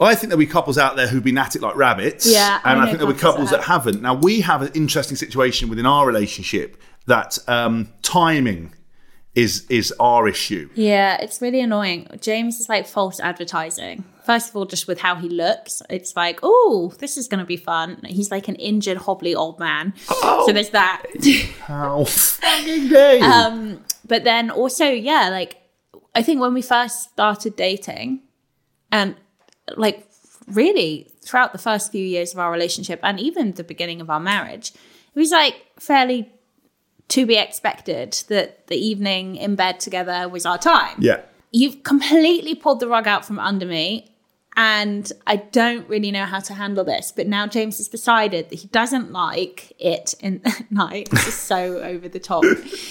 I 0.00 0.14
think 0.14 0.30
there'll 0.30 0.38
be 0.38 0.46
couples 0.46 0.78
out 0.78 0.94
there 0.94 1.08
who've 1.08 1.24
been 1.24 1.38
at 1.38 1.56
it 1.56 1.62
like 1.62 1.74
rabbits. 1.74 2.24
Yeah, 2.24 2.60
and 2.64 2.78
I, 2.78 2.84
know 2.84 2.86
think 2.86 2.98
there'll 2.98 3.12
be 3.12 3.18
couples 3.18 3.50
that 3.50 3.64
haven't. 3.64 4.00
Now 4.00 4.14
we 4.14 4.40
have 4.42 4.62
an 4.62 4.70
interesting 4.74 5.16
situation 5.16 5.68
within 5.68 5.86
our 5.86 6.06
relationship 6.06 6.80
that 7.06 7.36
um, 7.48 7.92
timing 8.02 8.72
is 9.38 9.64
is 9.68 9.94
our 10.00 10.26
issue. 10.28 10.68
Yeah, 10.74 11.16
it's 11.22 11.40
really 11.40 11.60
annoying. 11.60 12.08
James 12.20 12.58
is 12.58 12.68
like 12.68 12.86
false 12.86 13.20
advertising. 13.20 14.04
First 14.24 14.50
of 14.50 14.56
all, 14.56 14.66
just 14.66 14.88
with 14.88 14.98
how 15.00 15.14
he 15.14 15.28
looks, 15.28 15.80
it's 15.88 16.14
like, 16.14 16.40
oh, 16.42 16.92
this 16.98 17.16
is 17.16 17.28
going 17.28 17.38
to 17.38 17.46
be 17.46 17.56
fun. 17.56 18.00
He's 18.04 18.30
like 18.30 18.48
an 18.48 18.56
injured, 18.56 18.98
hobbly 18.98 19.34
old 19.34 19.58
man. 19.58 19.94
So 20.06 20.52
there's 20.52 20.70
that. 20.70 21.02
How 21.60 22.04
fucking 22.04 22.88
dare? 22.88 23.22
Um, 23.22 23.84
but 24.06 24.24
then 24.24 24.50
also, 24.50 24.86
yeah, 24.86 25.28
like 25.30 25.56
I 26.14 26.22
think 26.22 26.40
when 26.40 26.52
we 26.52 26.62
first 26.62 27.10
started 27.12 27.54
dating, 27.54 28.20
and 28.90 29.14
like 29.76 30.04
really 30.48 31.08
throughout 31.24 31.52
the 31.52 31.58
first 31.58 31.92
few 31.92 32.04
years 32.04 32.32
of 32.32 32.40
our 32.40 32.50
relationship, 32.50 32.98
and 33.04 33.20
even 33.20 33.52
the 33.52 33.64
beginning 33.64 34.00
of 34.00 34.10
our 34.10 34.20
marriage, 34.20 34.72
it 35.14 35.18
was 35.18 35.30
like 35.30 35.54
fairly 35.78 36.32
to 37.08 37.26
be 37.26 37.36
expected 37.36 38.12
that 38.28 38.66
the 38.66 38.76
evening 38.76 39.36
in 39.36 39.56
bed 39.56 39.80
together 39.80 40.28
was 40.28 40.44
our 40.46 40.58
time. 40.58 40.96
yeah. 40.98 41.20
You've 41.50 41.82
completely 41.82 42.54
pulled 42.54 42.80
the 42.80 42.88
rug 42.88 43.08
out 43.08 43.24
from 43.24 43.38
under 43.38 43.64
me. 43.64 44.12
And 44.54 45.10
I 45.26 45.36
don't 45.36 45.88
really 45.88 46.10
know 46.10 46.24
how 46.24 46.40
to 46.40 46.52
handle 46.54 46.84
this. 46.84 47.12
But 47.14 47.28
now 47.28 47.46
James 47.46 47.78
has 47.78 47.86
decided 47.86 48.50
that 48.50 48.56
he 48.56 48.66
doesn't 48.68 49.12
like 49.12 49.72
it 49.78 50.14
in 50.20 50.42
at 50.44 50.70
night. 50.72 51.08
This 51.10 51.28
is 51.28 51.34
so 51.34 51.78
over 51.78 52.08
the 52.08 52.18
top. 52.18 52.44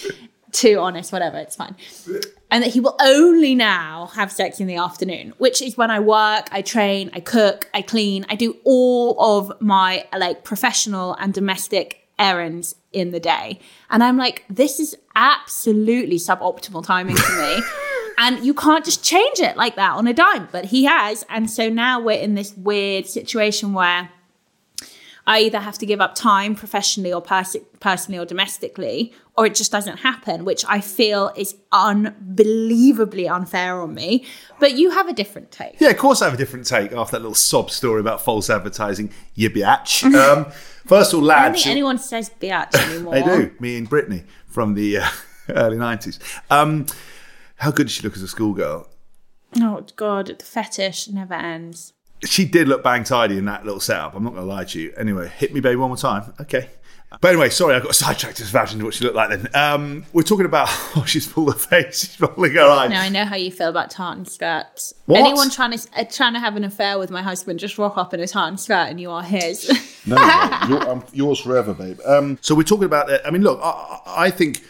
Too 0.54 0.80
honest, 0.80 1.12
whatever, 1.12 1.38
it's 1.38 1.58
fine. 1.58 1.76
And 2.50 2.64
that 2.64 2.72
he 2.72 2.80
will 2.80 2.96
only 3.02 3.54
now 3.54 4.08
have 4.16 4.32
sex 4.32 4.62
in 4.62 4.68
the 4.68 4.78
afternoon, 4.78 5.34
which 5.40 5.62
is 5.62 5.78
when 5.78 5.92
I 5.92 6.00
work, 6.00 6.48
I 6.54 6.62
train, 6.62 7.12
I 7.14 7.20
cook, 7.20 7.70
I 7.74 7.82
clean, 7.82 8.26
I 8.30 8.36
do 8.36 8.56
all 8.64 9.20
of 9.20 9.62
my 9.62 10.08
like 10.18 10.46
professional 10.46 11.16
and 11.16 11.34
domestic 11.34 12.08
errands 12.18 12.76
in 12.92 13.12
the 13.12 13.20
day. 13.20 13.60
And 13.90 14.04
I'm 14.04 14.18
like, 14.18 14.46
this 14.50 14.80
is 14.80 14.96
absolutely 15.16 16.18
suboptimal 16.18 16.86
timing 16.86 17.16
for 17.16 17.42
me. 17.42 17.62
And 18.20 18.44
you 18.44 18.56
can't 18.56 18.84
just 18.84 19.04
change 19.04 19.40
it 19.40 19.56
like 19.58 19.76
that 19.76 19.94
on 19.94 20.08
a 20.08 20.14
dime, 20.14 20.50
but 20.52 20.66
he 20.66 20.86
has. 20.86 21.24
And 21.30 21.48
so 21.48 21.70
now 21.70 22.00
we're 22.00 22.20
in 22.20 22.34
this 22.34 22.52
weird 22.58 23.06
situation 23.06 23.74
where 23.74 24.10
I 25.28 25.42
either 25.42 25.60
have 25.60 25.78
to 25.80 25.86
give 25.86 26.00
up 26.00 26.16
time 26.16 26.56
professionally 26.56 27.12
or 27.12 27.22
pers- 27.22 27.58
personally 27.82 28.18
or 28.18 28.26
domestically, 28.26 29.14
or 29.38 29.46
it 29.46 29.56
just 29.56 29.74
doesn't 29.74 29.98
happen, 29.98 30.46
which 30.46 30.64
I 30.70 30.80
feel 30.80 31.34
is 31.36 31.56
unbelievably 31.74 33.28
unfair 33.28 33.82
on 33.82 33.94
me. 33.94 34.26
But 34.60 34.78
you 34.78 34.92
have 34.92 35.10
a 35.10 35.14
different 35.14 35.52
take. 35.52 35.80
Yeah, 35.82 35.90
of 35.90 35.98
course 35.98 36.22
I 36.22 36.26
have 36.26 36.34
a 36.34 36.38
different 36.38 36.66
take 36.66 36.94
after 36.94 37.12
that 37.12 37.20
little 37.20 37.36
sob 37.36 37.70
story 37.70 38.00
about 38.00 38.22
false 38.22 38.50
advertising, 38.50 39.12
you 39.36 39.50
biatch. 39.50 40.04
Um, 40.16 40.46
first 40.86 41.12
of 41.14 41.20
all, 41.20 41.26
lads. 41.26 41.42
I 41.42 41.46
don't 41.48 41.54
think 41.56 41.68
anyone 41.68 41.98
says 41.98 42.32
biatch 42.40 42.74
anymore. 42.90 43.14
They 43.14 43.24
do. 43.24 43.52
Me 43.60 43.78
and 43.78 43.90
Britney 43.90 44.24
from 44.48 44.76
the 44.76 45.00
uh, 45.00 45.10
early 45.50 45.78
90s. 45.78 46.20
Um, 46.50 46.86
how 47.58 47.72
good 47.72 47.88
does 47.88 47.92
she 47.92 48.04
look 48.04 48.16
as 48.16 48.22
a 48.22 48.28
schoolgirl? 48.30 48.88
Oh 49.58 49.86
God, 49.98 50.28
the 50.28 50.46
fetish 50.46 51.10
never 51.10 51.34
ends. 51.34 51.94
She 52.26 52.46
did 52.46 52.68
look 52.68 52.84
bang 52.84 53.04
tidy 53.04 53.38
in 53.38 53.46
that 53.46 53.64
little 53.66 53.80
setup. 53.80 54.16
I'm 54.16 54.24
not 54.24 54.34
going 54.34 54.46
to 54.46 54.52
lie 54.52 54.64
to 54.66 54.80
you. 54.80 54.94
Anyway, 54.98 55.28
hit 55.30 55.54
me, 55.54 55.60
baby, 55.60 55.76
one 55.76 55.90
more 55.90 55.98
time. 55.98 56.34
Okay. 56.42 56.70
But 57.22 57.30
anyway, 57.30 57.50
sorry, 57.50 57.74
I 57.74 57.80
got 57.80 57.92
a 57.92 57.94
sidetracked 57.94 58.38
just 58.38 58.54
imagining 58.54 58.84
what 58.84 58.94
she 58.94 59.06
looked 59.06 59.16
like 59.16 59.30
then. 59.30 59.48
Um, 59.54 60.06
we're 60.12 60.24
talking 60.24 60.46
about, 60.46 60.68
oh, 60.96 61.06
she's 61.08 61.26
pulled 61.26 61.54
her 61.54 61.58
face, 61.58 62.02
she's 62.02 62.20
rolling 62.20 62.52
her 62.54 62.62
eyes. 62.64 62.90
Now 62.90 63.02
I 63.02 63.08
know 63.08 63.24
how 63.24 63.38
you 63.38 63.50
feel 63.50 63.70
about 63.70 63.90
tartan 63.92 64.26
skirts. 64.26 64.94
What? 65.06 65.22
Anyone 65.22 65.50
trying 65.50 65.78
to 65.78 65.88
uh, 65.96 66.04
trying 66.04 66.34
to 66.34 66.40
have 66.40 66.58
an 66.58 66.66
affair 66.66 67.00
with 67.00 67.10
my 67.10 67.22
husband 67.22 67.60
just 67.60 67.78
rock 67.78 67.98
up 67.98 68.14
in 68.14 68.20
a 68.20 68.28
tartan 68.28 68.58
skirt 68.58 68.90
and 68.90 69.00
you 69.00 69.10
are 69.10 69.24
his. 69.24 69.70
No, 70.06 70.16
no, 70.16 70.60
you're, 70.68 70.90
I'm 70.90 71.04
yours 71.14 71.40
forever, 71.40 71.74
babe. 71.74 72.00
Um, 72.06 72.38
so 72.42 72.56
we're 72.56 72.64
talking 72.64 72.86
about. 72.86 73.10
uh, 73.10 73.20
I 73.26 73.32
mean, 73.32 73.42
look, 73.42 73.60
I, 73.64 74.00
I 74.06 74.30
think 74.30 74.64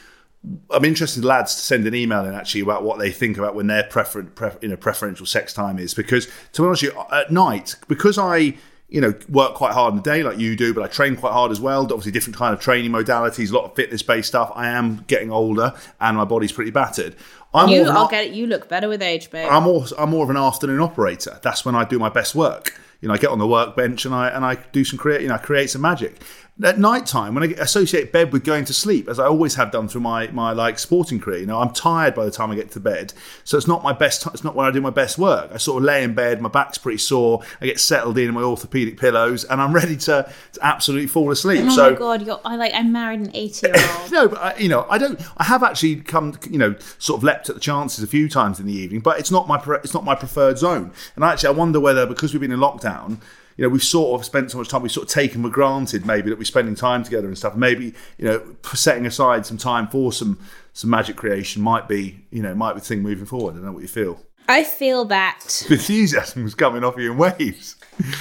I'm 0.70 0.86
interested 0.86 1.26
lads 1.26 1.56
to 1.56 1.62
send 1.62 1.88
an 1.88 1.96
email 1.96 2.26
in 2.26 2.34
actually 2.34 2.62
about 2.62 2.84
what 2.84 3.00
they 3.00 3.12
think 3.12 3.38
about 3.38 3.56
when 3.56 3.68
their 3.68 3.84
prefer, 3.84 4.24
pref, 4.24 4.58
you 4.62 4.70
know, 4.70 4.78
preferential 4.78 5.26
sex 5.26 5.54
time 5.54 5.78
is. 5.80 5.94
Because 5.94 6.28
to 6.54 6.62
be 6.62 6.68
honest, 6.68 6.84
with 6.84 6.94
you, 6.94 7.00
uh, 7.00 7.24
at 7.26 7.32
night, 7.32 7.76
because 7.88 8.18
I 8.18 8.56
you 8.90 9.02
know 9.02 9.14
work 9.28 9.54
quite 9.56 9.74
hard 9.74 9.94
in 9.94 9.98
the 9.98 10.04
day 10.04 10.24
like 10.24 10.38
you 10.38 10.56
do, 10.56 10.74
but 10.74 10.84
I 10.84 10.88
train 10.88 11.16
quite 11.16 11.34
hard 11.34 11.52
as 11.52 11.60
well. 11.60 11.84
Obviously, 11.84 12.12
different 12.12 12.38
kind 12.38 12.54
of 12.54 12.60
training 12.60 12.92
modalities, 12.92 13.52
a 13.52 13.56
lot 13.56 13.66
of 13.66 13.76
fitness 13.76 14.02
based 14.02 14.30
stuff. 14.30 14.52
I 14.56 14.68
am 14.68 15.04
getting 15.08 15.32
older 15.32 15.74
and 16.00 16.18
my 16.18 16.26
body's 16.26 16.52
pretty 16.52 16.72
battered. 16.72 17.16
I'm 17.54 17.70
you, 17.70 17.78
more 17.78 17.84
of 17.84 17.90
an 17.90 17.96
I'll 17.98 18.04
ar- 18.04 18.10
get 18.10 18.26
it. 18.26 18.34
You 18.34 18.48
look 18.48 18.70
better 18.70 18.88
with 18.88 19.02
age, 19.02 19.30
babe. 19.30 19.50
I'm 19.50 19.64
more 19.64 19.86
I'm 19.98 20.10
more 20.10 20.24
of 20.24 20.30
an 20.30 20.38
afternoon 20.38 20.80
operator. 20.80 21.40
That's 21.42 21.66
when 21.66 21.76
I 21.76 21.84
do 21.84 22.00
my 22.00 22.10
best 22.10 22.36
work. 22.36 22.80
You 23.02 23.10
know, 23.10 23.14
I 23.14 23.18
get 23.18 23.30
on 23.30 23.40
the 23.40 23.48
workbench 23.48 24.06
and 24.06 24.16
I 24.16 24.30
and 24.30 24.46
I 24.46 24.56
do 24.72 24.84
some 24.84 24.98
create. 24.98 25.22
You 25.22 25.28
know, 25.28 25.36
I 25.36 25.40
create 25.40 25.70
some 25.70 25.82
magic. 25.82 26.22
At 26.64 26.80
night 26.80 27.06
time, 27.06 27.36
when 27.36 27.44
I 27.44 27.48
associate 27.60 28.12
bed 28.12 28.34
with 28.34 28.44
going 28.44 28.66
to 28.66 28.74
sleep, 28.74 29.08
as 29.08 29.20
I 29.20 29.26
always 29.28 29.54
have 29.56 29.72
done 29.72 29.88
through 29.88 30.02
my 30.02 30.28
my 30.28 30.54
like 30.54 30.80
sporting 30.80 31.20
career, 31.20 31.40
you 31.40 31.46
know, 31.46 31.60
I'm 31.60 31.72
tired 31.72 32.16
by 32.16 32.26
the 32.26 32.32
time 32.32 32.50
I 32.50 32.56
get 32.56 32.72
to 32.72 32.80
bed. 32.80 33.14
So 33.44 33.58
it's 33.58 33.68
not 33.68 33.84
my 33.84 33.94
best. 33.94 34.26
It's 34.28 34.44
not 34.44 34.56
when 34.56 34.66
I 34.66 34.72
do 34.72 34.82
my 34.82 34.90
best 34.90 35.20
work. 35.20 35.52
I 35.54 35.58
sort 35.58 35.78
of 35.78 35.84
lay 35.84 36.04
in 36.04 36.16
bed, 36.16 36.42
my 36.42 36.50
back's 36.50 36.80
pretty 36.80 36.98
sore. 36.98 37.44
I 37.62 37.68
get 37.68 37.80
settled 37.80 38.18
in 38.18 38.34
my 38.34 38.42
orthopedic 38.42 38.98
pillows, 38.98 39.44
and 39.44 39.62
I'm 39.62 39.72
ready 39.72 39.96
to, 39.98 40.32
to 40.54 40.60
absolutely 40.66 41.06
fall 41.06 41.30
asleep. 41.30 41.62
oh 41.64 41.70
so 41.70 41.92
my 41.92 41.98
god, 41.98 42.26
you're 42.26 42.42
I 42.44 42.56
like 42.56 42.74
I'm 42.74 42.92
married 42.92 43.20
an 43.20 43.32
eighty 43.36 43.68
year 43.68 43.76
old. 44.02 44.12
no, 44.12 44.28
but 44.28 44.42
I, 44.42 44.58
you 44.58 44.70
know, 44.70 44.88
I 44.90 44.98
don't. 44.98 45.22
I 45.38 45.44
have 45.44 45.62
actually 45.62 45.98
come, 45.98 46.40
you 46.50 46.58
know, 46.58 46.76
sort 46.98 47.20
of 47.20 47.24
leapt 47.24 47.50
at 47.50 47.56
the 47.56 47.62
chances 47.62 48.04
a 48.04 48.08
few 48.08 48.28
times 48.28 48.60
in 48.60 48.66
the 48.66 48.74
evening, 48.74 49.02
but 49.02 49.20
it's 49.20 49.30
not 49.30 49.48
my 49.48 49.60
pre- 49.60 49.78
it's 49.84 49.94
not 49.94 50.04
my 50.04 50.16
preferred 50.16 50.58
zone. 50.58 50.92
And 51.16 51.24
actually, 51.24 51.50
I 51.50 51.52
wonder 51.52 51.80
whether 51.80 52.08
because 52.08 52.34
we've 52.34 52.42
been 52.42 52.52
in 52.52 52.60
lockdown, 52.60 53.20
you 53.58 53.64
know, 53.64 53.70
we've 53.70 53.84
sort 53.84 54.20
of 54.20 54.26
spent 54.26 54.52
so 54.52 54.58
much 54.60 54.70
time, 54.70 54.84
we've 54.84 54.92
sort 54.92 55.08
of 55.08 55.14
taken 55.14 55.42
for 55.44 55.50
granted 55.50 56.06
maybe 56.06 56.30
that 56.30 56.38
we're 56.38 56.46
spending 56.46 56.76
time 56.76 57.04
together 57.04 57.28
and 57.28 57.38
stuff. 57.38 57.56
Maybe 57.56 57.94
you 58.18 58.26
know, 58.26 58.56
setting 58.74 59.06
aside 59.06 59.46
some 59.46 59.58
time 59.58 59.88
for 59.88 60.14
some 60.14 60.40
some 60.74 60.90
magic 60.92 61.16
creation 61.16 61.62
might 61.64 61.88
be, 61.88 62.24
you 62.32 62.42
know, 62.44 62.54
might 62.54 62.74
be 62.74 62.80
the 62.82 62.86
thing 62.86 63.02
moving 63.02 63.26
forward. 63.26 63.52
I 63.52 63.56
don't 63.56 63.66
know 63.66 63.72
what 63.72 63.82
you 63.82 63.88
feel. 63.88 64.22
I 64.48 64.64
feel 64.64 65.04
that 65.06 65.66
The 65.68 65.74
enthusiasm 65.74 66.44
was 66.44 66.56
coming 66.56 66.84
off 66.84 66.96
you 66.98 67.12
in 67.12 67.18
waves. 67.18 67.76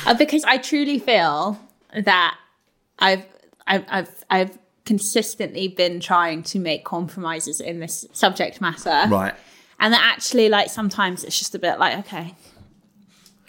uh, 0.07 0.15
because 0.15 0.43
I 0.45 0.57
truly 0.59 0.99
feel 0.99 1.61
that 1.95 2.37
I've 2.99 3.25
I've 3.67 3.85
I've 3.89 4.25
I've 4.31 4.59
consistently 4.87 5.69
been 5.69 6.01
trying 6.01 6.43
to 6.45 6.59
make 6.59 6.85
compromises 6.85 7.61
in 7.61 7.81
this 7.81 8.07
subject 8.13 8.61
matter, 8.61 9.03
Right. 9.09 9.35
and 9.81 9.93
that 9.93 10.03
actually 10.15 10.49
like 10.49 10.71
sometimes 10.71 11.25
it's 11.25 11.39
just 11.39 11.55
a 11.55 11.59
bit 11.59 11.79
like 11.79 11.99
okay, 12.07 12.35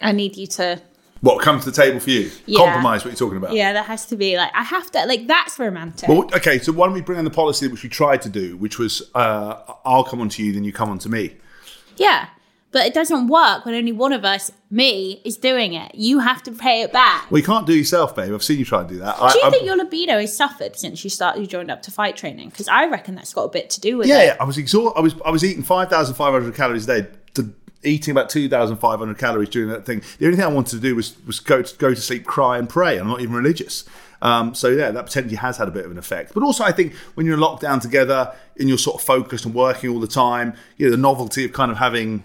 I 0.02 0.12
need 0.12 0.36
you 0.36 0.46
to 0.48 0.80
What 1.20 1.42
comes 1.42 1.64
to 1.64 1.70
the 1.70 1.76
table 1.76 1.98
for 2.00 2.10
you? 2.10 2.30
Yeah. 2.46 2.58
Compromise. 2.64 3.04
What 3.04 3.10
you're 3.10 3.16
talking 3.18 3.38
about? 3.38 3.52
yeah, 3.52 3.72
there 3.72 3.82
has 3.82 4.06
to 4.06 4.16
be 4.16 4.36
like 4.36 4.50
I 4.54 4.62
have 4.62 4.90
to 4.92 5.04
like 5.06 5.26
that's 5.26 5.58
romantic. 5.58 6.08
Well, 6.08 6.24
okay, 6.34 6.58
so 6.58 6.72
why 6.72 6.86
don't 6.86 6.94
we 6.94 7.00
bring 7.00 7.18
in 7.18 7.24
the 7.24 7.30
policy 7.30 7.66
which 7.68 7.82
we 7.82 7.88
tried 7.88 8.22
to 8.22 8.28
do, 8.28 8.56
which 8.56 8.78
was 8.78 9.02
uh, 9.14 9.60
I'll 9.84 10.04
come 10.04 10.20
on 10.20 10.28
to 10.30 10.44
you, 10.44 10.52
then 10.52 10.64
you 10.64 10.72
come 10.72 10.90
on 10.90 10.98
to 11.00 11.08
me. 11.08 11.36
Yeah. 11.96 12.28
But 12.70 12.84
it 12.86 12.92
doesn't 12.92 13.28
work 13.28 13.64
when 13.64 13.74
only 13.74 13.92
one 13.92 14.12
of 14.12 14.26
us, 14.26 14.52
me, 14.70 15.22
is 15.24 15.38
doing 15.38 15.72
it. 15.72 15.94
You 15.94 16.18
have 16.18 16.42
to 16.42 16.52
pay 16.52 16.82
it 16.82 16.92
back. 16.92 17.30
Well, 17.30 17.38
you 17.40 17.44
can't 17.46 17.66
do 17.66 17.72
yourself, 17.74 18.14
babe. 18.14 18.34
I've 18.34 18.42
seen 18.42 18.58
you 18.58 18.66
try 18.66 18.80
and 18.80 18.88
do 18.90 18.98
that. 18.98 19.16
I, 19.18 19.32
Do 19.32 19.38
you 19.38 19.44
I'm- 19.44 19.52
think 19.52 19.64
your 19.64 19.76
libido 19.76 20.20
has 20.20 20.36
suffered 20.36 20.76
since 20.78 21.02
you 21.02 21.08
started 21.08 21.40
you 21.40 21.46
joined 21.46 21.70
up 21.70 21.80
to 21.84 21.90
fight 21.90 22.14
training? 22.18 22.50
Because 22.50 22.68
I 22.68 22.86
reckon 22.86 23.14
that's 23.14 23.32
got 23.32 23.44
a 23.44 23.48
bit 23.48 23.70
to 23.70 23.80
do 23.80 23.96
with 23.96 24.06
yeah, 24.06 24.20
it. 24.20 24.26
yeah, 24.26 24.36
I 24.38 24.44
was 24.44 24.58
exhausted. 24.58 24.98
I 24.98 25.00
was 25.00 25.14
I 25.24 25.30
was 25.30 25.42
eating 25.44 25.62
five 25.62 25.88
thousand 25.88 26.14
five 26.16 26.34
hundred 26.34 26.54
calories 26.54 26.86
a 26.86 27.00
day. 27.00 27.08
Eating 27.84 28.12
about 28.12 28.28
two 28.28 28.48
thousand 28.48 28.78
five 28.78 28.98
hundred 28.98 29.18
calories 29.18 29.50
during 29.50 29.68
that 29.68 29.86
thing. 29.86 30.02
The 30.18 30.26
only 30.26 30.36
thing 30.36 30.44
I 30.44 30.48
wanted 30.48 30.76
to 30.76 30.80
do 30.80 30.96
was 30.96 31.16
was 31.26 31.38
go 31.38 31.62
to 31.62 31.76
go 31.76 31.94
to 31.94 32.00
sleep, 32.00 32.26
cry, 32.26 32.58
and 32.58 32.68
pray. 32.68 32.98
I'm 32.98 33.06
not 33.06 33.20
even 33.20 33.34
religious. 33.34 33.84
Um, 34.20 34.54
so 34.54 34.68
yeah, 34.68 34.90
that 34.90 35.06
potentially 35.06 35.36
has 35.36 35.58
had 35.58 35.68
a 35.68 35.70
bit 35.70 35.84
of 35.84 35.92
an 35.92 35.98
effect. 35.98 36.34
But 36.34 36.42
also, 36.42 36.64
I 36.64 36.72
think 36.72 36.94
when 37.14 37.24
you're 37.24 37.36
locked 37.36 37.62
down 37.62 37.80
together 37.80 38.34
and 38.58 38.68
you're 38.68 38.78
sort 38.78 39.00
of 39.00 39.06
focused 39.06 39.44
and 39.44 39.54
working 39.54 39.90
all 39.90 40.00
the 40.00 40.08
time, 40.08 40.54
you 40.76 40.86
know, 40.86 40.90
the 40.90 40.96
novelty 40.96 41.44
of 41.44 41.52
kind 41.52 41.70
of 41.70 41.78
having 41.78 42.24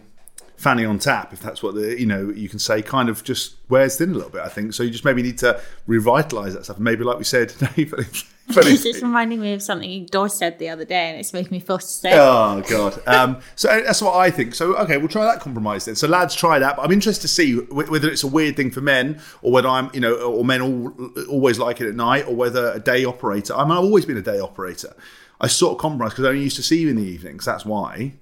fanny 0.57 0.85
on 0.85 0.97
tap, 0.97 1.33
if 1.33 1.39
that's 1.39 1.61
what 1.61 1.75
the 1.75 1.99
you 1.99 2.05
know 2.05 2.29
you 2.29 2.49
can 2.49 2.59
say, 2.59 2.81
kind 2.81 3.09
of 3.09 3.23
just 3.23 3.55
wears 3.69 3.97
thin 3.97 4.11
a 4.11 4.13
little 4.13 4.31
bit. 4.31 4.41
I 4.41 4.49
think 4.49 4.73
so. 4.73 4.81
You 4.83 4.89
just 4.89 5.05
maybe 5.05 5.21
need 5.21 5.37
to 5.39 5.61
revitalize 5.85 6.53
that 6.55 6.63
stuff. 6.63 6.79
Maybe, 6.79 7.03
like 7.03 7.17
we 7.17 7.25
said, 7.25 7.51
This 8.53 8.85
is 8.85 9.01
reminding 9.01 9.39
me 9.39 9.53
of 9.53 9.63
something 9.63 10.05
Dawes 10.07 10.37
said 10.37 10.59
the 10.59 10.69
other 10.69 10.85
day, 10.85 11.09
and 11.09 11.19
it's 11.19 11.33
making 11.33 11.51
me 11.51 11.59
feel 11.59 11.79
sick. 11.79 12.13
Oh 12.13 12.61
god. 12.69 13.01
Um, 13.07 13.39
so 13.55 13.67
that's 13.67 14.01
what 14.01 14.15
I 14.15 14.29
think. 14.31 14.53
So 14.53 14.75
okay, 14.77 14.97
we'll 14.97 15.07
try 15.07 15.25
that 15.25 15.39
compromise 15.39 15.85
then. 15.85 15.95
So 15.95 16.07
lads, 16.07 16.35
try 16.35 16.59
that. 16.59 16.75
But 16.75 16.83
I'm 16.83 16.91
interested 16.91 17.21
to 17.21 17.27
see 17.27 17.55
whether 17.55 18.09
it's 18.09 18.23
a 18.23 18.27
weird 18.27 18.55
thing 18.55 18.69
for 18.69 18.81
men, 18.81 19.21
or 19.41 19.51
whether 19.51 19.69
I'm, 19.69 19.89
you 19.93 20.01
know, 20.01 20.15
or 20.15 20.43
men 20.43 20.61
all, 20.61 20.93
always 21.29 21.57
like 21.57 21.79
it 21.81 21.87
at 21.87 21.95
night, 21.95 22.27
or 22.27 22.35
whether 22.35 22.71
a 22.71 22.79
day 22.79 23.05
operator. 23.05 23.55
I 23.55 23.63
mean, 23.63 23.71
I've 23.71 23.83
always 23.83 24.05
been 24.05 24.17
a 24.17 24.21
day 24.21 24.39
operator. 24.39 24.93
I 25.39 25.47
sort 25.47 25.73
of 25.73 25.77
compromise 25.79 26.11
because 26.11 26.25
I 26.25 26.29
only 26.29 26.43
used 26.43 26.57
to 26.57 26.63
see 26.63 26.81
you 26.81 26.89
in 26.89 26.97
the 26.97 27.03
evenings. 27.03 27.45
That's 27.45 27.65
why. 27.65 28.13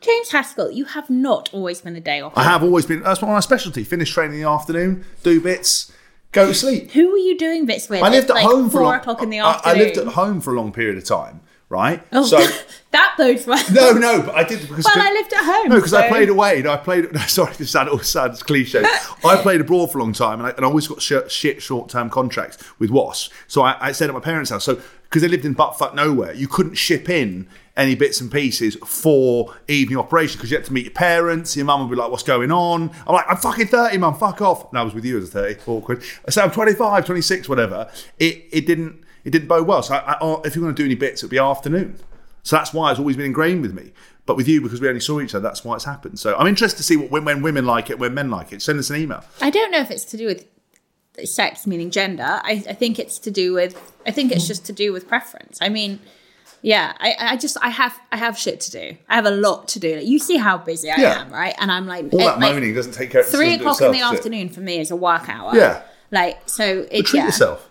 James 0.00 0.30
Haskell, 0.30 0.70
you 0.70 0.84
have 0.84 1.08
not 1.08 1.52
always 1.54 1.80
been 1.80 1.96
a 1.96 2.00
day 2.00 2.20
off. 2.20 2.32
I 2.36 2.44
have 2.44 2.62
always 2.62 2.84
been. 2.84 3.02
That's 3.02 3.22
my 3.22 3.40
specialty. 3.40 3.84
Finish 3.84 4.12
training 4.12 4.38
in 4.38 4.42
the 4.42 4.48
afternoon, 4.48 5.04
do 5.22 5.40
bits, 5.40 5.92
go 6.36 6.46
to 6.46 6.54
sleep. 6.54 6.92
Who 6.92 7.10
were 7.10 7.16
you 7.18 7.36
doing 7.36 7.66
bits 7.66 7.88
with? 7.88 8.02
I 8.02 8.08
lived 8.10 8.30
at 8.30 8.36
like 8.36 8.44
home 8.46 8.66
for 8.70 8.78
four 8.78 8.80
a 8.82 8.84
long, 8.84 8.94
o'clock 8.96 9.22
in 9.22 9.30
the 9.30 9.40
I- 9.40 9.50
afternoon. 9.54 9.76
I 9.76 9.82
lived 9.82 9.96
at 9.98 10.06
home 10.08 10.40
for 10.40 10.52
a 10.54 10.56
long 10.56 10.70
period 10.72 10.96
of 10.98 11.04
time, 11.04 11.40
right? 11.68 12.02
Oh, 12.12 12.24
So 12.24 12.38
that 12.92 13.14
bodes 13.18 13.46
well. 13.46 13.62
no, 13.72 13.92
no, 13.92 14.22
but 14.22 14.34
I 14.34 14.44
did 14.44 14.60
because 14.68 14.84
Well, 14.84 14.94
I 14.96 15.12
lived 15.12 15.32
at 15.32 15.44
home. 15.44 15.68
No, 15.70 15.76
because 15.76 15.92
I 15.94 16.08
played 16.08 16.28
away. 16.28 16.62
No, 16.62 16.72
I 16.72 16.76
played. 16.76 17.12
No, 17.16 17.20
sorry, 17.22 17.52
this 17.54 17.70
sounds 17.70 17.90
all 17.90 17.98
sounds 18.00 18.42
cliche. 18.42 18.82
I 19.24 19.36
played 19.42 19.60
abroad 19.60 19.90
for 19.90 19.98
a 19.98 20.02
long 20.02 20.12
time, 20.12 20.38
and 20.40 20.46
I, 20.48 20.50
and 20.50 20.64
I 20.64 20.68
always 20.68 20.86
got 20.86 21.02
shit, 21.02 21.30
shit 21.30 21.62
short 21.62 21.88
term 21.88 22.08
contracts 22.10 22.58
with 22.78 22.90
Wasps. 22.90 23.32
So 23.48 23.62
I, 23.62 23.76
I 23.88 23.92
stayed 23.92 24.08
at 24.08 24.14
my 24.14 24.20
parents' 24.20 24.50
house. 24.50 24.64
So 24.64 24.80
because 25.08 25.22
they 25.22 25.28
lived 25.28 25.44
in 25.44 25.54
buttfuck 25.54 25.94
nowhere, 25.94 26.32
you 26.34 26.48
couldn't 26.48 26.74
ship 26.74 27.08
in 27.08 27.48
any 27.76 27.94
bits 27.94 28.20
and 28.20 28.30
pieces 28.30 28.76
for 28.86 29.54
evening 29.68 29.98
operation 29.98 30.38
because 30.38 30.50
you 30.50 30.56
had 30.56 30.66
to 30.66 30.72
meet 30.72 30.84
your 30.84 30.94
parents. 30.94 31.56
Your 31.56 31.66
mum 31.66 31.80
would 31.80 31.90
be 31.90 31.96
like, 31.96 32.10
"What's 32.10 32.22
going 32.22 32.50
on?" 32.50 32.90
I'm 33.06 33.14
like, 33.14 33.26
"I'm 33.28 33.36
fucking 33.36 33.68
30, 33.68 33.98
mum. 33.98 34.14
Fuck 34.14 34.40
off." 34.40 34.70
And 34.70 34.78
I 34.78 34.82
was 34.82 34.94
with 34.94 35.04
you 35.04 35.18
as 35.18 35.24
a 35.24 35.26
30. 35.28 35.60
Awkward. 35.66 36.02
Said, 36.28 36.44
"I'm 36.44 36.50
25, 36.50 37.04
26, 37.04 37.48
whatever." 37.48 37.90
It 38.18 38.46
it 38.50 38.66
didn't 38.66 39.04
it 39.24 39.30
didn't 39.30 39.48
bode 39.48 39.66
well. 39.66 39.82
So 39.82 39.94
I, 39.94 40.12
I, 40.12 40.18
oh, 40.20 40.40
if 40.44 40.54
you're 40.54 40.62
going 40.62 40.74
to 40.74 40.82
do 40.82 40.86
any 40.86 40.94
bits, 40.94 41.20
it'd 41.20 41.30
be 41.30 41.38
afternoon. 41.38 41.98
So 42.42 42.56
that's 42.56 42.72
why 42.72 42.90
it's 42.90 43.00
always 43.00 43.16
been 43.16 43.26
ingrained 43.26 43.62
with 43.62 43.74
me. 43.74 43.92
But 44.24 44.36
with 44.36 44.48
you, 44.48 44.60
because 44.60 44.80
we 44.80 44.88
only 44.88 45.00
saw 45.00 45.20
each 45.20 45.34
other, 45.34 45.42
that's 45.42 45.64
why 45.64 45.74
it's 45.74 45.84
happened. 45.84 46.18
So 46.18 46.36
I'm 46.36 46.46
interested 46.46 46.78
to 46.78 46.82
see 46.84 46.96
what 46.96 47.10
when, 47.10 47.24
when 47.24 47.42
women 47.42 47.66
like 47.66 47.90
it, 47.90 47.98
when 47.98 48.14
men 48.14 48.30
like 48.30 48.52
it. 48.52 48.62
Send 48.62 48.78
us 48.78 48.88
an 48.88 48.96
email. 48.96 49.24
I 49.40 49.50
don't 49.50 49.70
know 49.70 49.80
if 49.80 49.90
it's 49.90 50.04
to 50.06 50.16
do 50.16 50.26
with 50.26 50.46
sex, 51.24 51.66
meaning 51.66 51.90
gender. 51.90 52.40
I, 52.42 52.64
I 52.68 52.74
think 52.74 52.98
it's 52.98 53.18
to 53.20 53.30
do 53.30 53.52
with. 53.54 53.92
I 54.06 54.10
think 54.10 54.32
it's 54.32 54.44
mm. 54.44 54.48
just 54.48 54.66
to 54.66 54.72
do 54.72 54.92
with 54.92 55.08
preference. 55.08 55.58
I 55.60 55.68
mean, 55.68 56.00
yeah. 56.62 56.94
I, 56.98 57.14
I 57.18 57.36
just 57.36 57.56
I 57.62 57.70
have 57.70 57.98
I 58.12 58.16
have 58.16 58.38
shit 58.38 58.60
to 58.60 58.70
do. 58.70 58.96
I 59.08 59.14
have 59.14 59.26
a 59.26 59.30
lot 59.30 59.68
to 59.68 59.78
do. 59.80 59.96
Like, 59.96 60.06
you 60.06 60.18
see 60.18 60.36
how 60.36 60.58
busy 60.58 60.90
I 60.90 60.96
Yeah. 60.96 61.20
am, 61.20 61.32
right? 61.32 61.54
And 61.58 61.70
I'm 61.72 61.86
like, 61.86 62.12
All 62.12 62.18
that 62.18 62.38
like, 62.38 62.54
moaning 62.54 62.74
doesn't 62.74 62.92
take 62.92 63.10
care 63.10 63.22
of 63.22 63.28
Three 63.28 63.54
o'clock 63.54 63.80
in 63.80 63.92
the 63.92 64.02
afternoon 64.02 64.48
for 64.48 64.60
me 64.60 64.80
is 64.80 64.90
a 64.90 64.96
work 64.96 65.28
hour. 65.28 65.54
Yeah. 65.54 65.82
Like 66.10 66.48
so, 66.48 66.86
it 66.90 67.06
treat 67.06 67.20
yeah. 67.20 67.26
yourself. 67.26 67.70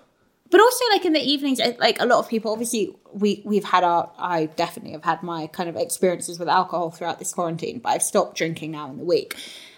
But 0.52 0.62
also, 0.62 0.86
like 0.92 1.06
in 1.06 1.14
the 1.14 1.20
evenings, 1.20 1.60
like 1.80 2.00
a 2.00 2.06
lot 2.06 2.20
of 2.20 2.30
people, 2.30 2.52
obviously, 2.52 2.96
we 3.12 3.42
we've 3.44 3.64
had 3.64 3.84
our. 3.84 4.12
I 4.18 4.46
definitely 4.46 4.92
have 4.94 5.04
had 5.04 5.24
my 5.24 5.48
kind 5.48 5.68
of 5.68 5.76
experiences 5.76 6.40
with 6.40 6.48
alcohol 6.48 6.92
throughout 6.92 7.20
this 7.20 7.34
quarantine, 7.34 7.80
but 7.80 7.90
I've 7.90 8.04
stopped 8.04 8.38
drinking 8.38 8.72
now 8.72 8.90
in 8.90 8.98
the 8.98 9.04
week. 9.04 9.36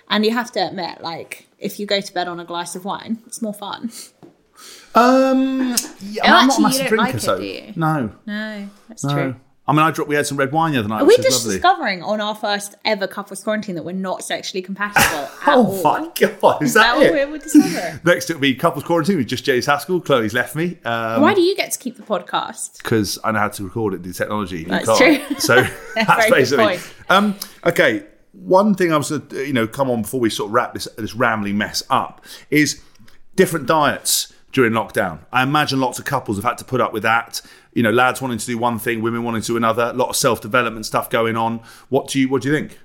And 0.10 0.24
you 0.24 0.32
have 0.32 0.52
to 0.52 0.68
admit, 0.68 1.02
like, 1.02 1.47
if 1.58 1.80
you 1.80 1.86
go 1.86 2.00
to 2.02 2.14
bed 2.14 2.28
on 2.28 2.40
a 2.40 2.46
glass 2.46 2.76
of 2.76 2.86
wine, 2.86 3.20
it's 3.26 3.42
more 3.42 3.54
fun. 3.54 3.92
Um, 4.96 5.76
yeah, 6.02 6.24
Oh, 6.24 6.38
I'm 6.38 6.48
not 6.48 6.60
a 6.60 6.62
actually, 6.62 6.62
you 6.62 6.62
massive 6.64 6.88
drinker, 6.88 6.96
like 7.06 7.16
it, 7.16 7.22
so 7.22 7.38
do 7.38 7.46
you? 7.46 7.74
no, 7.76 8.12
No, 8.26 8.70
that's 8.88 9.04
no. 9.04 9.14
true. 9.14 9.36
I 9.70 9.74
mean, 9.74 9.82
I 9.82 9.92
dropped. 9.92 10.08
We 10.08 10.16
had 10.16 10.26
some 10.26 10.38
red 10.38 10.54
wine 10.54 10.72
the 10.72 10.80
other 10.80 10.88
night. 10.88 11.02
We're 11.02 11.08
which 11.08 11.18
was 11.18 11.26
just 11.26 11.40
lovely. 11.44 11.56
discovering 11.58 12.02
on 12.02 12.22
our 12.22 12.34
first 12.34 12.76
ever 12.86 13.06
couples 13.06 13.44
quarantine 13.44 13.76
that 13.76 13.84
we're 13.84 13.92
not 13.92 14.24
sexually 14.24 14.62
compatible. 14.62 15.02
at 15.06 15.30
Oh 15.46 15.66
all. 15.66 15.84
my 15.84 16.10
god! 16.16 16.64
Is 16.64 16.70
Is 16.70 16.74
that 16.76 16.84
that, 16.84 16.96
what 16.96 17.06
it? 17.06 17.12
we're, 17.12 17.30
we're 17.30 17.38
discovering? 17.40 18.00
Next, 18.06 18.30
it'll 18.30 18.40
be 18.40 18.56
couples 18.56 18.86
quarantine 18.86 19.18
with 19.18 19.28
just 19.28 19.44
James 19.44 19.66
Haskell. 19.66 20.00
Chloe's 20.00 20.34
left 20.34 20.56
me. 20.56 20.78
Um, 20.86 21.22
Why 21.22 21.34
do 21.34 21.42
you 21.42 21.54
get 21.54 21.74
to 21.74 21.80
keep 21.80 21.98
the 21.98 22.04
podcast? 22.04 22.78
because 22.82 23.20
I 23.26 23.34
know 23.34 23.40
how 23.40 23.50
to 23.50 23.64
record 23.66 23.94
it, 23.96 24.04
the 24.04 24.14
technology. 24.14 24.60
You 24.60 24.66
That's 24.68 24.86
can't. 24.98 25.28
true. 25.28 25.38
So 25.40 25.56
that's 25.96 26.08
Very 26.08 26.30
good 26.30 26.32
basically. 26.36 26.66
point. 26.66 26.94
Um, 27.10 27.36
okay, 27.66 28.06
one 28.40 28.76
thing 28.76 28.92
I 28.92 28.98
was, 28.98 29.12
uh, 29.12 29.20
you 29.32 29.54
know, 29.54 29.68
come 29.68 29.90
on 29.90 30.04
before 30.04 30.20
we 30.20 30.30
sort 30.30 30.50
of 30.50 30.54
wrap 30.54 30.74
this 30.74 30.88
this 30.98 31.14
rambling 31.16 31.58
mess 31.58 31.84
up 31.90 32.24
is 32.50 32.82
different 33.36 33.68
diets 33.68 34.34
during 34.52 34.74
lockdown. 34.74 35.20
I 35.32 35.44
imagine 35.44 35.80
lots 35.80 36.00
of 36.00 36.06
couples 36.06 36.38
have 36.38 36.44
had 36.44 36.58
to 36.60 36.66
put 36.66 36.82
up 36.82 36.94
with 36.94 37.04
that. 37.04 37.42
You 37.74 37.84
know, 37.84 37.92
lads 37.92 38.22
wanting 38.22 38.40
to 38.40 38.46
do 38.46 38.58
one 38.58 38.80
thing, 38.80 39.02
women 39.02 39.24
wanting 39.24 39.42
to 39.42 39.48
do 39.48 39.58
another. 39.58 39.84
A 39.84 39.94
lot 39.94 40.10
of 40.10 40.16
self 40.16 40.42
development 40.42 40.86
stuff 40.86 41.10
going 41.10 41.36
on. 41.36 41.62
What 41.90 42.08
do 42.08 42.20
you 42.20 42.30
What 42.30 42.42
do 42.42 42.50
you 42.50 42.56
think? 42.56 42.80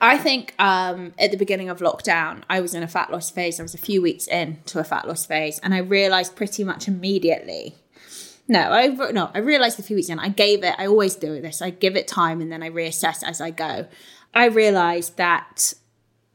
I 0.00 0.18
think 0.18 0.54
um, 0.60 1.12
at 1.18 1.32
the 1.32 1.36
beginning 1.36 1.68
of 1.68 1.80
lockdown, 1.80 2.42
I 2.48 2.60
was 2.60 2.74
in 2.74 2.82
a 2.82 2.88
fat 2.88 3.10
loss 3.10 3.30
phase. 3.30 3.58
I 3.58 3.64
was 3.64 3.74
a 3.74 3.78
few 3.78 4.00
weeks 4.00 4.28
in 4.28 4.58
to 4.66 4.78
a 4.78 4.84
fat 4.84 5.08
loss 5.08 5.26
phase, 5.26 5.58
and 5.60 5.74
I 5.74 5.78
realized 5.78 6.36
pretty 6.36 6.62
much 6.64 6.86
immediately. 6.86 7.74
No, 8.48 8.60
I 8.60 8.88
no, 8.88 9.30
I 9.34 9.38
realized 9.38 9.78
a 9.78 9.82
few 9.82 9.96
weeks 9.96 10.08
in. 10.08 10.18
I 10.18 10.28
gave 10.28 10.62
it. 10.62 10.74
I 10.78 10.86
always 10.86 11.14
do 11.14 11.40
this. 11.40 11.62
I 11.62 11.70
give 11.70 11.96
it 11.96 12.06
time, 12.08 12.40
and 12.40 12.52
then 12.52 12.62
I 12.62 12.70
reassess 12.70 13.22
as 13.24 13.40
I 13.40 13.50
go. 13.50 13.86
I 14.34 14.46
realized 14.46 15.16
that 15.16 15.74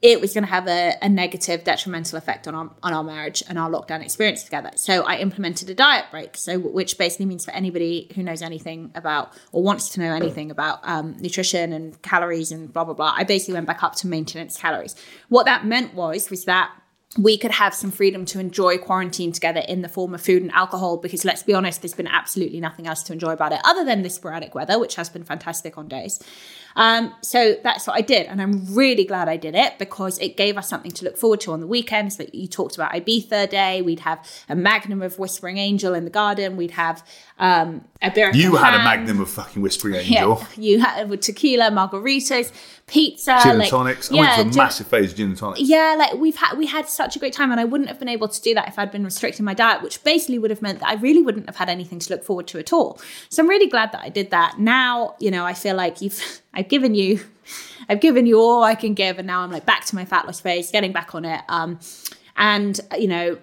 it 0.02 0.22
was 0.22 0.34
going 0.34 0.44
to 0.44 0.50
have 0.50 0.68
a, 0.68 0.94
a 1.02 1.10
negative, 1.10 1.64
detrimental 1.64 2.18
effect 2.18 2.48
on 2.48 2.54
our 2.54 2.70
on 2.84 2.94
our 2.94 3.04
marriage 3.04 3.42
and 3.50 3.58
our 3.58 3.70
lockdown 3.70 4.04
experience 4.04 4.44
together. 4.44 4.72
So 4.76 5.04
I 5.04 5.18
implemented 5.18 5.70
a 5.72 5.74
diet 5.74 6.06
break. 6.12 6.38
So 6.38 6.60
which 6.60 6.98
basically 7.00 7.26
means 7.26 7.46
for 7.46 7.52
anybody 7.52 8.12
who 8.14 8.22
knows 8.22 8.44
anything 8.44 8.92
about 8.94 9.34
or 9.52 9.64
wants 9.64 9.90
to 9.90 10.00
know 10.00 10.14
anything 10.14 10.52
about 10.52 10.80
um, 10.84 11.18
nutrition 11.20 11.74
and 11.74 12.00
calories 12.04 12.52
and 12.52 12.72
blah 12.72 12.84
blah 12.84 12.94
blah, 12.94 13.14
I 13.16 13.24
basically 13.24 13.56
went 13.56 13.66
back 13.66 13.82
up 13.82 13.96
to 13.96 14.08
maintenance 14.08 14.58
calories. 14.58 14.96
What 15.30 15.46
that 15.46 15.66
meant 15.66 15.96
was 15.96 16.30
was 16.30 16.46
that 16.46 16.72
we 17.18 17.38
could 17.38 17.52
have 17.52 17.74
some 17.74 17.90
freedom 17.90 18.26
to 18.26 18.40
enjoy 18.40 18.78
quarantine 18.78 19.32
together 19.32 19.62
in 19.68 19.82
the 19.82 19.90
form 19.90 20.14
of 20.14 20.22
food 20.22 20.42
and 20.42 20.52
alcohol 20.52 20.98
because 20.98 21.24
let's 21.24 21.42
be 21.42 21.54
honest 21.54 21.82
there's 21.82 21.94
been 21.94 22.08
absolutely 22.08 22.60
nothing 22.60 22.86
else 22.86 23.02
to 23.02 23.14
enjoy 23.14 23.32
about 23.32 23.54
it 23.54 23.62
other 23.64 23.86
than 23.86 24.02
the 24.02 24.10
sporadic 24.10 24.54
weather 24.54 24.78
which 24.78 24.96
has 24.96 25.10
been 25.10 25.24
fantastic 25.24 25.78
on 25.78 25.88
days 25.88 26.22
um, 26.78 27.14
so 27.22 27.56
that's 27.64 27.86
what 27.88 27.98
I 27.98 28.02
did. 28.02 28.28
And 28.28 28.42
I'm 28.42 28.74
really 28.74 29.04
glad 29.04 29.28
I 29.28 29.36
did 29.36 29.56
it 29.56 29.78
because 29.78 30.18
it 30.20 30.38
gave 30.38 30.58
us 30.58 30.70
something 30.70 30.92
to 30.92 31.04
look 31.04 31.18
forward 31.18 31.42
to 31.42 31.52
on 31.52 31.60
the 31.60 31.68
weekends. 31.68 32.16
That 32.18 32.34
you 32.34 32.48
talked 32.48 32.76
about 32.76 32.94
Ibiza 32.94 33.50
Day. 33.50 33.82
We'd 33.82 34.00
have 34.02 34.26
a 34.48 34.56
magnum 34.56 35.02
of 35.02 35.20
Whispering 35.20 35.58
Angel 35.58 35.94
in 35.94 36.06
the 36.06 36.10
garden. 36.10 36.56
We'd 36.56 36.72
have 36.72 37.06
um, 37.40 37.84
a 38.02 38.10
beer. 38.12 38.32
You 38.34 38.56
had 38.56 38.74
a 38.74 38.84
magnum 38.84 39.20
of 39.20 39.30
fucking 39.30 39.62
whispering 39.62 39.96
Angel. 39.96 40.38
Yeah, 40.40 40.48
you 40.56 40.80
had 40.80 41.10
with 41.10 41.22
tequila, 41.22 41.66
margaritas, 41.72 42.52
pizza, 42.88 43.40
Gin 43.42 43.50
and 43.52 43.60
like- 43.60 43.70
tonics. 43.70 44.12
I 44.12 44.16
Yeah, 44.16 44.22
went 44.38 44.54
through 44.54 44.62
a 44.62 44.64
massive 44.66 44.88
phase 44.88 45.12
of 45.12 45.18
gin 45.18 45.28
and 45.30 45.38
tonics. 45.38 45.62
yeah, 45.62 45.96
like 45.98 46.14
we've 46.14 46.36
had 46.38 46.58
we 46.58 46.68
had 46.68 46.88
such 46.88 47.16
a 47.16 47.20
great 47.20 47.34
time, 47.34 47.52
and 47.52 47.60
I 47.60 47.66
wouldn't 47.66 47.90
have 47.90 48.00
been 48.00 48.08
able 48.10 48.28
to 48.28 48.42
do 48.42 48.54
that 48.54 48.68
if 48.68 48.78
I'd 48.80 48.92
been 48.92 49.04
restricting 49.04 49.46
my 49.46 49.54
diet, 49.54 49.82
which 49.82 50.04
basically 50.04 50.40
would 50.40 50.52
have 50.52 50.62
meant 50.62 50.80
that 50.80 50.90
I 50.90 50.94
really 50.96 51.22
wouldn't 51.22 51.48
have 51.48 51.56
had 51.58 51.70
anything 51.70 52.00
to 52.00 52.14
look 52.14 52.24
forward 52.24 52.48
to 52.48 52.60
at 52.60 52.72
all. 52.72 53.00
So 53.30 53.42
I'm 53.44 53.50
really 53.50 53.68
glad 53.68 53.92
that 53.94 54.02
I 54.02 54.10
did 54.10 54.30
that. 54.32 54.60
Now, 54.60 55.16
you 55.20 55.32
know, 55.32 55.44
I 55.46 55.54
feel 55.54 55.76
like 55.76 56.02
you've 56.02 56.22
I've 56.58 56.68
given 56.68 56.94
you 56.96 57.22
I've 57.90 58.02
given 58.02 58.26
you 58.26 58.40
all 58.40 58.64
I 58.64 58.76
can 58.76 58.94
give, 58.94 59.18
and 59.18 59.28
now 59.28 59.42
I'm 59.42 59.52
like 59.52 59.66
back 59.66 59.86
to 59.86 59.96
my 59.96 60.04
fat 60.04 60.26
loss 60.26 60.42
phase, 60.42 60.72
getting 60.72 60.92
back 60.92 61.16
on 61.16 61.24
it. 61.24 61.42
Um, 61.48 61.80
and 62.36 62.80
you 62.98 63.08
know, 63.08 63.38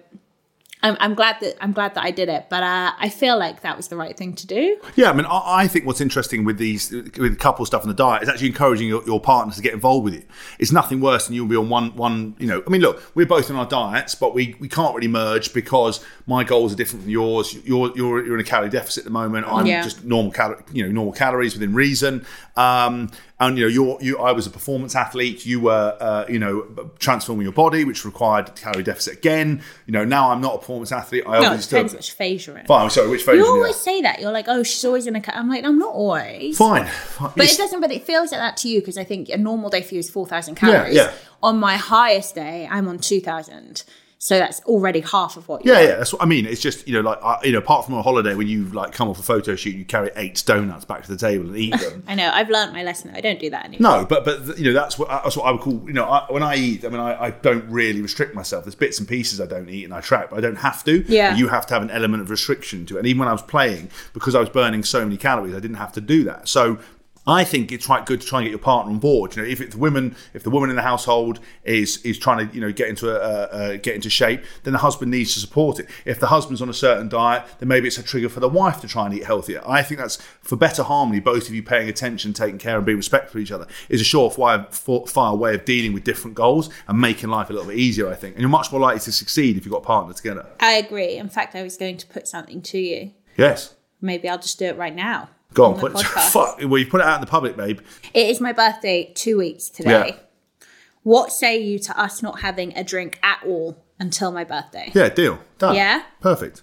I'm, 0.83 0.95
I'm 0.99 1.15
glad 1.15 1.37
that 1.41 1.55
I'm 1.61 1.71
glad 1.71 1.95
that 1.95 2.03
I 2.03 2.11
did 2.11 2.29
it, 2.29 2.45
but 2.49 2.61
uh, 2.61 2.91
I 2.99 3.09
feel 3.09 3.39
like 3.39 3.61
that 3.61 3.75
was 3.75 3.87
the 3.87 3.95
right 3.95 4.15
thing 4.15 4.35
to 4.35 4.45
do. 4.45 4.77
Yeah, 4.95 5.09
I 5.09 5.13
mean, 5.13 5.25
I, 5.25 5.63
I 5.63 5.67
think 5.67 5.85
what's 5.85 6.01
interesting 6.01 6.43
with 6.45 6.57
these 6.59 6.91
with 6.91 7.39
couple 7.39 7.65
stuff 7.65 7.81
and 7.81 7.89
the 7.89 7.95
diet 7.95 8.21
is 8.23 8.29
actually 8.29 8.47
encouraging 8.49 8.87
your, 8.87 9.03
your 9.05 9.19
partners 9.19 9.55
to 9.55 9.63
get 9.63 9.73
involved 9.73 10.03
with 10.05 10.13
you. 10.13 10.23
It's 10.59 10.71
nothing 10.71 11.01
worse 11.01 11.25
than 11.25 11.35
you'll 11.35 11.47
be 11.47 11.55
on 11.55 11.69
one 11.69 11.95
one. 11.95 12.35
You 12.37 12.45
know, 12.47 12.61
I 12.67 12.69
mean, 12.69 12.81
look, 12.81 13.01
we're 13.15 13.25
both 13.25 13.49
on 13.49 13.55
our 13.55 13.65
diets, 13.65 14.13
but 14.13 14.35
we, 14.35 14.55
we 14.59 14.67
can't 14.69 14.93
really 14.93 15.07
merge 15.07 15.53
because 15.53 16.05
my 16.27 16.43
goals 16.43 16.73
are 16.73 16.75
different 16.75 17.03
from 17.03 17.11
yours. 17.11 17.55
You're 17.65 17.91
you're, 17.95 18.23
you're 18.25 18.35
in 18.35 18.41
a 18.41 18.43
calorie 18.43 18.69
deficit 18.69 19.01
at 19.01 19.05
the 19.05 19.11
moment. 19.11 19.47
I'm 19.47 19.65
Yeah. 19.65 19.81
just 19.81 20.03
normal 20.03 20.31
cal- 20.33 20.61
you 20.71 20.83
know 20.85 20.91
normal 20.91 21.13
calories 21.13 21.53
within 21.55 21.73
reason. 21.73 22.25
Um, 22.57 23.09
and 23.39 23.57
you 23.57 23.65
know, 23.65 23.69
you're 23.69 23.97
you. 24.01 24.17
I 24.17 24.31
was 24.31 24.47
a 24.47 24.49
performance 24.49 24.95
athlete. 24.95 25.45
You 25.45 25.59
were 25.59 25.97
uh, 25.99 26.25
you 26.29 26.39
know 26.39 26.89
transforming 26.99 27.43
your 27.43 27.51
body, 27.53 27.83
which 27.83 28.05
required 28.05 28.55
calorie 28.55 28.83
deficit 28.83 29.17
again. 29.17 29.61
You 29.85 29.91
know, 29.91 30.05
now 30.05 30.31
I'm 30.31 30.39
not 30.39 30.55
a 30.55 30.57
performance 30.59 30.91
athlete. 30.91 31.23
I 31.27 31.41
No, 31.41 31.53
it 31.53 31.61
depends 31.61 31.93
which 31.93 32.11
phase 32.11 32.47
you're 32.47 32.57
in. 32.57 32.65
Fine, 32.65 32.89
sorry, 32.91 33.09
which 33.09 33.23
phase? 33.23 33.35
You 33.37 33.45
always 33.45 33.75
say 33.75 34.01
that. 34.01 34.19
You're 34.21 34.31
like, 34.31 34.45
oh, 34.47 34.63
she's 34.63 34.85
always 34.85 35.05
in 35.05 35.15
a. 35.17 35.21
cut. 35.21 35.35
I'm 35.35 35.49
like, 35.49 35.65
I'm 35.65 35.77
not 35.77 35.93
always. 35.93 36.57
Fine, 36.57 36.85
fine. 36.85 37.31
But 37.35 37.43
It's- 37.43 37.55
it 37.55 37.57
doesn't. 37.57 37.81
But 37.81 37.91
it 37.91 38.03
feels 38.03 38.31
like 38.31 38.39
that 38.39 38.55
to 38.57 38.69
you 38.69 38.79
because 38.79 38.97
I 38.97 39.03
think 39.03 39.27
a 39.29 39.37
normal 39.37 39.69
day 39.69 39.81
for 39.81 39.95
you 39.95 39.99
is 39.99 40.09
four 40.09 40.25
thousand 40.25 40.55
calories. 40.55 40.95
Yeah, 40.95 41.05
yeah. 41.11 41.13
On 41.43 41.59
my 41.59 41.75
highest 41.75 42.35
day, 42.35 42.67
I'm 42.71 42.87
on 42.87 42.99
two 42.99 43.19
thousand. 43.19 43.83
So 44.17 44.39
that's 44.39 44.61
already 44.61 45.01
half 45.01 45.37
of 45.37 45.47
what. 45.47 45.65
You're 45.65 45.75
Yeah, 45.75 45.81
yeah, 45.81 45.95
that's 45.97 46.13
what 46.13 46.21
I 46.21 46.25
mean. 46.25 46.45
It's 46.45 46.61
just 46.61 46.87
you 46.87 46.93
know, 46.93 47.01
like 47.01 47.21
I, 47.21 47.39
you 47.43 47.51
know, 47.51 47.59
apart 47.59 47.85
from 47.85 47.95
a 47.95 48.01
holiday 48.01 48.33
when 48.33 48.47
you 48.47 48.65
like 48.65 48.91
come 48.91 49.07
off 49.07 49.19
a 49.19 49.23
photo 49.23 49.55
shoot, 49.55 49.75
you 49.75 49.85
carry 49.85 50.09
eight 50.15 50.41
donuts 50.45 50.85
back 50.85 51.03
to 51.03 51.11
the 51.11 51.17
table 51.17 51.47
and 51.47 51.57
eat 51.57 51.71
them. 51.79 52.03
I 52.07 52.15
know. 52.15 52.31
I've 52.33 52.49
learned 52.49 52.73
my 52.73 52.83
lesson. 52.83 53.11
I 53.13 53.21
don't 53.21 53.39
do 53.39 53.49
that 53.49 53.65
anymore. 53.65 53.99
no, 53.99 54.05
but 54.05 54.25
but 54.25 54.57
you 54.57 54.65
know, 54.65 54.73
that's 54.73 54.97
what 54.97 55.09
that's 55.09 55.37
what 55.37 55.45
I 55.45 55.51
would 55.51 55.61
call 55.61 55.83
you 55.85 55.93
know, 55.93 56.05
I, 56.05 56.25
when 56.31 56.43
I 56.43 56.55
eat, 56.55 56.85
I 56.85 56.89
mean, 56.89 56.99
I, 56.99 57.25
I 57.25 57.31
don't 57.31 57.69
really 57.69 58.01
restrict 58.01 58.33
myself. 58.33 58.63
There's 58.63 58.75
bits 58.75 58.99
and 58.99 59.07
pieces 59.07 59.41
I 59.41 59.45
don't 59.45 59.69
eat 59.69 59.83
and 59.83 59.93
I 59.93 60.01
track, 60.01 60.29
but 60.29 60.37
I 60.37 60.41
don't 60.41 60.57
have 60.57 60.83
to. 60.85 61.03
Yeah. 61.07 61.35
You 61.35 61.47
have 61.47 61.65
to 61.67 61.73
have 61.73 61.83
an 61.83 61.91
element 61.91 62.21
of 62.21 62.29
restriction 62.29 62.85
to 62.87 62.95
it. 62.95 62.99
And 62.99 63.07
even 63.07 63.19
when 63.19 63.27
I 63.27 63.33
was 63.33 63.41
playing, 63.41 63.89
because 64.13 64.35
I 64.35 64.39
was 64.39 64.49
burning 64.49 64.83
so 64.83 65.03
many 65.03 65.17
calories, 65.17 65.53
I 65.53 65.59
didn't 65.59 65.77
have 65.77 65.93
to 65.93 66.01
do 66.01 66.23
that. 66.25 66.47
So. 66.47 66.79
I 67.27 67.43
think 67.43 67.71
it's 67.71 67.87
quite 67.87 68.05
good 68.05 68.21
to 68.21 68.27
try 68.27 68.39
and 68.39 68.45
get 68.45 68.51
your 68.51 68.59
partner 68.59 68.91
on 68.91 68.99
board. 68.99 69.35
You 69.35 69.41
know, 69.41 69.47
if 69.47 69.59
it's 69.59 69.75
women, 69.75 70.15
if 70.33 70.43
the 70.43 70.49
woman 70.49 70.69
in 70.69 70.75
the 70.75 70.81
household 70.81 71.39
is 71.63 71.97
is 72.05 72.19
trying 72.19 72.47
to 72.47 72.55
you 72.55 72.61
know 72.61 72.71
get 72.71 72.87
into 72.87 73.09
a, 73.09 73.15
a, 73.15 73.69
a 73.71 73.77
get 73.77 73.95
into 73.95 74.09
shape, 74.09 74.43
then 74.63 74.73
the 74.73 74.79
husband 74.79 75.11
needs 75.11 75.33
to 75.33 75.39
support 75.39 75.79
it. 75.79 75.89
If 76.05 76.19
the 76.19 76.27
husband's 76.27 76.61
on 76.61 76.69
a 76.69 76.73
certain 76.73 77.09
diet, 77.09 77.45
then 77.59 77.67
maybe 77.67 77.87
it's 77.87 77.97
a 77.97 78.03
trigger 78.03 78.29
for 78.29 78.39
the 78.39 78.49
wife 78.49 78.79
to 78.81 78.87
try 78.87 79.05
and 79.05 79.13
eat 79.13 79.25
healthier. 79.25 79.61
I 79.65 79.81
think 79.81 79.99
that's 79.99 80.17
for 80.41 80.55
better 80.55 80.83
harmony. 80.83 81.19
Both 81.19 81.47
of 81.47 81.55
you 81.55 81.63
paying 81.63 81.89
attention, 81.89 82.33
taking 82.33 82.59
care, 82.59 82.77
and 82.77 82.85
being 82.85 82.97
respectful 82.97 83.33
for 83.33 83.39
each 83.39 83.51
other 83.51 83.67
is 83.89 84.01
a 84.01 84.03
surefire 84.03 85.37
way 85.37 85.55
of 85.55 85.65
dealing 85.65 85.93
with 85.93 86.03
different 86.03 86.35
goals 86.35 86.69
and 86.87 86.99
making 86.99 87.29
life 87.29 87.49
a 87.49 87.53
little 87.53 87.67
bit 87.67 87.77
easier. 87.77 88.09
I 88.09 88.15
think, 88.15 88.35
and 88.35 88.41
you're 88.41 88.49
much 88.49 88.71
more 88.71 88.81
likely 88.81 88.99
to 89.01 89.11
succeed 89.11 89.57
if 89.57 89.65
you've 89.65 89.73
got 89.73 89.79
a 89.79 89.85
partner 89.85 90.13
together. 90.13 90.45
I 90.59 90.73
agree. 90.73 91.17
In 91.17 91.29
fact, 91.29 91.55
I 91.55 91.63
was 91.63 91.77
going 91.77 91.97
to 91.97 92.07
put 92.07 92.27
something 92.27 92.61
to 92.61 92.77
you. 92.77 93.13
Yes. 93.35 93.75
Maybe 94.01 94.29
I'll 94.29 94.37
just 94.37 94.59
do 94.59 94.65
it 94.65 94.77
right 94.77 94.93
now. 94.95 95.29
Go 95.55 95.65
on, 95.65 95.73
the 95.73 95.79
put 95.79 95.93
podcast. 95.95 96.31
Fuck. 96.31 96.59
Well, 96.59 96.77
you 96.77 96.85
put 96.85 97.01
it 97.01 97.07
out 97.07 97.15
in 97.15 97.21
the 97.21 97.27
public, 97.27 97.57
babe. 97.57 97.79
It 98.13 98.29
is 98.29 98.39
my 98.39 98.51
birthday 98.51 99.11
two 99.15 99.37
weeks 99.39 99.69
today. 99.69 99.89
Yeah. 100.09 100.67
What 101.01 101.31
say 101.31 101.59
you 101.61 101.79
to 101.79 101.99
us 101.99 102.21
not 102.21 102.41
having 102.41 102.77
a 102.77 102.83
drink 102.83 103.19
at 103.23 103.41
all 103.45 103.83
until 103.99 104.31
my 104.31 104.43
birthday? 104.43 104.91
Yeah, 104.93 105.09
deal. 105.09 105.39
Done. 105.57 105.75
Yeah? 105.75 106.03
Perfect. 106.19 106.61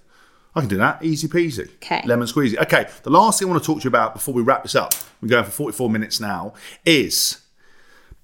I 0.54 0.60
can 0.60 0.68
do 0.68 0.76
that. 0.76 1.02
Easy 1.02 1.26
peasy. 1.26 1.72
Okay. 1.76 2.02
Lemon 2.04 2.26
squeezy. 2.26 2.60
Okay. 2.60 2.86
The 3.02 3.10
last 3.10 3.38
thing 3.38 3.48
I 3.48 3.50
want 3.52 3.62
to 3.62 3.66
talk 3.66 3.78
to 3.80 3.84
you 3.84 3.88
about 3.88 4.12
before 4.14 4.34
we 4.34 4.42
wrap 4.42 4.62
this 4.62 4.74
up, 4.74 4.92
we're 5.20 5.28
going 5.28 5.44
for 5.44 5.50
44 5.50 5.88
minutes 5.88 6.20
now, 6.20 6.52
is 6.84 7.40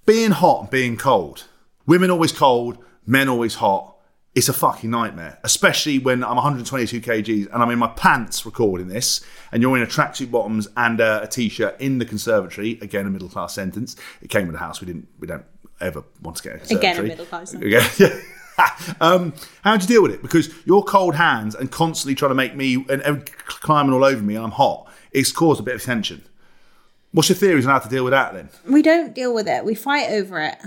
being 0.04 0.32
hot 0.32 0.62
and 0.62 0.70
being 0.70 0.96
cold. 0.98 1.44
Women 1.86 2.10
always 2.10 2.32
cold, 2.32 2.78
men 3.06 3.28
always 3.30 3.54
hot. 3.56 3.96
It's 4.34 4.48
a 4.48 4.52
fucking 4.52 4.90
nightmare, 4.90 5.38
especially 5.42 5.98
when 5.98 6.22
I'm 6.22 6.36
122 6.36 7.00
kgs 7.00 7.52
and 7.52 7.62
I'm 7.62 7.70
in 7.70 7.78
my 7.78 7.88
pants 7.88 8.46
recording 8.46 8.86
this, 8.86 9.20
and 9.50 9.62
you're 9.62 9.76
in 9.76 9.82
a 9.82 9.86
tracksuit 9.86 10.30
bottoms 10.30 10.68
and 10.76 11.00
uh, 11.00 11.20
a 11.22 11.26
t-shirt 11.26 11.80
in 11.80 11.98
the 11.98 12.04
conservatory. 12.04 12.78
Again, 12.80 13.06
a 13.06 13.10
middle 13.10 13.28
class 13.28 13.54
sentence. 13.54 13.96
It 14.22 14.28
came 14.28 14.46
with 14.46 14.52
the 14.52 14.60
house. 14.60 14.80
We 14.80 14.86
didn't. 14.86 15.08
We 15.18 15.26
don't 15.26 15.44
ever 15.80 16.04
want 16.22 16.36
to 16.36 16.42
get 16.42 16.54
a 16.54 16.58
conservatory. 16.58 16.90
Again, 16.90 17.04
a 17.04 17.08
middle-class 17.08 17.50
sentence. 17.50 18.00
Again, 18.00 18.22
yeah. 18.58 18.94
um, 19.00 19.32
how 19.62 19.76
do 19.76 19.82
you 19.82 19.88
deal 19.88 20.02
with 20.02 20.12
it? 20.12 20.22
Because 20.22 20.50
your 20.64 20.84
cold 20.84 21.14
hands 21.14 21.54
and 21.54 21.70
constantly 21.70 22.14
trying 22.14 22.30
to 22.30 22.34
make 22.34 22.54
me 22.54 22.84
and, 22.88 23.02
and 23.02 23.26
climbing 23.26 23.92
all 23.92 24.04
over 24.04 24.22
me, 24.22 24.36
and 24.36 24.44
I'm 24.44 24.50
hot. 24.52 24.90
It's 25.10 25.32
caused 25.32 25.60
a 25.60 25.62
bit 25.62 25.74
of 25.74 25.82
tension. 25.82 26.22
What's 27.12 27.28
your 27.28 27.36
theories 27.36 27.66
on 27.66 27.72
how 27.72 27.78
to 27.78 27.88
deal 27.88 28.04
with 28.04 28.10
that 28.10 28.34
then? 28.34 28.50
We 28.68 28.82
don't 28.82 29.14
deal 29.14 29.32
with 29.32 29.48
it. 29.48 29.64
We 29.64 29.74
fight 29.74 30.10
over 30.10 30.40
it. 30.40 30.58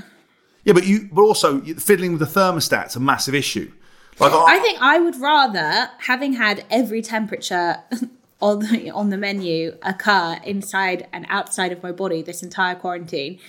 Yeah, 0.64 0.74
but 0.74 0.86
you, 0.86 1.10
but 1.12 1.22
also 1.22 1.62
fiddling 1.62 2.12
with 2.12 2.20
the 2.20 2.40
thermostat's 2.40 2.96
a 2.96 3.00
massive 3.00 3.34
issue. 3.34 3.72
Like, 4.20 4.34
I 4.34 4.60
think 4.60 4.80
I 4.82 5.00
would 5.00 5.16
rather, 5.16 5.90
having 6.00 6.34
had 6.34 6.64
every 6.70 7.02
temperature 7.02 7.78
on 8.42 8.60
the, 8.60 8.92
on 8.92 9.10
the 9.10 9.18
menu 9.18 9.78
occur 9.82 10.40
inside 10.44 11.08
and 11.12 11.26
outside 11.30 11.72
of 11.72 11.82
my 11.82 11.92
body 11.92 12.22
this 12.22 12.44
entire 12.44 12.76
quarantine, 12.76 13.40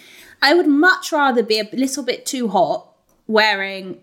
I 0.40 0.54
would 0.54 0.66
much 0.66 1.12
rather 1.12 1.42
be 1.42 1.60
a 1.60 1.68
little 1.72 2.02
bit 2.02 2.24
too 2.24 2.48
hot 2.48 2.88
wearing, 3.26 4.00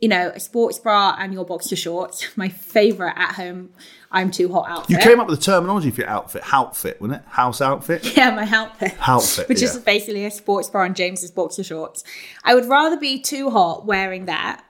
you 0.00 0.08
know, 0.08 0.32
a 0.34 0.40
sports 0.40 0.78
bra 0.78 1.16
and 1.18 1.32
your 1.32 1.44
boxer 1.44 1.76
shorts. 1.76 2.26
My 2.36 2.48
favorite 2.48 3.14
at 3.16 3.34
home, 3.34 3.70
I'm 4.16 4.30
too 4.30 4.50
hot 4.50 4.66
outfit. 4.68 4.90
you 4.90 4.98
came 4.98 5.20
up 5.20 5.28
with 5.28 5.38
the 5.38 5.44
terminology 5.44 5.90
for 5.90 6.00
your 6.00 6.08
outfit, 6.08 6.42
outfit, 6.50 7.00
wasn't 7.02 7.20
it? 7.20 7.28
House 7.28 7.60
outfit. 7.60 8.04
Yeah, 8.16 8.30
my 8.34 8.48
outfit. 8.50 8.94
Outfit, 9.06 9.46
Which 9.46 9.60
is 9.62 9.76
basically 9.78 10.24
a 10.24 10.30
sports 10.30 10.70
bra 10.70 10.84
and 10.84 10.96
James's 10.96 11.30
boxer 11.30 11.62
shorts. 11.62 12.02
I 12.42 12.54
would 12.54 12.64
rather 12.64 12.96
be 12.96 13.20
too 13.20 13.50
hot 13.50 13.84
wearing 13.84 14.24
that 14.24 14.62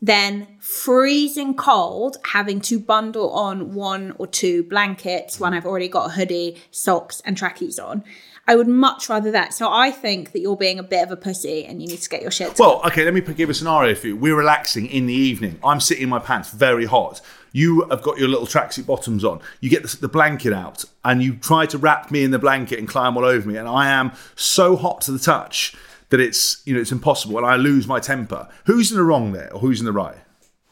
then 0.00 0.46
freezing 0.60 1.54
cold, 1.54 2.18
having 2.32 2.60
to 2.60 2.78
bundle 2.78 3.30
on 3.30 3.74
one 3.74 4.14
or 4.18 4.26
two 4.26 4.62
blankets 4.62 5.40
when 5.40 5.52
I've 5.52 5.66
already 5.66 5.88
got 5.88 6.10
a 6.10 6.12
hoodie, 6.12 6.56
socks, 6.70 7.20
and 7.24 7.36
trackies 7.36 7.78
on. 7.78 8.04
I 8.46 8.54
would 8.56 8.68
much 8.68 9.08
rather 9.08 9.30
that. 9.32 9.52
So 9.52 9.70
I 9.70 9.90
think 9.90 10.32
that 10.32 10.40
you're 10.40 10.56
being 10.56 10.78
a 10.78 10.82
bit 10.82 11.02
of 11.02 11.10
a 11.10 11.16
pussy 11.16 11.66
and 11.66 11.82
you 11.82 11.88
need 11.88 12.00
to 12.00 12.08
get 12.08 12.22
your 12.22 12.30
shit. 12.30 12.58
Well, 12.58 12.80
okay, 12.86 13.04
let 13.04 13.12
me 13.12 13.20
give 13.20 13.50
a 13.50 13.54
scenario 13.54 13.94
for 13.94 14.06
you. 14.06 14.16
We're 14.16 14.36
relaxing 14.36 14.86
in 14.86 15.06
the 15.06 15.12
evening. 15.12 15.58
I'm 15.62 15.80
sitting 15.80 16.04
in 16.04 16.08
my 16.08 16.18
pants, 16.18 16.50
very 16.50 16.86
hot. 16.86 17.20
You 17.52 17.86
have 17.90 18.02
got 18.02 18.18
your 18.18 18.28
little 18.28 18.46
tracksuit 18.46 18.86
bottoms 18.86 19.24
on. 19.24 19.40
You 19.60 19.70
get 19.70 19.82
the, 19.82 19.96
the 19.96 20.08
blanket 20.08 20.52
out 20.52 20.84
and 21.04 21.22
you 21.22 21.36
try 21.36 21.66
to 21.66 21.78
wrap 21.78 22.10
me 22.10 22.24
in 22.24 22.30
the 22.30 22.38
blanket 22.38 22.78
and 22.78 22.88
climb 22.88 23.16
all 23.16 23.24
over 23.24 23.48
me. 23.48 23.56
And 23.56 23.68
I 23.68 23.88
am 23.88 24.12
so 24.36 24.76
hot 24.76 25.00
to 25.02 25.12
the 25.12 25.18
touch 25.18 25.74
that 26.10 26.20
it's 26.20 26.62
you 26.64 26.74
know 26.74 26.80
it's 26.80 26.92
impossible 26.92 27.36
and 27.38 27.46
I 27.46 27.56
lose 27.56 27.86
my 27.86 28.00
temper. 28.00 28.48
Who's 28.64 28.90
in 28.90 28.96
the 28.96 29.04
wrong 29.04 29.32
there 29.32 29.52
or 29.52 29.60
who's 29.60 29.80
in 29.80 29.86
the 29.86 29.92
right? 29.92 30.16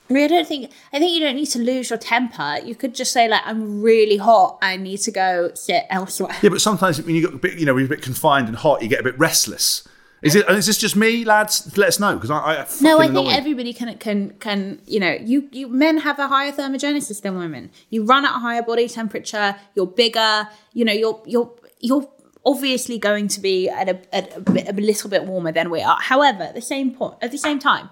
I 0.08 0.12
mean, 0.12 0.24
I 0.24 0.28
don't 0.28 0.46
think 0.46 0.70
I 0.92 0.98
think 0.98 1.12
you 1.14 1.20
don't 1.20 1.34
need 1.34 1.46
to 1.46 1.58
lose 1.58 1.90
your 1.90 1.98
temper. 1.98 2.58
You 2.64 2.74
could 2.74 2.94
just 2.94 3.12
say 3.12 3.28
like, 3.28 3.42
"I'm 3.44 3.82
really 3.82 4.18
hot. 4.18 4.58
I 4.62 4.76
need 4.76 4.98
to 4.98 5.10
go 5.10 5.50
sit 5.54 5.84
elsewhere." 5.90 6.36
Yeah, 6.42 6.50
but 6.50 6.60
sometimes 6.60 7.02
when 7.02 7.14
you 7.14 7.22
get 7.22 7.34
a 7.34 7.38
bit, 7.38 7.58
you 7.58 7.66
know, 7.66 7.74
when 7.74 7.80
you're 7.82 7.92
a 7.92 7.96
bit 7.96 8.02
confined 8.02 8.46
and 8.46 8.56
hot, 8.56 8.82
you 8.82 8.88
get 8.88 9.00
a 9.00 9.04
bit 9.04 9.18
restless. 9.18 9.86
Is 10.26 10.34
it? 10.34 10.48
Is 10.50 10.66
this 10.66 10.78
just 10.78 10.96
me, 10.96 11.24
lads? 11.24 11.76
Let 11.78 11.88
us 11.88 12.00
know 12.00 12.14
because 12.14 12.30
I, 12.30 12.36
I 12.36 12.66
No, 12.80 12.98
I 12.98 13.06
think 13.06 13.10
annoyed. 13.10 13.32
everybody 13.34 13.72
can 13.72 13.96
can 13.98 14.30
can 14.40 14.80
you 14.86 14.98
know 14.98 15.12
you 15.12 15.48
you 15.52 15.68
men 15.68 15.98
have 15.98 16.18
a 16.18 16.28
higher 16.28 16.52
thermogenesis 16.52 17.22
than 17.22 17.36
women. 17.36 17.70
You 17.90 18.04
run 18.04 18.24
at 18.24 18.34
a 18.34 18.40
higher 18.40 18.62
body 18.62 18.88
temperature. 18.88 19.56
You're 19.74 19.86
bigger. 19.86 20.48
You 20.72 20.84
know 20.84 20.92
you're 20.92 21.22
you're 21.26 21.50
you're 21.80 22.08
obviously 22.44 22.98
going 22.98 23.28
to 23.28 23.40
be 23.40 23.68
at 23.68 23.88
a 23.88 24.14
at 24.14 24.36
a, 24.36 24.40
bit, 24.40 24.68
a 24.68 24.72
little 24.72 25.10
bit 25.10 25.24
warmer 25.24 25.52
than 25.52 25.70
we 25.70 25.80
are. 25.82 25.98
However, 26.00 26.42
at 26.42 26.54
the 26.54 26.62
same 26.62 26.92
point, 26.92 27.14
at 27.22 27.30
the 27.30 27.38
same 27.38 27.58
time, 27.58 27.90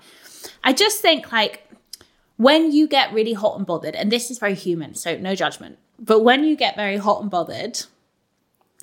I 0.63 0.73
just 0.73 1.01
think 1.01 1.31
like 1.31 1.69
when 2.37 2.73
you 2.73 2.89
get 2.89 3.13
really 3.13 3.35
hot 3.35 3.57
and 3.57 3.67
bothered, 3.67 3.95
and 3.95 4.11
this 4.11 4.31
is 4.31 4.39
very 4.39 4.55
human, 4.55 4.95
so 4.95 5.17
no 5.17 5.35
judgment. 5.35 5.79
But 5.99 6.21
when 6.21 6.43
you 6.45 6.57
get 6.57 6.75
very 6.75 6.97
hot 6.97 7.23
and 7.23 7.31
bothered, 7.31 7.83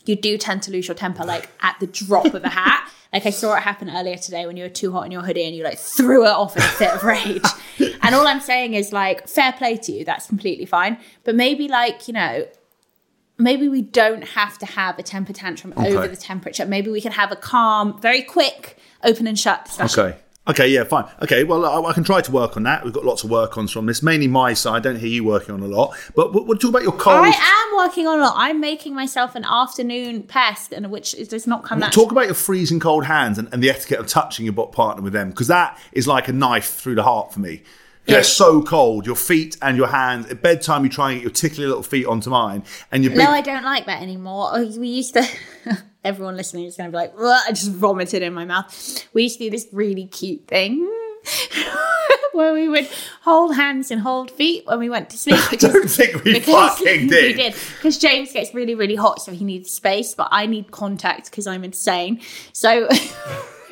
you 0.06 0.16
do 0.16 0.38
tend 0.38 0.64
to 0.64 0.72
lose 0.72 0.88
your 0.88 0.95
temper 0.95 1.26
like 1.26 1.49
at 1.62 1.80
the 1.80 1.88
drop 1.88 2.34
of 2.34 2.43
a 2.43 2.49
hat. 2.49 2.89
Like 3.14 3.26
I 3.26 3.30
saw 3.32 3.58
it 3.58 3.64
happen 3.64 3.89
earlier 3.89 4.16
today 4.16 4.45
when 4.45 4.56
you 4.56 4.64
were 4.64 4.70
too 4.70 4.93
hot 4.93 5.06
in 5.06 5.12
your 5.12 5.22
hoodie 5.22 5.43
and 5.43 5.54
you 5.54 5.66
like 5.66 5.78
threw 5.78 6.26
it 6.26 6.30
off 6.30 6.56
in 6.56 6.64
a 6.64 6.66
fit 6.66 6.93
of 6.93 7.04
rage. 7.04 7.43
and 8.02 8.16
all 8.16 8.26
I'm 8.26 8.39
saying 8.39 8.74
is 8.74 8.93
like, 8.93 9.28
fair 9.28 9.52
play 9.52 9.76
to 9.76 9.91
you. 9.91 10.06
That's 10.06 10.28
completely 10.28 10.66
fine. 10.66 10.97
But 11.26 11.36
maybe 11.36 11.68
like, 11.68 12.08
you 12.08 12.14
know, 12.14 12.47
maybe 13.38 13.68
we 13.68 13.82
don't 13.82 14.24
have 14.24 14.58
to 14.60 14.66
have 14.66 14.97
a 14.97 15.04
temper 15.04 15.34
tantrum 15.34 15.74
over 15.76 16.08
the 16.08 16.16
temperature. 16.16 16.66
Maybe 16.66 16.89
we 16.89 17.02
can 17.02 17.12
have 17.12 17.34
a 17.34 17.36
calm, 17.36 17.99
very 17.99 18.22
quick, 18.22 18.78
open 19.04 19.28
and 19.28 19.38
shut 19.38 19.66
discussion. 19.66 19.99
Okay. 19.99 20.18
Okay, 20.47 20.67
yeah, 20.69 20.83
fine. 20.83 21.05
Okay, 21.21 21.43
well, 21.43 21.63
I, 21.65 21.89
I 21.89 21.93
can 21.93 22.03
try 22.03 22.19
to 22.19 22.31
work 22.31 22.57
on 22.57 22.63
that. 22.63 22.83
We've 22.83 22.91
got 22.91 23.05
lots 23.05 23.23
of 23.23 23.29
work 23.29 23.59
ons 23.59 23.71
from 23.71 23.85
this, 23.85 24.01
mainly 24.01 24.27
my 24.27 24.53
side. 24.53 24.75
I 24.77 24.79
don't 24.79 24.95
hear 24.99 25.07
you 25.09 25.23
working 25.23 25.53
on 25.53 25.61
a 25.61 25.67
lot. 25.67 25.95
But 26.15 26.33
we'll, 26.33 26.45
we'll 26.45 26.57
talk 26.57 26.71
about 26.71 26.81
your 26.81 26.93
cold. 26.93 27.23
I 27.23 27.29
am 27.29 27.77
working 27.77 28.07
on 28.07 28.17
a 28.19 28.23
lot. 28.23 28.33
I'm 28.35 28.59
making 28.59 28.95
myself 28.95 29.35
an 29.35 29.45
afternoon 29.45 30.23
pest, 30.23 30.73
and 30.73 30.89
which 30.89 31.11
does 31.29 31.45
not 31.45 31.63
come 31.63 31.77
We'll 31.77 31.87
naturally. 31.89 32.05
talk 32.05 32.11
about 32.11 32.25
your 32.25 32.33
freezing 32.33 32.79
cold 32.79 33.05
hands 33.05 33.37
and, 33.37 33.49
and 33.53 33.61
the 33.61 33.69
etiquette 33.69 33.99
of 33.99 34.07
touching 34.07 34.45
your 34.45 34.53
bot 34.53 34.71
partner 34.71 35.03
with 35.03 35.13
them 35.13 35.29
because 35.29 35.47
that 35.47 35.79
is 35.91 36.07
like 36.07 36.27
a 36.27 36.33
knife 36.33 36.73
through 36.73 36.95
the 36.95 37.03
heart 37.03 37.31
for 37.31 37.39
me. 37.39 37.61
They're 38.06 38.24
so 38.24 38.62
cold, 38.62 39.06
your 39.06 39.16
feet 39.16 39.58
and 39.62 39.78
your 39.78 39.88
hands. 39.88 40.30
At 40.30 40.41
bedtime, 40.41 40.84
you 40.84 40.89
try 40.89 41.12
and 41.12 41.20
get 41.20 41.24
your 41.24 41.32
tickly 41.32 41.66
little 41.66 41.84
feet 41.84 42.06
onto 42.06 42.30
mine, 42.30 42.64
and 42.91 43.04
your 43.04 43.12
big. 43.12 43.20
No, 43.20 43.30
I 43.30 43.41
don't 43.41 43.64
like 43.64 43.86
that 43.86 44.02
anymore. 44.02 44.49
Oh, 44.54 44.80
We 44.80 44.88
used 44.89 45.14
to. 45.14 45.26
Everyone 46.04 46.36
listening 46.36 46.66
is 46.66 46.76
going 46.76 46.88
to 46.89 46.91
be 46.91 46.97
like, 46.97 47.14
"Ugh," 47.18 47.41
I 47.47 47.52
just 47.52 47.72
vomited 47.72 48.24
in 48.24 48.34
my 48.34 48.43
mouth. 48.43 49.06
We 49.14 49.24
used 49.24 49.38
to 49.38 49.45
do 49.45 49.49
this 49.52 49.68
really 49.72 50.08
cute 50.08 50.47
thing 50.47 50.89
where 52.34 52.54
we 52.54 52.68
would 52.68 52.89
hold 53.22 53.56
hands 53.56 53.91
and 53.91 54.02
hold 54.02 54.32
feet 54.32 54.66
when 54.66 54.80
we 54.80 54.89
went 54.89 55.10
to 55.12 55.18
sleep. 55.18 55.39
I 55.52 55.56
don't 55.56 55.88
think 55.89 56.24
we 56.24 56.39
fucking 56.39 57.08
did. 57.08 57.24
we 57.38 57.43
did 57.43 57.56
because 57.78 57.97
James 57.99 58.32
gets 58.34 58.54
really, 58.54 58.74
really 58.76 58.95
hot, 58.95 59.22
so 59.22 59.32
he 59.32 59.45
needs 59.45 59.70
space, 59.72 60.16
but 60.16 60.28
I 60.32 60.47
need 60.47 60.72
contact 60.72 61.30
because 61.30 61.45
I'm 61.47 61.64
insane. 61.64 62.20
So 62.52 62.89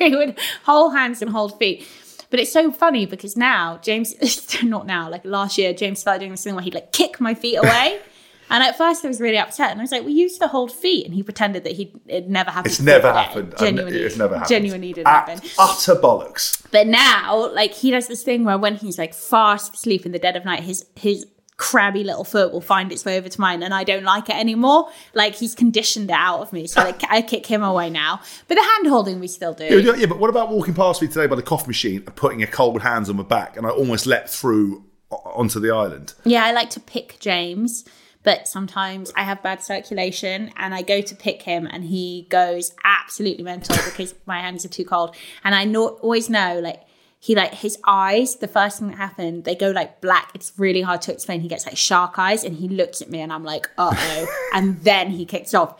we 0.00 0.14
would 0.14 0.38
hold 0.64 0.92
hands 0.92 1.22
and 1.22 1.30
hold 1.30 1.58
feet. 1.58 1.86
But 2.30 2.40
it's 2.40 2.52
so 2.52 2.70
funny 2.70 3.06
because 3.06 3.36
now 3.36 3.78
James, 3.82 4.14
not 4.62 4.86
now, 4.86 5.10
like 5.10 5.24
last 5.24 5.58
year, 5.58 5.72
James 5.72 5.98
started 5.98 6.20
doing 6.20 6.30
this 6.30 6.44
thing 6.44 6.54
where 6.54 6.62
he'd 6.64 6.74
like 6.74 6.92
kick 6.92 7.20
my 7.20 7.34
feet 7.34 7.56
away. 7.56 8.00
And 8.52 8.64
at 8.64 8.76
first 8.76 9.04
I 9.04 9.08
was 9.08 9.20
really 9.20 9.38
upset, 9.38 9.70
and 9.70 9.80
I 9.80 9.84
was 9.84 9.92
like, 9.92 10.04
"We 10.04 10.10
used 10.12 10.40
to 10.40 10.48
hold 10.48 10.72
feet," 10.72 11.06
and 11.06 11.14
he 11.14 11.22
pretended 11.22 11.62
that 11.62 11.74
he 11.74 11.92
it 12.08 12.28
never 12.28 12.50
happened. 12.50 12.72
It's 12.72 12.80
never 12.80 13.12
happened. 13.12 13.54
Genuinely, 13.56 14.00
It's 14.00 14.16
never 14.16 14.34
happened. 14.34 14.48
Genuinely 14.48 14.92
didn't 14.92 15.06
At 15.06 15.28
happen. 15.28 15.50
Utter 15.56 15.94
bollocks. 15.94 16.60
But 16.72 16.88
now, 16.88 17.48
like 17.54 17.72
he 17.72 17.92
does 17.92 18.08
this 18.08 18.24
thing 18.24 18.42
where 18.42 18.58
when 18.58 18.74
he's 18.74 18.98
like 18.98 19.14
fast 19.14 19.74
asleep 19.74 20.04
in 20.04 20.10
the 20.10 20.18
dead 20.18 20.34
of 20.34 20.44
night, 20.44 20.64
his 20.64 20.84
his 20.96 21.26
crabby 21.60 22.02
little 22.02 22.24
foot 22.24 22.52
will 22.52 22.62
find 22.62 22.90
its 22.90 23.04
way 23.04 23.18
over 23.18 23.28
to 23.28 23.40
mine, 23.40 23.62
and 23.62 23.74
I 23.74 23.84
don't 23.84 24.02
like 24.02 24.30
it 24.30 24.34
anymore. 24.34 24.88
Like 25.12 25.34
he's 25.34 25.54
conditioned 25.54 26.08
it 26.08 26.16
out 26.16 26.40
of 26.40 26.54
me, 26.54 26.66
so 26.66 26.82
like 26.82 27.02
I 27.10 27.20
kick 27.20 27.44
him 27.44 27.62
away 27.62 27.90
now. 27.90 28.20
But 28.48 28.54
the 28.54 28.62
hand 28.62 28.86
holding 28.86 29.20
we 29.20 29.28
still 29.28 29.52
do. 29.52 29.80
Yeah, 29.80 29.94
yeah, 29.94 30.06
but 30.06 30.18
what 30.18 30.30
about 30.30 30.50
walking 30.50 30.72
past 30.72 31.02
me 31.02 31.08
today 31.08 31.26
by 31.26 31.36
the 31.36 31.42
coffee 31.42 31.66
machine 31.66 32.02
and 32.06 32.16
putting 32.16 32.42
a 32.42 32.46
cold 32.46 32.80
hands 32.80 33.10
on 33.10 33.16
my 33.16 33.22
back, 33.22 33.58
and 33.58 33.66
I 33.66 33.70
almost 33.70 34.06
leapt 34.06 34.30
through 34.30 34.84
onto 35.10 35.60
the 35.60 35.70
island? 35.70 36.14
Yeah, 36.24 36.46
I 36.46 36.52
like 36.52 36.70
to 36.70 36.80
pick 36.80 37.20
James, 37.20 37.84
but 38.22 38.48
sometimes 38.48 39.12
I 39.14 39.24
have 39.24 39.42
bad 39.42 39.62
circulation 39.62 40.52
and 40.56 40.74
I 40.74 40.80
go 40.80 41.02
to 41.02 41.14
pick 41.14 41.42
him 41.42 41.68
and 41.70 41.84
he 41.84 42.26
goes 42.30 42.72
absolutely 42.84 43.44
mental 43.44 43.76
because 43.84 44.14
my 44.24 44.40
hands 44.40 44.64
are 44.64 44.68
too 44.68 44.86
cold. 44.86 45.14
And 45.44 45.54
I 45.54 45.64
know, 45.64 45.88
always 45.88 46.30
know, 46.30 46.58
like, 46.58 46.84
he 47.22 47.34
like 47.34 47.52
his 47.52 47.76
eyes, 47.86 48.36
the 48.36 48.48
first 48.48 48.78
thing 48.78 48.88
that 48.88 48.96
happened, 48.96 49.44
they 49.44 49.54
go 49.54 49.70
like 49.70 50.00
black. 50.00 50.30
It's 50.34 50.54
really 50.56 50.80
hard 50.80 51.02
to 51.02 51.12
explain. 51.12 51.42
He 51.42 51.48
gets 51.48 51.66
like 51.66 51.76
shark 51.76 52.18
eyes 52.18 52.44
and 52.44 52.56
he 52.56 52.66
looks 52.66 53.02
at 53.02 53.10
me 53.10 53.20
and 53.20 53.30
I'm 53.30 53.44
like, 53.44 53.68
uh 53.76 53.94
oh. 53.94 54.50
and 54.54 54.80
then 54.82 55.10
he 55.10 55.26
kicks 55.26 55.52
off, 55.52 55.78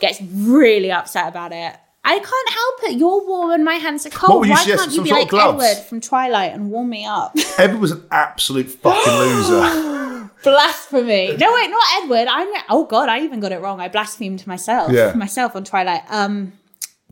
gets 0.00 0.20
really 0.22 0.90
upset 0.90 1.28
about 1.28 1.52
it. 1.52 1.76
I 2.04 2.18
can't 2.18 2.50
help 2.50 2.90
it. 2.90 2.98
You're 2.98 3.26
warm 3.26 3.50
and 3.50 3.64
my 3.66 3.74
hands 3.74 4.06
are 4.06 4.10
cold. 4.10 4.48
Why 4.48 4.64
can't 4.64 4.90
you 4.90 4.94
some 4.94 5.04
be 5.04 5.10
like? 5.10 5.30
Edward 5.30 5.76
from 5.86 6.00
Twilight 6.00 6.54
and 6.54 6.70
warm 6.70 6.88
me 6.88 7.04
up? 7.04 7.36
Edward 7.58 7.80
was 7.80 7.90
an 7.90 8.06
absolute 8.10 8.70
fucking 8.70 9.12
loser. 9.12 10.30
Blasphemy. 10.42 11.36
No, 11.36 11.52
wait, 11.52 11.68
not 11.68 11.84
Edward. 12.02 12.28
I'm 12.30 12.48
oh 12.70 12.86
god, 12.86 13.10
I 13.10 13.20
even 13.20 13.40
got 13.40 13.52
it 13.52 13.60
wrong. 13.60 13.78
I 13.78 13.88
blasphemed 13.88 14.46
myself. 14.46 14.90
Yeah. 14.90 15.12
Myself 15.12 15.54
on 15.54 15.64
Twilight. 15.64 16.04
Um 16.08 16.54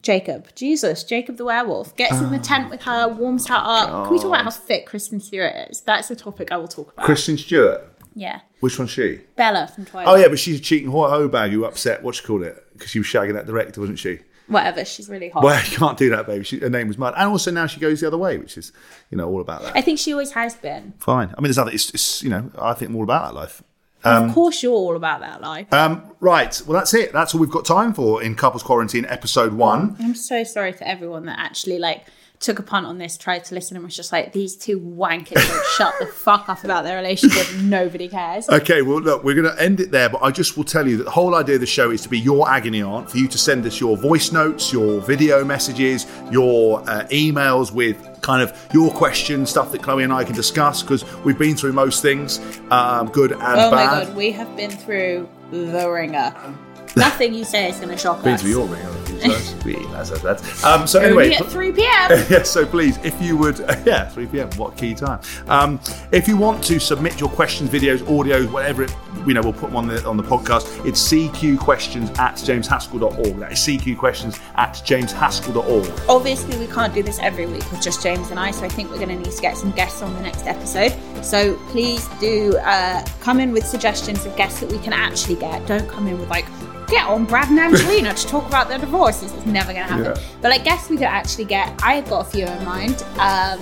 Jacob. 0.06 0.54
Jesus, 0.54 1.02
Jacob 1.02 1.36
the 1.36 1.44
werewolf. 1.44 1.96
Gets 1.96 2.20
in 2.20 2.30
the 2.30 2.38
ah, 2.38 2.42
tent 2.42 2.70
with 2.70 2.82
her, 2.82 3.08
warms 3.08 3.48
her 3.48 3.58
up. 3.58 4.04
Can 4.04 4.12
we 4.12 4.18
talk 4.18 4.28
about 4.28 4.44
how 4.44 4.50
thick 4.50 4.86
Kristen 4.86 5.18
Stewart 5.18 5.52
is? 5.68 5.80
That's 5.80 6.06
the 6.06 6.14
topic 6.14 6.52
I 6.52 6.56
will 6.58 6.68
talk 6.68 6.92
about. 6.92 7.04
Kristen 7.04 7.36
Stewart. 7.36 7.82
yeah. 8.14 8.42
Which 8.60 8.78
one's 8.78 8.92
she? 8.92 9.20
Bella 9.34 9.66
from 9.66 9.84
Twilight. 9.84 10.08
Oh 10.08 10.14
yeah, 10.14 10.28
but 10.28 10.38
she's 10.38 10.60
a 10.60 10.62
cheating 10.62 10.90
whore 10.90 11.08
oh, 11.08 11.10
hoe 11.10 11.28
bag 11.28 11.50
who 11.50 11.64
upset 11.64 12.04
what 12.04 12.14
she 12.14 12.24
called 12.24 12.42
it 12.42 12.64
because 12.72 12.88
she 12.90 13.00
was 13.00 13.08
shagging 13.08 13.34
that 13.34 13.46
director, 13.46 13.80
wasn't 13.80 13.98
she? 13.98 14.20
Whatever, 14.46 14.84
she's 14.84 15.08
really 15.08 15.28
hot. 15.28 15.42
Well, 15.42 15.60
you 15.70 15.76
can't 15.76 15.98
do 15.98 16.08
that, 16.10 16.26
baby. 16.26 16.44
She, 16.44 16.60
her 16.60 16.70
name 16.70 16.86
was 16.86 16.96
Mud, 16.96 17.14
and 17.16 17.28
also 17.28 17.50
now 17.50 17.66
she 17.66 17.80
goes 17.80 18.00
the 18.00 18.06
other 18.06 18.16
way, 18.16 18.38
which 18.38 18.56
is 18.56 18.70
you 19.10 19.18
know 19.18 19.28
all 19.28 19.40
about 19.40 19.62
that. 19.62 19.76
I 19.76 19.80
think 19.80 19.98
she 19.98 20.12
always 20.12 20.30
has 20.32 20.54
been. 20.54 20.94
Fine. 20.98 21.34
I 21.36 21.40
mean, 21.40 21.48
there's 21.48 21.58
other. 21.58 21.72
It's, 21.72 21.90
it's 21.90 22.22
you 22.22 22.30
know 22.30 22.52
I 22.56 22.74
think 22.74 22.90
I'm 22.90 22.96
all 22.96 23.02
about 23.02 23.26
that 23.26 23.34
life. 23.34 23.62
Of 24.06 24.34
course 24.34 24.62
you're 24.62 24.72
all 24.72 24.96
about 24.96 25.20
that 25.20 25.40
life. 25.40 25.72
Um, 25.72 26.02
right. 26.20 26.60
Well, 26.66 26.78
that's 26.78 26.94
it. 26.94 27.12
That's 27.12 27.34
all 27.34 27.40
we've 27.40 27.50
got 27.50 27.64
time 27.64 27.92
for 27.92 28.22
in 28.22 28.34
Couples 28.34 28.62
Quarantine 28.62 29.06
episode 29.06 29.52
one. 29.52 29.96
I'm 30.00 30.14
so 30.14 30.44
sorry 30.44 30.72
to 30.74 30.88
everyone 30.88 31.26
that 31.26 31.38
actually 31.38 31.78
like 31.78 32.06
took 32.40 32.58
a 32.58 32.62
punt 32.62 32.86
on 32.86 32.98
this, 32.98 33.16
tried 33.16 33.44
to 33.44 33.54
listen, 33.54 33.76
and 33.76 33.84
was 33.84 33.96
just 33.96 34.12
like, 34.12 34.32
these 34.32 34.56
two 34.56 34.78
wankers 34.78 35.46
don't 35.46 35.66
shut 35.76 35.94
the 35.98 36.06
fuck 36.06 36.48
up 36.48 36.64
about 36.64 36.84
their 36.84 36.96
relationship. 36.96 37.46
Nobody 37.60 38.08
cares. 38.08 38.48
Okay, 38.48 38.82
well, 38.82 39.00
look, 39.00 39.24
we're 39.24 39.34
going 39.34 39.54
to 39.54 39.62
end 39.62 39.80
it 39.80 39.90
there, 39.90 40.08
but 40.08 40.22
I 40.22 40.30
just 40.30 40.56
will 40.56 40.64
tell 40.64 40.86
you 40.86 40.96
that 40.98 41.04
the 41.04 41.10
whole 41.10 41.34
idea 41.34 41.56
of 41.56 41.60
the 41.60 41.66
show 41.66 41.90
is 41.90 42.02
to 42.02 42.08
be 42.08 42.18
your 42.18 42.48
agony 42.48 42.82
aunt, 42.82 43.10
for 43.10 43.18
you 43.18 43.28
to 43.28 43.38
send 43.38 43.64
us 43.66 43.80
your 43.80 43.96
voice 43.96 44.32
notes, 44.32 44.72
your 44.72 45.00
video 45.00 45.44
messages, 45.44 46.06
your 46.30 46.80
uh, 46.80 47.06
emails 47.10 47.72
with 47.72 47.96
kind 48.26 48.42
of 48.42 48.52
your 48.72 48.90
questions, 48.90 49.48
stuff 49.50 49.70
that 49.70 49.82
Chloe 49.82 50.02
and 50.02 50.12
I 50.12 50.24
can 50.24 50.34
discuss, 50.34 50.82
because 50.82 51.04
we've 51.24 51.38
been 51.38 51.56
through 51.56 51.72
most 51.72 52.02
things, 52.02 52.40
um, 52.72 53.06
good 53.08 53.30
and 53.30 53.40
Oh 53.40 53.70
my 53.70 53.84
god, 53.84 54.16
we 54.16 54.32
have 54.32 54.54
been 54.56 54.72
through 54.72 55.28
the 55.52 55.88
ringer. 55.88 56.34
Nothing 56.96 57.34
you 57.34 57.44
say 57.44 57.68
is 57.68 57.76
going 57.76 57.90
to 57.90 57.96
shock 57.96 58.22
Been 58.24 58.34
us. 58.34 58.40
through 58.42 58.50
your 58.50 58.66
ring, 58.66 58.84
haven't? 59.06 59.40
So 59.40 59.70
that's, 59.92 60.10
that's, 60.10 60.22
that's, 60.22 60.64
Um, 60.64 60.86
so 60.86 61.00
anyway, 61.00 61.32
at 61.32 61.46
3 61.46 61.72
p.m. 61.72 62.10
yeah, 62.30 62.42
so 62.42 62.66
please, 62.66 62.98
if 63.04 63.20
you 63.20 63.36
would, 63.36 63.58
yeah, 63.86 64.08
3 64.08 64.26
p.m. 64.26 64.50
What 64.56 64.76
key 64.76 64.94
time? 64.94 65.20
Um, 65.48 65.80
if 66.12 66.28
you 66.28 66.36
want 66.36 66.62
to 66.64 66.78
submit 66.78 67.20
your 67.20 67.28
questions, 67.30 67.70
videos, 67.70 67.98
audios, 67.98 68.50
whatever 68.50 68.84
it, 68.84 68.94
you 69.26 69.34
know, 69.34 69.40
we'll 69.42 69.52
put 69.52 69.68
them 69.68 69.76
on 69.76 69.86
the 69.88 70.04
on 70.06 70.16
the 70.16 70.22
podcast. 70.22 70.84
It's 70.86 71.00
cqquestions 71.12 72.16
at 72.18 72.36
jameshaskell.org. 72.36 73.36
That 73.38 73.52
is 73.52 73.58
cqquestions 73.58 74.40
at 74.56 74.74
jameshaskell.org. 74.74 76.00
Obviously, 76.08 76.58
we 76.58 76.66
can't 76.66 76.94
do 76.94 77.02
this 77.02 77.18
every 77.20 77.46
week 77.46 77.70
with 77.70 77.82
just 77.82 78.02
James 78.02 78.30
and 78.30 78.38
I, 78.38 78.50
so 78.50 78.64
I 78.64 78.68
think 78.68 78.90
we're 78.90 78.96
going 78.96 79.08
to 79.08 79.16
need 79.16 79.30
to 79.30 79.42
get 79.42 79.56
some 79.56 79.72
guests 79.72 80.02
on 80.02 80.14
the 80.14 80.20
next 80.20 80.46
episode. 80.46 80.94
So 81.24 81.56
please 81.68 82.06
do 82.20 82.56
uh, 82.58 83.04
come 83.20 83.40
in 83.40 83.52
with 83.52 83.66
suggestions 83.66 84.24
of 84.26 84.36
guests 84.36 84.60
that 84.60 84.70
we 84.70 84.78
can 84.78 84.92
actually 84.92 85.36
get. 85.36 85.66
Don't 85.66 85.88
come 85.88 86.06
in 86.06 86.18
with 86.18 86.30
like, 86.30 86.46
get 86.86 87.06
on 87.06 87.24
Brad 87.24 87.48
and 87.48 87.58
Angelina 87.66 88.14
to 88.14 88.26
talk 88.26 88.46
about 88.46 88.68
their 88.68 88.78
divorces. 88.78 89.32
It's 89.32 89.46
never 89.46 89.72
going 89.72 89.86
to 89.86 89.92
happen. 89.92 90.04
Yeah. 90.16 90.38
But 90.40 90.52
I 90.52 90.58
guess 90.58 90.88
we 90.88 90.96
could 90.96 91.04
actually 91.04 91.44
get, 91.44 91.72
I've 91.82 92.08
got 92.08 92.26
a 92.26 92.30
few 92.30 92.46
in 92.46 92.64
mind. 92.64 93.04
Um, 93.18 93.60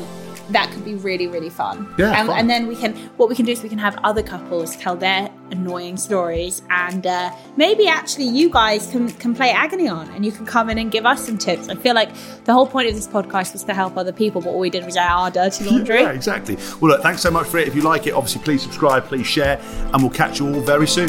that 0.50 0.70
could 0.70 0.84
be 0.84 0.94
really 0.94 1.26
really 1.26 1.50
fun. 1.50 1.92
Yeah, 1.98 2.18
and, 2.18 2.28
fun. 2.28 2.38
and 2.38 2.50
then 2.50 2.66
we 2.66 2.76
can 2.76 2.94
what 3.16 3.28
we 3.28 3.34
can 3.34 3.44
do 3.44 3.52
is 3.52 3.62
we 3.62 3.68
can 3.68 3.78
have 3.78 3.98
other 4.04 4.22
couples 4.22 4.76
tell 4.76 4.96
their 4.96 5.30
annoying 5.50 5.96
stories, 5.96 6.62
and 6.70 7.06
uh, 7.06 7.34
maybe 7.56 7.88
actually 7.88 8.28
you 8.28 8.50
guys 8.50 8.90
can 8.90 9.10
can 9.12 9.34
play 9.34 9.50
agony 9.50 9.88
on, 9.88 10.08
and 10.10 10.24
you 10.24 10.32
can 10.32 10.44
come 10.44 10.70
in 10.70 10.78
and 10.78 10.90
give 10.90 11.06
us 11.06 11.24
some 11.24 11.38
tips. 11.38 11.68
I 11.68 11.74
feel 11.76 11.94
like 11.94 12.10
the 12.44 12.52
whole 12.52 12.66
point 12.66 12.88
of 12.88 12.94
this 12.94 13.08
podcast 13.08 13.52
was 13.52 13.64
to 13.64 13.74
help 13.74 13.96
other 13.96 14.12
people, 14.12 14.40
but 14.40 14.50
all 14.50 14.60
we 14.60 14.70
did 14.70 14.84
was 14.84 14.96
our 14.96 15.30
dirty 15.30 15.64
laundry. 15.64 16.00
Yeah, 16.00 16.10
exactly. 16.10 16.56
Well, 16.80 16.92
look, 16.92 17.02
thanks 17.02 17.22
so 17.22 17.30
much 17.30 17.46
for 17.46 17.58
it. 17.58 17.68
If 17.68 17.74
you 17.74 17.82
like 17.82 18.06
it, 18.06 18.12
obviously, 18.12 18.42
please 18.42 18.62
subscribe, 18.62 19.06
please 19.06 19.26
share, 19.26 19.60
and 19.92 20.02
we'll 20.02 20.12
catch 20.12 20.40
you 20.40 20.54
all 20.54 20.60
very 20.60 20.86
soon. 20.86 21.08